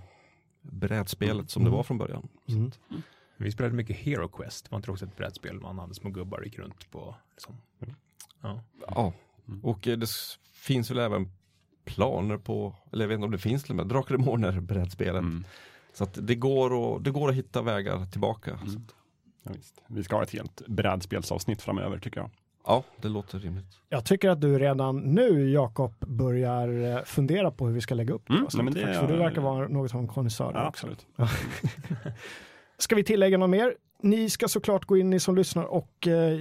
Brädspelet 0.62 1.36
mm. 1.36 1.48
som 1.48 1.64
det 1.64 1.70
var 1.70 1.84
från 1.84 1.98
början. 1.98 2.28
Mm. 2.48 2.72
Vi 3.38 3.52
spelade 3.52 3.76
mycket 3.76 3.98
Hero 3.98 4.28
Quest, 4.28 4.72
var 4.72 4.78
inte 4.78 4.92
också 4.92 5.06
ett 5.06 5.18
brädspel 5.18 5.60
man 5.60 5.80
hade 5.80 5.94
små 5.94 6.10
gubbar 6.10 6.42
gick 6.42 6.60
runt 6.60 6.92
på? 6.92 7.16
Liksom. 7.32 7.62
Ja. 8.42 8.62
ja, 8.88 9.14
och 9.64 9.80
det 9.82 10.10
finns 10.54 10.92
väl 10.92 11.00
även 11.00 11.32
planer 11.86 12.38
på, 12.38 12.76
eller 12.92 13.04
jag 13.04 13.08
vet 13.08 13.16
inte 13.16 13.26
om 13.26 13.32
det 13.32 13.38
finns 13.38 13.64
till 13.64 13.72
och 13.72 13.76
med, 13.76 13.88
Drakar 13.88 14.16
och 14.16 14.22
Demoner 14.22 14.60
brädspelet. 14.60 15.20
Mm. 15.20 15.44
Så 15.94 16.04
att 16.04 16.18
det 16.22 16.36
går, 16.36 16.96
att, 16.96 17.04
det 17.04 17.12
går 17.12 17.30
att 17.30 17.36
hitta 17.36 17.62
vägar 17.62 18.06
tillbaka. 18.06 18.52
Mm. 18.52 18.82
Ja, 19.44 19.52
Vi 19.88 20.04
ska 20.04 20.16
ha 20.16 20.24
ett 20.24 20.34
helt 20.34 20.62
brädspelsavsnitt 20.68 21.62
framöver 21.62 22.00
tycker 22.00 22.20
jag. 22.20 22.30
Ja, 22.66 22.84
det 23.02 23.08
låter 23.08 23.40
rimligt. 23.40 23.80
Jag 23.90 24.06
tycker 24.06 24.30
att 24.30 24.42
du 24.42 24.60
redan 24.60 25.00
nu, 25.00 25.52
Jakob, 25.52 25.94
börjar 26.00 26.98
eh, 26.98 27.04
fundera 27.04 27.52
på 27.52 27.68
hur 27.68 27.74
vi 27.74 27.82
ska 27.82 27.96
lägga 27.96 28.14
upp 28.14 28.30
mm, 28.30 28.48
det. 28.52 28.60
Mm, 28.60 28.74
det 28.74 28.94
för 28.94 29.08
du 29.08 29.18
verkar 29.18 29.42
vara 29.42 29.68
något 29.68 29.92
som 29.92 30.00
en 30.00 30.08
konnässör. 30.08 30.52
Ja, 30.54 30.66
absolut. 30.68 31.06
ska 32.78 32.96
vi 32.96 33.04
tillägga 33.04 33.38
något 33.38 33.50
mer? 33.50 33.76
Ni 34.02 34.30
ska 34.30 34.48
såklart 34.48 34.86
gå 34.86 34.98
in, 34.98 35.10
ni 35.10 35.20
som 35.20 35.36
lyssnar, 35.36 35.64
och 35.64 36.08
eh, 36.08 36.40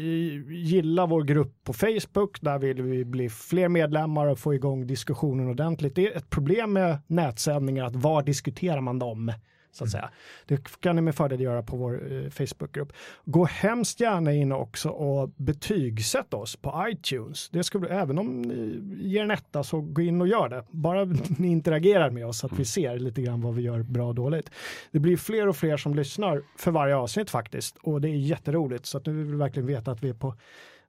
gilla 0.49 1.07
vår 1.07 1.23
grupp 1.23 1.65
på 1.65 1.73
Facebook. 1.73 2.41
Där 2.41 2.59
vill 2.59 2.83
vi 2.83 3.05
bli 3.05 3.29
fler 3.29 3.69
medlemmar 3.69 4.27
och 4.27 4.39
få 4.39 4.55
igång 4.55 4.87
diskussionen 4.87 5.49
ordentligt. 5.49 5.95
Det 5.95 6.13
är 6.13 6.17
ett 6.17 6.31
problem 6.31 6.73
med 6.73 6.99
nätsändningar, 7.07 7.85
att 7.85 7.97
var 7.97 8.23
diskuterar 8.23 8.81
man 8.81 8.99
dem? 8.99 9.33
Så 9.75 9.85
att 9.85 9.91
säga. 9.91 10.11
Det 10.47 10.81
kan 10.81 10.97
ni 10.97 11.03
med 11.03 11.15
fördel 11.15 11.41
göra 11.41 11.63
på 11.63 11.77
vår 11.77 12.13
eh, 12.13 12.31
Facebookgrupp. 12.31 12.93
Gå 13.25 13.45
hemskt 13.45 14.01
gärna 14.01 14.33
in 14.33 14.53
också 14.53 14.89
och 14.89 15.29
betygsätt 15.29 16.35
oss 16.35 16.57
på 16.57 16.87
iTunes. 16.89 17.49
Det 17.49 17.65
skulle, 17.65 17.89
även 17.89 18.19
om 18.19 18.43
ni 18.43 18.81
ger 19.09 19.23
en 19.23 19.31
etta 19.31 19.65
så 19.65 19.81
gå 19.81 20.03
in 20.03 20.21
och 20.21 20.29
gör 20.29 20.49
det. 20.49 20.65
Bara 20.71 21.05
ni 21.39 21.49
interagerar 21.49 22.11
med 22.11 22.27
oss 22.27 22.39
så 22.39 22.47
att 22.47 22.59
vi 22.59 22.65
ser 22.65 22.99
lite 22.99 23.23
grann 23.23 23.41
vad 23.41 23.55
vi 23.55 23.63
gör 23.63 23.83
bra 23.83 24.09
och 24.09 24.15
dåligt. 24.15 24.51
Det 24.91 24.99
blir 24.99 25.17
fler 25.17 25.49
och 25.49 25.57
fler 25.57 25.77
som 25.77 25.95
lyssnar 25.95 26.43
för 26.57 26.71
varje 26.71 26.97
avsnitt 26.97 27.31
faktiskt 27.31 27.77
och 27.83 28.01
det 28.01 28.09
är 28.09 28.17
jätteroligt 28.17 28.87
så 28.87 28.99
att 28.99 29.07
nu 29.07 29.13
vill 29.13 29.27
vi 29.27 29.37
verkligen 29.37 29.67
veta 29.67 29.91
att 29.91 30.03
vi 30.03 30.09
är 30.09 30.15
på, 30.15 30.35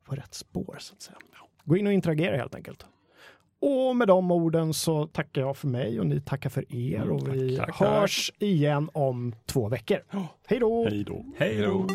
på 0.05 0.15
rätt 0.15 0.33
spår 0.33 0.75
så 0.79 0.93
att 0.93 1.01
säga. 1.01 1.17
Gå 1.63 1.77
in 1.77 1.87
och 1.87 1.93
interagera 1.93 2.37
helt 2.37 2.55
enkelt. 2.55 2.85
Och 3.67 3.95
med 3.95 4.07
de 4.07 4.31
orden 4.31 4.73
så 4.73 5.07
tackar 5.07 5.41
jag 5.41 5.57
för 5.57 5.67
mig 5.67 5.99
och 5.99 6.05
ni 6.05 6.21
tackar 6.21 6.49
för 6.49 6.75
er 6.75 7.01
mm, 7.01 7.11
och 7.11 7.35
vi 7.35 7.57
tack, 7.57 7.67
tack, 7.67 7.75
hörs 7.75 8.31
tack. 8.31 8.41
igen 8.41 8.89
om 8.93 9.35
två 9.45 9.69
veckor. 9.69 9.97
Hej 10.47 10.59
då! 10.59 10.87
Hej 10.89 11.03
då! 11.03 11.25
Hej 11.37 11.57
då! 11.57 11.87